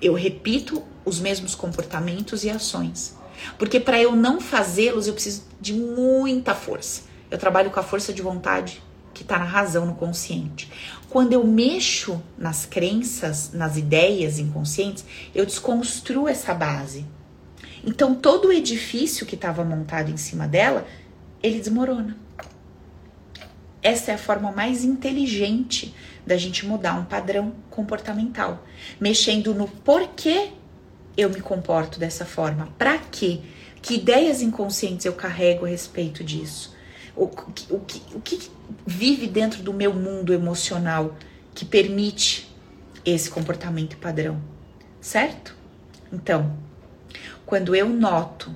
eu 0.00 0.14
repito 0.14 0.82
os 1.04 1.18
mesmos 1.18 1.54
comportamentos 1.54 2.44
e 2.44 2.50
ações. 2.50 3.16
Porque 3.58 3.80
para 3.80 4.00
eu 4.00 4.14
não 4.14 4.40
fazê-los, 4.40 5.06
eu 5.06 5.14
preciso 5.14 5.42
de 5.60 5.72
muita 5.72 6.54
força. 6.54 7.02
Eu 7.30 7.38
trabalho 7.38 7.70
com 7.70 7.80
a 7.80 7.82
força 7.82 8.12
de 8.12 8.22
vontade 8.22 8.82
que 9.12 9.22
está 9.22 9.38
na 9.38 9.44
razão, 9.44 9.84
no 9.84 9.94
consciente. 9.94 10.70
Quando 11.10 11.32
eu 11.32 11.44
mexo 11.44 12.22
nas 12.36 12.64
crenças, 12.64 13.50
nas 13.52 13.76
ideias 13.76 14.38
inconscientes, 14.38 15.04
eu 15.34 15.44
desconstruo 15.44 16.28
essa 16.28 16.54
base. 16.54 17.04
Então 17.84 18.14
todo 18.14 18.48
o 18.48 18.52
edifício 18.52 19.26
que 19.26 19.34
estava 19.34 19.64
montado 19.64 20.10
em 20.10 20.16
cima 20.16 20.46
dela, 20.46 20.86
ele 21.42 21.58
desmorona. 21.58 22.16
Essa 23.82 24.10
é 24.10 24.14
a 24.14 24.18
forma 24.18 24.50
mais 24.50 24.84
inteligente 24.84 25.94
da 26.26 26.36
gente 26.36 26.66
mudar 26.66 26.94
um 26.94 27.04
padrão 27.04 27.54
comportamental, 27.70 28.64
mexendo 29.00 29.54
no 29.54 29.66
porquê 29.68 30.50
eu 31.16 31.30
me 31.30 31.40
comporto 31.40 31.98
dessa 31.98 32.24
forma, 32.24 32.68
para 32.78 32.98
quê? 32.98 33.40
Que 33.80 33.94
ideias 33.94 34.42
inconscientes 34.42 35.06
eu 35.06 35.12
carrego 35.12 35.64
a 35.64 35.68
respeito 35.68 36.22
disso? 36.22 36.76
O, 37.16 37.24
o, 37.24 37.76
o 38.14 38.20
que 38.20 38.50
vive 38.86 39.26
dentro 39.26 39.62
do 39.62 39.72
meu 39.72 39.92
mundo 39.94 40.32
emocional 40.32 41.16
que 41.54 41.64
permite 41.64 42.54
esse 43.04 43.30
comportamento 43.30 43.96
padrão, 43.96 44.40
certo? 45.00 45.56
Então, 46.12 46.56
quando 47.44 47.74
eu 47.74 47.88
noto 47.88 48.54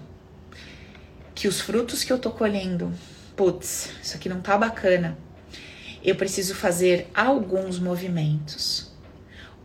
que 1.42 1.48
os 1.48 1.60
frutos 1.60 2.04
que 2.04 2.12
eu 2.12 2.20
tô 2.20 2.30
colhendo, 2.30 2.92
putz, 3.34 3.90
isso 4.00 4.16
aqui 4.16 4.28
não 4.28 4.40
tá 4.40 4.56
bacana, 4.56 5.18
eu 6.00 6.14
preciso 6.14 6.54
fazer 6.54 7.10
alguns 7.12 7.80
movimentos. 7.80 8.92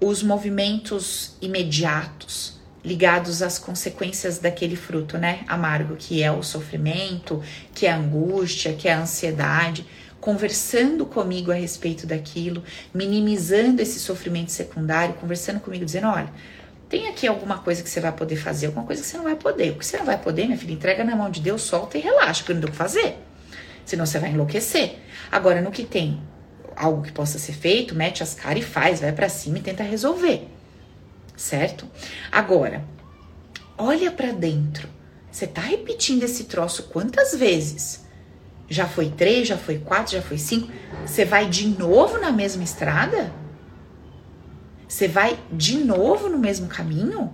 Os 0.02 0.24
movimentos 0.24 1.36
imediatos, 1.40 2.60
ligados 2.84 3.44
às 3.44 3.60
consequências 3.60 4.40
daquele 4.40 4.76
fruto, 4.76 5.20
né? 5.20 5.42
Amargo, 5.48 5.96
que 5.96 6.24
é 6.24 6.32
o 6.32 6.42
sofrimento, 6.42 7.44
que 7.76 7.86
é 7.86 7.92
a 7.92 7.98
angústia, 7.98 8.74
que 8.74 8.88
é 8.88 8.94
a 8.94 9.02
ansiedade, 9.02 9.86
conversando 10.20 11.06
comigo 11.06 11.52
a 11.52 11.56
respeito 11.56 12.08
daquilo, 12.08 12.64
minimizando 12.92 13.84
esse 13.84 14.00
sofrimento 14.00 14.52
secundário, 14.52 15.14
conversando 15.14 15.60
comigo, 15.60 15.86
dizendo: 15.86 16.08
olha, 16.08 16.34
tem 16.90 17.08
aqui 17.08 17.28
alguma 17.28 17.58
coisa 17.58 17.84
que 17.84 17.90
você 17.90 18.00
vai 18.00 18.12
poder 18.12 18.38
fazer, 18.38 18.68
alguma 18.68 18.86
coisa 18.86 19.02
que 19.02 19.08
você 19.08 19.18
não 19.18 19.26
vai 19.26 19.36
poder. 19.36 19.72
O 19.72 19.76
que 19.76 19.86
você 19.86 19.98
não 19.98 20.06
vai 20.06 20.18
poder, 20.18 20.46
minha 20.46 20.58
filha, 20.58 20.74
entrega 20.74 21.04
na 21.04 21.16
mão 21.16 21.30
de 21.30 21.42
Deus, 21.42 21.62
solta 21.64 21.98
e 21.98 22.02
relaxa, 22.02 22.42
porque 22.42 22.54
não 22.54 22.62
deu 22.62 22.70
o 22.70 22.72
que 22.72 22.78
fazer. 22.78 23.18
Senão 23.86 24.06
você 24.06 24.20
vai 24.20 24.32
enlouquecer. 24.32 25.00
Agora, 25.32 25.62
no 25.62 25.72
que 25.72 25.84
tem 25.84 26.22
algo 26.76 27.02
que 27.02 27.12
possa 27.12 27.38
ser 27.38 27.54
feito, 27.54 27.96
mete 27.96 28.24
as 28.24 28.34
caras 28.34 28.64
e 28.64 28.66
faz, 28.66 29.02
vai 29.02 29.12
para 29.12 29.28
cima 29.28 29.58
e 29.58 29.62
tenta 29.62 29.84
resolver. 29.84 30.48
Certo? 31.36 31.86
Agora, 32.32 32.84
olha 33.78 34.12
para 34.12 34.32
dentro. 34.32 34.88
Você 35.30 35.46
tá 35.46 35.62
repetindo 35.62 36.24
esse 36.24 36.46
troço 36.46 36.84
quantas 36.84 37.36
vezes? 37.36 38.06
Já 38.70 38.88
foi 38.88 39.10
três, 39.10 39.48
já 39.48 39.58
foi 39.58 39.78
quatro, 39.78 40.14
já 40.14 40.22
foi 40.22 40.38
cinco. 40.38 40.72
Você 41.06 41.26
vai 41.26 41.48
de 41.48 41.68
novo 41.68 42.18
na 42.18 42.32
mesma 42.32 42.64
estrada? 42.64 43.32
Você 44.88 45.08
vai 45.08 45.38
de 45.52 45.78
novo 45.78 46.30
no 46.30 46.38
mesmo 46.38 46.68
caminho? 46.68 47.34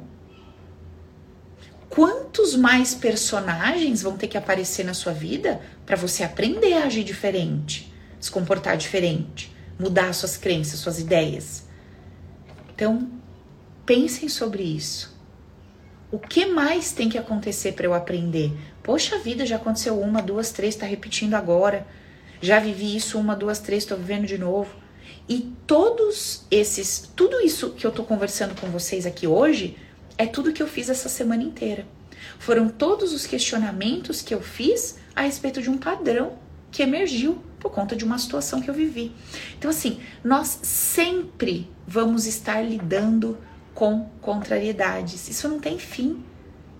Quantos 1.89 2.55
mais 2.55 2.95
personagens 2.95 4.01
vão 4.01 4.17
ter 4.17 4.27
que 4.27 4.37
aparecer 4.37 4.83
na 4.83 4.95
sua 4.95 5.13
vida 5.13 5.61
para 5.85 5.95
você 5.95 6.23
aprender 6.23 6.73
a 6.73 6.85
agir 6.85 7.03
diferente, 7.03 7.93
se 8.19 8.31
comportar 8.31 8.75
diferente, 8.75 9.55
mudar 9.79 10.11
suas 10.13 10.35
crenças, 10.35 10.79
suas 10.79 10.99
ideias? 10.99 11.65
Então, 12.73 13.07
pensem 13.85 14.27
sobre 14.27 14.63
isso. 14.63 15.15
O 16.11 16.17
que 16.17 16.47
mais 16.47 16.91
tem 16.91 17.09
que 17.09 17.17
acontecer 17.17 17.73
para 17.73 17.85
eu 17.85 17.93
aprender? 17.93 18.51
Poxa 18.81 19.19
vida, 19.19 19.45
já 19.45 19.57
aconteceu 19.57 19.99
uma, 19.99 20.21
duas, 20.21 20.51
três, 20.51 20.73
está 20.73 20.87
repetindo 20.87 21.35
agora. 21.35 21.85
Já 22.41 22.59
vivi 22.59 22.95
isso 22.95 23.19
uma, 23.19 23.35
duas, 23.35 23.59
três, 23.59 23.83
estou 23.83 23.97
vivendo 23.97 24.25
de 24.25 24.37
novo. 24.37 24.82
E 25.27 25.53
todos 25.65 26.45
esses, 26.51 27.09
tudo 27.15 27.39
isso 27.39 27.71
que 27.71 27.85
eu 27.85 27.91
tô 27.91 28.03
conversando 28.03 28.59
com 28.59 28.67
vocês 28.67 29.05
aqui 29.05 29.25
hoje, 29.25 29.77
é 30.17 30.25
tudo 30.25 30.51
que 30.51 30.61
eu 30.61 30.67
fiz 30.67 30.89
essa 30.89 31.09
semana 31.09 31.43
inteira. 31.43 31.85
Foram 32.39 32.69
todos 32.69 33.13
os 33.13 33.25
questionamentos 33.25 34.21
que 34.21 34.33
eu 34.33 34.41
fiz 34.41 34.97
a 35.15 35.21
respeito 35.21 35.61
de 35.61 35.69
um 35.69 35.77
padrão 35.77 36.33
que 36.71 36.83
emergiu 36.83 37.41
por 37.59 37.71
conta 37.71 37.95
de 37.95 38.03
uma 38.03 38.17
situação 38.17 38.61
que 38.61 38.69
eu 38.69 38.73
vivi. 38.73 39.11
Então, 39.57 39.69
assim, 39.69 39.99
nós 40.23 40.59
sempre 40.63 41.69
vamos 41.87 42.25
estar 42.25 42.61
lidando 42.61 43.37
com 43.73 44.09
contrariedades. 44.21 45.29
Isso 45.29 45.47
não 45.47 45.59
tem 45.59 45.79
fim. 45.79 46.23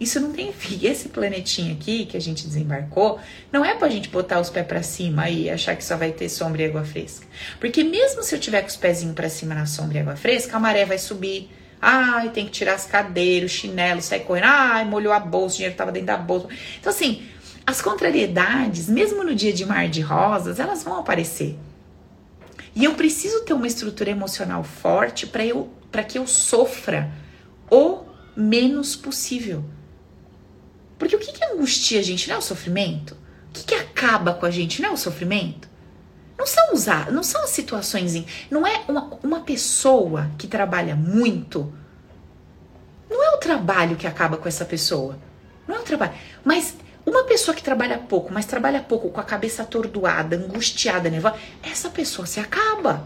Isso 0.04 0.20
não 0.20 0.34
tem 0.34 0.52
fim. 0.52 0.86
Esse 0.86 1.08
planetinho 1.08 1.74
aqui 1.74 2.06
que 2.06 2.18
a 2.18 2.20
gente 2.20 2.46
desembarcou 2.46 3.20
não 3.52 3.64
é 3.64 3.74
pra 3.74 3.88
gente 3.88 4.10
botar 4.10 4.42
os 4.42 4.50
pés 4.50 4.68
para 4.68 4.84
cima 4.84 5.30
e 5.30 5.50
achar 5.50 5.78
que 5.78 5.84
só 5.84 5.96
vai 5.96 6.12
ter 6.12 6.28
sombra 6.28 6.62
e 6.62 6.66
água 6.66 6.84
fresca. 6.84 7.26
Porque 7.58 7.86
mesmo 7.86 8.22
se 8.22 8.36
eu 8.36 8.40
tiver 8.40 8.62
com 8.62 8.68
os 8.68 8.76
pezinhos 8.76 9.16
para 9.16 9.30
cima 9.30 9.56
na 9.56 9.66
sombra 9.66 9.98
e 9.98 10.02
água 10.02 10.16
fresca, 10.18 10.58
a 10.58 10.60
maré 10.60 10.84
vai 10.86 10.98
subir. 10.98 11.50
Ai, 11.82 12.30
tem 12.32 12.46
que 12.46 12.52
tirar 12.52 12.74
as 12.74 12.86
cadeiras, 12.86 13.50
o 13.50 13.54
chinelo, 13.54 14.02
sair 14.02 14.26
correndo. 14.26 14.46
Ai, 14.46 14.84
molhou 14.84 15.14
a 15.14 15.20
bolsa, 15.20 15.56
o 15.56 15.58
dinheiro 15.58 15.76
tava 15.76 15.92
dentro 15.92 16.08
da 16.08 16.18
bolsa. 16.18 16.48
Então, 16.80 16.92
assim, 16.92 17.24
as 17.66 17.82
contrariedades, 17.82 18.90
mesmo 18.90 19.24
no 19.24 19.34
dia 19.34 19.54
de 19.54 19.66
mar 19.66 19.88
de 19.88 20.02
rosas, 20.02 20.60
elas 20.60 20.84
vão 20.84 21.00
aparecer. 21.00 21.58
E 22.76 22.84
eu 22.84 22.94
preciso 22.96 23.46
ter 23.46 23.54
uma 23.54 23.68
estrutura 23.68 24.10
emocional 24.10 24.64
forte 24.64 25.26
para 25.28 25.46
eu 25.46 25.72
para 25.90 26.04
que 26.04 26.18
eu 26.18 26.26
sofra 26.26 27.12
o 27.70 28.00
menos 28.36 28.96
possível. 28.96 29.64
Porque 31.04 31.18
o 31.18 31.20
que, 31.20 31.34
que 31.34 31.44
angustia 31.44 32.00
a 32.00 32.02
gente? 32.02 32.30
Não 32.30 32.38
é 32.38 32.40
o 32.40 32.42
sofrimento? 32.42 33.12
O 33.50 33.52
que, 33.52 33.66
que 33.66 33.76
acaba 33.76 34.34
com 34.34 34.46
a 34.46 34.50
gente? 34.50 34.82
Não 34.82 34.88
é 34.88 34.92
o 34.94 34.98
sofrimento? 34.98 35.68
Não 36.38 36.48
são 36.48 36.74
usar, 36.74 37.12
não 37.12 37.22
são 37.22 37.46
situações. 37.46 38.24
Não 38.50 38.66
é 38.66 38.86
uma, 38.88 39.20
uma 39.22 39.42
pessoa 39.42 40.32
que 40.38 40.48
trabalha 40.48 40.96
muito. 40.96 41.74
Não 43.10 43.22
é 43.22 43.36
o 43.36 43.38
trabalho 43.38 43.98
que 43.98 44.08
acaba 44.08 44.38
com 44.38 44.48
essa 44.48 44.64
pessoa. 44.64 45.20
Não 45.68 45.76
é 45.76 45.80
o 45.82 45.84
trabalho. 45.84 46.14
Mas 46.42 46.74
uma 47.06 47.26
pessoa 47.26 47.54
que 47.54 47.62
trabalha 47.62 47.98
pouco, 47.98 48.32
mas 48.32 48.46
trabalha 48.46 48.82
pouco 48.82 49.10
com 49.10 49.20
a 49.20 49.26
cabeça 49.26 49.64
atordoada, 49.64 50.38
angustiada, 50.38 51.10
nervosa, 51.10 51.36
essa 51.62 51.90
pessoa 51.90 52.26
se 52.26 52.40
acaba. 52.40 53.06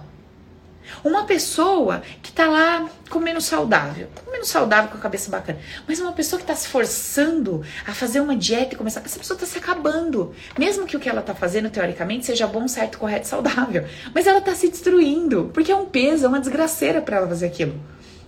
Uma 1.04 1.26
pessoa 1.26 2.02
que 2.22 2.32
tá 2.32 2.48
lá 2.48 2.90
comendo 3.10 3.40
saudável, 3.42 4.08
comendo 4.24 4.46
saudável 4.46 4.92
com 4.92 4.98
a 4.98 5.02
cabeça 5.02 5.30
bacana, 5.30 5.60
mas 5.88 6.00
uma 6.00 6.12
pessoa 6.12 6.40
que 6.40 6.46
tá 6.46 6.56
se 6.56 6.68
forçando 6.68 7.64
a 7.86 7.94
fazer 7.94 8.20
uma 8.20 8.36
dieta 8.36 8.76
e 8.76 8.78
começar, 8.78 9.02
essa 9.04 9.20
pessoa 9.20 9.40
tá 9.40 9.46
se 9.46 9.58
acabando. 9.58 10.34
Mesmo 10.58 10.86
que 10.86 10.98
o 10.98 11.00
que 11.00 11.10
ela 11.10 11.22
tá 11.22 11.34
fazendo 11.34 11.70
teoricamente 11.70 12.26
seja 12.26 12.48
bom, 12.48 12.68
certo, 12.68 12.98
correto, 12.98 13.28
saudável, 13.28 13.86
mas 14.14 14.28
ela 14.28 14.42
tá 14.42 14.54
se 14.54 14.70
destruindo, 14.70 15.50
porque 15.54 15.72
é 15.72 15.76
um 15.76 15.86
peso, 15.86 16.26
é 16.26 16.28
uma 16.28 16.40
desgraceira 16.40 17.02
para 17.02 17.18
ela 17.18 17.28
fazer 17.28 17.48
aquilo. 17.48 17.80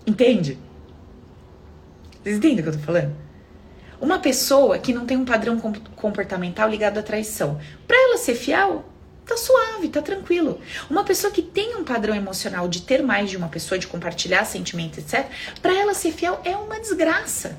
Entende? 0.06 0.58
Vocês 2.24 2.38
entendem 2.38 2.60
o 2.60 2.64
que 2.64 2.70
eu 2.70 2.74
tô 2.74 2.80
falando? 2.80 3.16
Uma 4.02 4.20
pessoa 4.20 4.80
que 4.80 4.94
não 4.94 5.06
tem 5.06 5.18
um 5.18 5.26
padrão 5.26 5.60
comportamental 5.96 6.70
ligado 6.70 6.98
à 6.98 7.04
traição, 7.04 7.60
para 7.86 7.98
ela 7.98 8.18
ser 8.18 8.34
fiel, 8.34 8.86
tá 9.30 9.38
suave, 9.38 9.90
tá 9.90 10.02
tranquilo. 10.02 10.60
Uma 10.90 11.04
pessoa 11.04 11.32
que 11.32 11.42
tem 11.42 11.76
um 11.76 11.84
padrão 11.84 12.16
emocional 12.16 12.68
de 12.68 12.82
ter 12.82 13.04
mais 13.04 13.30
de 13.30 13.38
uma 13.38 13.48
pessoa, 13.48 13.78
de 13.78 13.88
compartilhar 13.88 14.44
sentimentos, 14.44 14.98
etc., 14.98 15.28
para 15.62 15.74
ela 15.74 15.94
ser 15.94 16.12
fiel 16.12 16.42
é 16.44 16.58
uma 16.58 16.80
desgraça. 16.80 17.58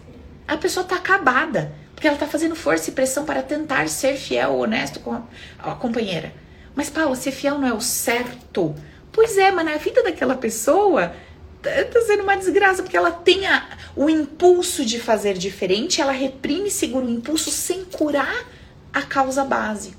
A 0.49 0.57
pessoa 0.57 0.85
tá 0.85 0.97
acabada, 0.97 1.73
porque 1.95 2.09
ela 2.09 2.17
tá 2.17 2.27
fazendo 2.27 2.57
força 2.57 2.91
e 2.91 2.93
pressão 2.93 3.25
para 3.25 3.43
tentar 3.43 3.89
ser 3.89 4.17
fiel 4.17 4.57
honesto 4.57 4.99
com 4.99 5.13
a, 5.13 5.23
a 5.59 5.75
companheira. 5.77 6.33
Mas, 6.75 6.91
Paula, 6.91 7.15
ser 7.15 7.31
fiel 7.31 7.59
não 7.59 7.69
é 7.69 7.73
o 7.73 7.81
certo. 7.81 8.75
Pois 9.13 9.39
é, 9.39 9.53
mas 9.53 9.65
na 9.65 9.77
vida 9.77 10.03
daquela 10.03 10.35
pessoa 10.35 11.15
tá, 11.63 11.71
tá 11.85 12.01
sendo 12.03 12.25
uma 12.25 12.37
desgraça, 12.37 12.83
porque 12.83 12.97
ela 12.97 13.13
tem 13.13 13.47
a, 13.47 13.69
o 13.95 14.11
impulso 14.11 14.85
de 14.85 14.99
fazer 14.99 15.35
diferente, 15.39 16.01
ela 16.01 16.13
reprime 16.13 16.71
segura 16.71 17.07
o 17.07 17.11
impulso 17.11 17.51
sem 17.51 17.85
curar 17.85 18.45
a 18.93 19.03
causa 19.03 19.45
base. 19.45 19.95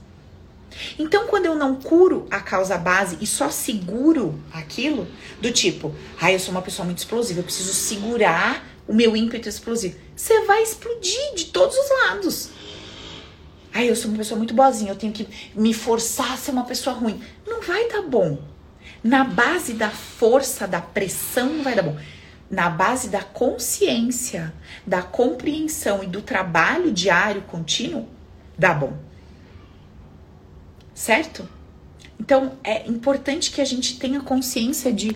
Então, 0.98 1.28
quando 1.28 1.46
eu 1.46 1.56
não 1.56 1.76
curo 1.76 2.28
a 2.32 2.40
causa 2.40 2.78
base 2.78 3.18
e 3.22 3.28
só 3.28 3.50
seguro 3.50 4.40
aquilo, 4.54 5.08
do 5.42 5.52
tipo, 5.52 5.94
ah, 6.20 6.32
eu 6.32 6.40
sou 6.40 6.52
uma 6.52 6.62
pessoa 6.62 6.86
muito 6.86 7.00
explosiva, 7.00 7.40
eu 7.40 7.44
preciso 7.44 7.74
segurar 7.74 8.66
o 8.88 8.94
meu 8.94 9.16
ímpeto 9.16 9.48
explosivo, 9.48 9.98
você 10.16 10.46
vai 10.46 10.64
explodir 10.64 11.36
de 11.36 11.46
todos 11.46 11.76
os 11.76 11.90
lados. 11.90 12.50
Ah, 13.74 13.84
eu 13.86 13.96
sou 13.96 14.10
uma 14.10 14.18
pessoa 14.18 14.38
muito 14.38 14.54
boazinha, 14.54 14.92
eu 14.92 14.98
tenho 14.98 15.14
que 15.14 15.28
me 15.56 15.74
forçar 15.74 16.34
a 16.34 16.38
ser 16.38 16.52
uma 16.52 16.66
pessoa 16.66 16.96
ruim. 16.96 17.22
Não 17.48 17.62
vai 17.62 17.88
dar 17.88 18.02
bom. 18.02 18.38
Na 19.04 19.24
base 19.24 19.74
da 19.74 19.90
força, 19.90 20.68
da 20.68 20.82
pressão, 20.82 21.54
não 21.54 21.64
vai 21.64 21.76
dar 21.76 21.84
bom. 21.84 21.98
na 22.52 22.70
base 22.70 23.08
da 23.08 23.24
consciência, 23.24 24.54
da 24.86 25.02
compreensão 25.02 26.04
e 26.04 26.08
do 26.08 26.22
trabalho 26.22 26.92
diário 26.92 27.44
contínuo, 27.44 28.08
dá 28.58 28.74
bom. 28.74 28.94
Certo? 31.02 31.50
Então 32.20 32.60
é 32.64 32.88
importante 32.88 33.50
que 33.50 33.60
a 33.60 33.66
gente 33.66 33.98
tenha 33.98 34.20
consciência 34.22 34.94
de 34.94 35.16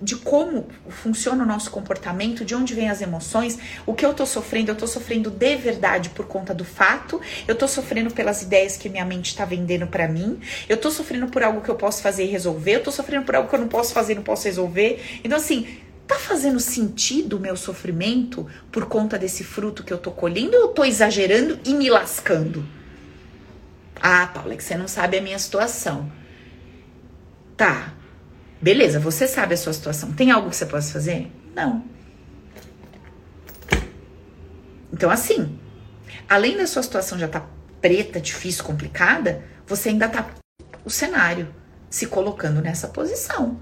de 0.00 0.16
como 0.16 0.66
funciona 0.88 1.44
o 1.44 1.46
nosso 1.46 1.70
comportamento, 1.70 2.44
de 2.44 2.56
onde 2.56 2.74
vêm 2.74 2.90
as 2.90 3.00
emoções, 3.00 3.56
o 3.86 3.94
que 3.94 4.04
eu 4.04 4.12
tô 4.12 4.26
sofrendo, 4.26 4.72
eu 4.72 4.74
tô 4.74 4.84
sofrendo 4.84 5.30
de 5.30 5.56
verdade 5.56 6.10
por 6.10 6.26
conta 6.26 6.52
do 6.52 6.64
fato, 6.64 7.20
eu 7.46 7.54
tô 7.54 7.68
sofrendo 7.68 8.12
pelas 8.12 8.42
ideias 8.42 8.76
que 8.76 8.88
minha 8.88 9.04
mente 9.04 9.36
tá 9.36 9.44
vendendo 9.44 9.86
para 9.86 10.08
mim, 10.08 10.40
eu 10.68 10.76
tô 10.76 10.90
sofrendo 10.90 11.28
por 11.28 11.40
algo 11.44 11.60
que 11.60 11.68
eu 11.68 11.76
posso 11.76 12.02
fazer 12.02 12.24
e 12.24 12.26
resolver, 12.26 12.74
eu 12.74 12.82
tô 12.82 12.90
sofrendo 12.90 13.24
por 13.24 13.36
algo 13.36 13.48
que 13.48 13.54
eu 13.54 13.60
não 13.60 13.68
posso 13.68 13.94
fazer 13.94 14.14
e 14.14 14.16
não 14.16 14.24
posso 14.24 14.44
resolver. 14.44 15.00
Então, 15.22 15.38
assim, 15.38 15.68
tá 16.04 16.16
fazendo 16.16 16.58
sentido 16.58 17.36
o 17.36 17.40
meu 17.40 17.56
sofrimento 17.56 18.44
por 18.72 18.86
conta 18.86 19.16
desse 19.16 19.44
fruto 19.44 19.84
que 19.84 19.92
eu 19.92 19.98
tô 19.98 20.10
colhendo 20.10 20.56
ou 20.56 20.62
eu 20.62 20.68
tô 20.68 20.84
exagerando 20.84 21.60
e 21.64 21.72
me 21.72 21.88
lascando? 21.88 22.81
Ah, 24.02 24.26
Paula, 24.26 24.54
é 24.54 24.56
que 24.56 24.64
você 24.64 24.76
não 24.76 24.88
sabe 24.88 25.16
a 25.16 25.22
minha 25.22 25.38
situação. 25.38 26.10
Tá, 27.56 27.94
Beleza, 28.62 29.00
você 29.00 29.26
sabe 29.26 29.54
a 29.54 29.56
sua 29.56 29.72
situação. 29.72 30.12
Tem 30.12 30.30
algo 30.30 30.48
que 30.48 30.54
você 30.54 30.66
possa 30.66 30.92
fazer? 30.92 31.32
Não. 31.52 31.84
Então, 34.92 35.10
assim, 35.10 35.58
além 36.28 36.56
da 36.56 36.64
sua 36.68 36.84
situação 36.84 37.18
já 37.18 37.26
tá 37.26 37.44
preta, 37.80 38.20
difícil, 38.20 38.62
complicada, 38.62 39.44
você 39.66 39.88
ainda 39.88 40.08
tá 40.08 40.30
o 40.84 40.90
cenário 40.90 41.52
se 41.90 42.06
colocando 42.06 42.62
nessa 42.62 42.86
posição 42.86 43.60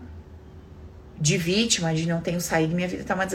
de 1.19 1.39
vítima, 1.39 1.95
de 1.95 2.07
não 2.07 2.21
tenho 2.21 2.41
saído, 2.41 2.75
minha 2.75 2.87
vida 2.89 3.03
tá 3.03 3.17
mais. 3.17 3.33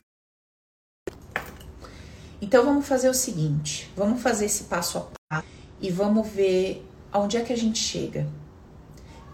Então 2.40 2.64
vamos 2.64 2.88
fazer 2.88 3.10
o 3.10 3.14
seguinte, 3.14 3.92
vamos 3.96 4.22
fazer 4.22 4.46
esse 4.46 4.66
passo 4.66 5.00
a 5.00 5.08
passo 5.32 5.48
e 5.82 5.90
vamos 5.90 6.28
ver 6.28 6.86
aonde 7.16 7.38
é 7.38 7.42
que 7.42 7.54
a 7.54 7.58
gente 7.58 7.80
chega. 7.80 8.28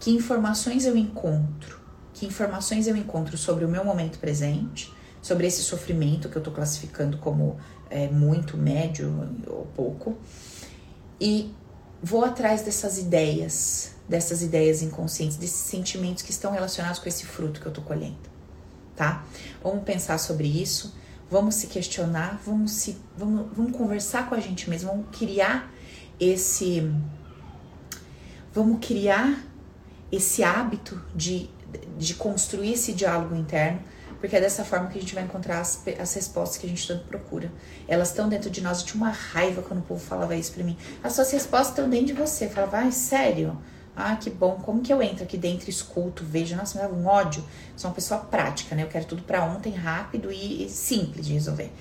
Que 0.00 0.10
informações 0.10 0.84
eu 0.84 0.96
encontro 0.96 1.82
que 2.22 2.26
informações 2.26 2.86
eu 2.86 2.96
encontro 2.96 3.36
sobre 3.36 3.64
o 3.64 3.68
meu 3.68 3.84
momento 3.84 4.18
presente, 4.18 4.92
sobre 5.20 5.46
esse 5.46 5.62
sofrimento 5.62 6.28
que 6.28 6.36
eu 6.36 6.40
estou 6.40 6.52
classificando 6.52 7.18
como 7.18 7.56
é, 7.90 8.08
muito, 8.08 8.56
médio 8.56 9.28
ou 9.46 9.66
pouco, 9.74 10.16
e 11.20 11.52
vou 12.02 12.24
atrás 12.24 12.62
dessas 12.62 12.98
ideias, 12.98 13.96
dessas 14.08 14.42
ideias 14.42 14.82
inconscientes, 14.82 15.36
desses 15.36 15.56
sentimentos 15.56 16.22
que 16.22 16.30
estão 16.30 16.52
relacionados 16.52 16.98
com 16.98 17.08
esse 17.08 17.24
fruto 17.24 17.60
que 17.60 17.66
eu 17.66 17.70
estou 17.70 17.84
colhendo, 17.84 18.18
tá? 18.94 19.24
Vamos 19.62 19.82
pensar 19.82 20.18
sobre 20.18 20.46
isso, 20.46 20.94
vamos 21.30 21.56
se 21.56 21.66
questionar, 21.66 22.40
vamos 22.44 22.72
se, 22.72 22.96
vamos, 23.16 23.46
vamos 23.56 23.76
conversar 23.76 24.28
com 24.28 24.34
a 24.34 24.40
gente 24.40 24.68
mesmo, 24.68 24.90
vamos 24.90 25.06
criar 25.16 25.72
esse, 26.20 26.88
vamos 28.52 28.84
criar 28.84 29.42
esse 30.10 30.44
hábito 30.44 31.00
de 31.14 31.50
de 31.96 32.14
construir 32.14 32.72
esse 32.72 32.92
diálogo 32.92 33.34
interno, 33.34 33.80
porque 34.20 34.36
é 34.36 34.40
dessa 34.40 34.64
forma 34.64 34.88
que 34.88 34.98
a 34.98 35.00
gente 35.00 35.14
vai 35.14 35.24
encontrar 35.24 35.60
as, 35.60 35.82
as 35.98 36.14
respostas 36.14 36.58
que 36.58 36.66
a 36.66 36.68
gente 36.68 36.86
tanto 36.86 37.04
procura. 37.06 37.50
Elas 37.88 38.08
estão 38.08 38.28
dentro 38.28 38.50
de 38.50 38.60
nós. 38.60 38.80
Eu 38.80 38.86
tinha 38.86 39.02
uma 39.02 39.10
raiva 39.10 39.62
quando 39.62 39.80
o 39.80 39.82
povo 39.82 40.00
falava 40.00 40.36
isso 40.36 40.52
pra 40.52 40.62
mim. 40.62 40.76
As 41.02 41.14
suas 41.14 41.30
respostas 41.32 41.70
estão 41.70 41.90
dentro 41.90 42.06
de 42.06 42.12
você. 42.12 42.44
Eu 42.44 42.50
falava, 42.50 42.78
ai, 42.78 42.92
sério? 42.92 43.58
Ah, 43.96 44.14
que 44.14 44.30
bom. 44.30 44.60
Como 44.62 44.80
que 44.80 44.92
eu 44.92 45.02
entro 45.02 45.24
aqui 45.24 45.36
dentro, 45.36 45.68
escuto, 45.68 46.24
vejo? 46.24 46.54
Nossa, 46.54 46.78
me 46.78 46.84
dava 46.84 46.94
um 46.94 47.06
ódio. 47.06 47.44
Sou 47.76 47.90
uma 47.90 47.94
pessoa 47.94 48.20
prática, 48.20 48.76
né? 48.76 48.84
Eu 48.84 48.88
quero 48.88 49.06
tudo 49.06 49.22
para 49.22 49.42
ontem, 49.44 49.72
rápido 49.72 50.30
e, 50.30 50.66
e 50.66 50.70
simples 50.70 51.26
de 51.26 51.32
resolver. 51.32 51.72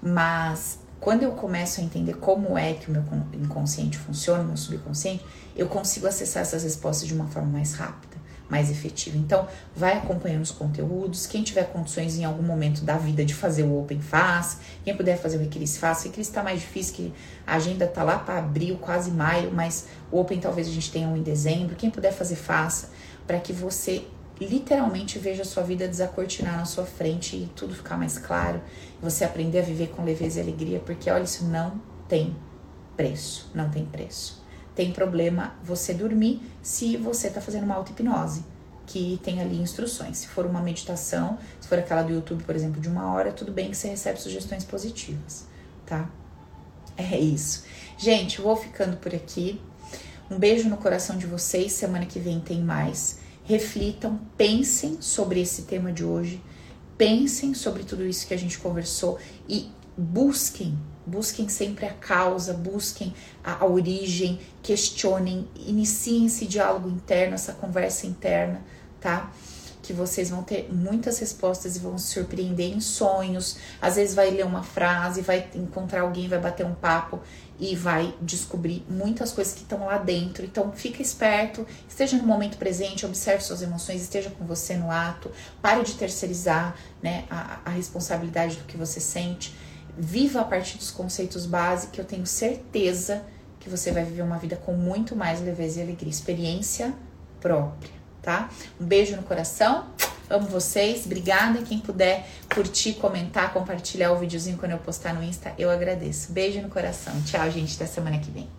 Mas 0.00 0.78
quando 1.00 1.22
eu 1.22 1.32
começo 1.32 1.80
a 1.80 1.84
entender 1.84 2.14
como 2.14 2.58
é 2.58 2.74
que 2.74 2.88
o 2.88 2.92
meu 2.92 3.04
inconsciente 3.32 3.98
funciona, 3.98 4.42
o 4.42 4.46
meu 4.46 4.56
subconsciente, 4.56 5.24
eu 5.56 5.68
consigo 5.68 6.06
acessar 6.06 6.42
essas 6.42 6.62
respostas 6.62 7.06
de 7.06 7.14
uma 7.14 7.26
forma 7.26 7.50
mais 7.50 7.74
rápida 7.74 8.18
mais 8.48 8.70
efetiva. 8.70 9.16
Então, 9.16 9.46
vai 9.76 9.96
acompanhando 9.96 10.42
os 10.42 10.50
conteúdos. 10.50 11.26
Quem 11.26 11.42
tiver 11.42 11.64
condições 11.64 12.18
em 12.18 12.24
algum 12.24 12.42
momento 12.42 12.82
da 12.82 12.96
vida 12.96 13.24
de 13.24 13.34
fazer 13.34 13.64
o 13.64 13.78
Open, 13.78 14.00
faz. 14.00 14.58
Quem 14.84 14.96
puder 14.96 15.18
fazer 15.18 15.36
o 15.36 15.40
Requiris, 15.40 15.76
faça. 15.76 16.02
O 16.02 16.04
Requiris 16.04 16.28
está 16.28 16.42
mais 16.42 16.60
difícil, 16.60 16.94
que 16.94 17.14
a 17.46 17.56
agenda 17.56 17.86
tá 17.86 18.02
lá 18.02 18.18
para 18.18 18.38
abril, 18.38 18.78
quase 18.78 19.10
maio, 19.10 19.52
mas 19.52 19.86
o 20.10 20.18
Open 20.18 20.40
talvez 20.40 20.66
a 20.66 20.70
gente 20.70 20.90
tenha 20.90 21.08
um 21.08 21.16
em 21.16 21.22
dezembro. 21.22 21.76
Quem 21.76 21.90
puder 21.90 22.12
fazer, 22.12 22.36
faça, 22.36 22.90
para 23.26 23.38
que 23.38 23.52
você 23.52 24.04
literalmente 24.44 25.18
veja 25.18 25.42
a 25.42 25.44
sua 25.44 25.62
vida 25.62 25.88
desacortinar 25.88 26.56
na 26.56 26.64
sua 26.64 26.84
frente 26.84 27.36
e 27.36 27.46
tudo 27.54 27.74
ficar 27.74 27.96
mais 27.96 28.18
claro. 28.18 28.60
Você 29.00 29.24
aprender 29.24 29.60
a 29.60 29.62
viver 29.62 29.88
com 29.88 30.04
leveza 30.04 30.38
e 30.38 30.42
alegria, 30.42 30.80
porque 30.80 31.10
olha, 31.10 31.24
isso 31.24 31.44
não 31.44 31.80
tem 32.08 32.36
preço, 32.96 33.50
não 33.54 33.68
tem 33.70 33.84
preço 33.84 34.38
tem 34.78 34.92
problema 34.92 35.56
você 35.60 35.92
dormir 35.92 36.40
se 36.62 36.96
você 36.96 37.26
está 37.26 37.40
fazendo 37.40 37.64
uma 37.64 37.74
auto-hipnose, 37.74 38.44
que 38.86 39.18
tem 39.24 39.40
ali 39.40 39.60
instruções. 39.60 40.18
Se 40.18 40.28
for 40.28 40.46
uma 40.46 40.62
meditação, 40.62 41.36
se 41.60 41.66
for 41.66 41.80
aquela 41.80 42.02
do 42.02 42.12
YouTube, 42.12 42.44
por 42.44 42.54
exemplo, 42.54 42.80
de 42.80 42.88
uma 42.88 43.12
hora, 43.12 43.32
tudo 43.32 43.50
bem 43.50 43.70
que 43.70 43.76
você 43.76 43.88
recebe 43.88 44.20
sugestões 44.20 44.62
positivas, 44.62 45.48
tá? 45.84 46.08
É 46.96 47.18
isso. 47.18 47.64
Gente, 47.96 48.40
vou 48.40 48.54
ficando 48.54 48.98
por 48.98 49.12
aqui. 49.12 49.60
Um 50.30 50.38
beijo 50.38 50.68
no 50.68 50.76
coração 50.76 51.18
de 51.18 51.26
vocês. 51.26 51.72
Semana 51.72 52.06
que 52.06 52.20
vem 52.20 52.38
tem 52.38 52.62
mais. 52.62 53.18
Reflitam, 53.48 54.20
pensem 54.36 55.00
sobre 55.00 55.40
esse 55.40 55.62
tema 55.62 55.90
de 55.90 56.04
hoje. 56.04 56.40
Pensem 56.96 57.54
sobre 57.54 57.82
tudo 57.82 58.04
isso 58.04 58.26
que 58.26 58.34
a 58.34 58.38
gente 58.38 58.58
conversou 58.58 59.18
e 59.48 59.70
busquem 59.96 60.78
Busquem 61.08 61.48
sempre 61.48 61.86
a 61.86 61.94
causa, 61.94 62.52
busquem 62.52 63.14
a, 63.42 63.64
a 63.64 63.66
origem, 63.66 64.38
questionem, 64.62 65.48
iniciem 65.56 66.26
esse 66.26 66.44
diálogo 66.44 66.86
interno, 66.86 67.34
essa 67.34 67.54
conversa 67.54 68.06
interna, 68.06 68.60
tá? 69.00 69.32
que 69.82 69.94
vocês 69.94 70.28
vão 70.28 70.42
ter 70.42 70.68
muitas 70.70 71.18
respostas 71.18 71.76
e 71.76 71.78
vão 71.78 71.96
se 71.96 72.12
surpreender 72.12 72.76
em 72.76 72.78
sonhos. 72.78 73.56
Às 73.80 73.96
vezes 73.96 74.14
vai 74.14 74.30
ler 74.30 74.44
uma 74.44 74.62
frase, 74.62 75.22
vai 75.22 75.48
encontrar 75.54 76.02
alguém, 76.02 76.28
vai 76.28 76.38
bater 76.38 76.66
um 76.66 76.74
papo 76.74 77.20
e 77.58 77.74
vai 77.74 78.14
descobrir 78.22 78.84
muitas 78.88 79.32
coisas 79.32 79.52
que 79.52 79.62
estão 79.62 79.86
lá 79.86 79.98
dentro. 79.98 80.44
Então 80.44 80.72
fica 80.72 81.02
esperto, 81.02 81.66
esteja 81.88 82.16
no 82.16 82.24
momento 82.24 82.56
presente, 82.56 83.04
observe 83.04 83.42
suas 83.42 83.62
emoções, 83.62 84.02
esteja 84.02 84.30
com 84.30 84.44
você 84.44 84.76
no 84.76 84.90
ato, 84.90 85.30
pare 85.60 85.82
de 85.82 85.94
terceirizar 85.94 86.76
né, 87.02 87.24
a, 87.28 87.60
a 87.64 87.70
responsabilidade 87.70 88.56
do 88.56 88.64
que 88.64 88.76
você 88.76 89.00
sente 89.00 89.54
viva 89.98 90.40
a 90.40 90.44
partir 90.44 90.78
dos 90.78 90.92
conceitos 90.92 91.44
básicos, 91.44 91.94
que 91.96 92.00
eu 92.00 92.04
tenho 92.04 92.24
certeza 92.24 93.24
que 93.58 93.68
você 93.68 93.90
vai 93.90 94.04
viver 94.04 94.22
uma 94.22 94.38
vida 94.38 94.54
com 94.54 94.72
muito 94.72 95.16
mais 95.16 95.40
leveza 95.40 95.80
e 95.80 95.82
alegria, 95.82 96.10
experiência 96.10 96.94
própria, 97.40 97.90
tá? 98.22 98.48
Um 98.80 98.86
beijo 98.86 99.16
no 99.16 99.24
coração. 99.24 99.86
Amo 100.30 100.46
vocês, 100.46 101.06
obrigada. 101.06 101.62
Quem 101.62 101.78
puder 101.78 102.26
curtir, 102.52 102.94
comentar, 102.94 103.52
compartilhar 103.52 104.12
o 104.12 104.18
videozinho 104.18 104.58
quando 104.58 104.72
eu 104.72 104.78
postar 104.78 105.14
no 105.14 105.22
Insta, 105.22 105.52
eu 105.58 105.70
agradeço. 105.70 106.32
Beijo 106.32 106.60
no 106.60 106.68
coração. 106.68 107.12
Tchau, 107.22 107.50
gente, 107.50 107.74
até 107.76 107.86
semana 107.86 108.18
que 108.18 108.30
vem. 108.30 108.57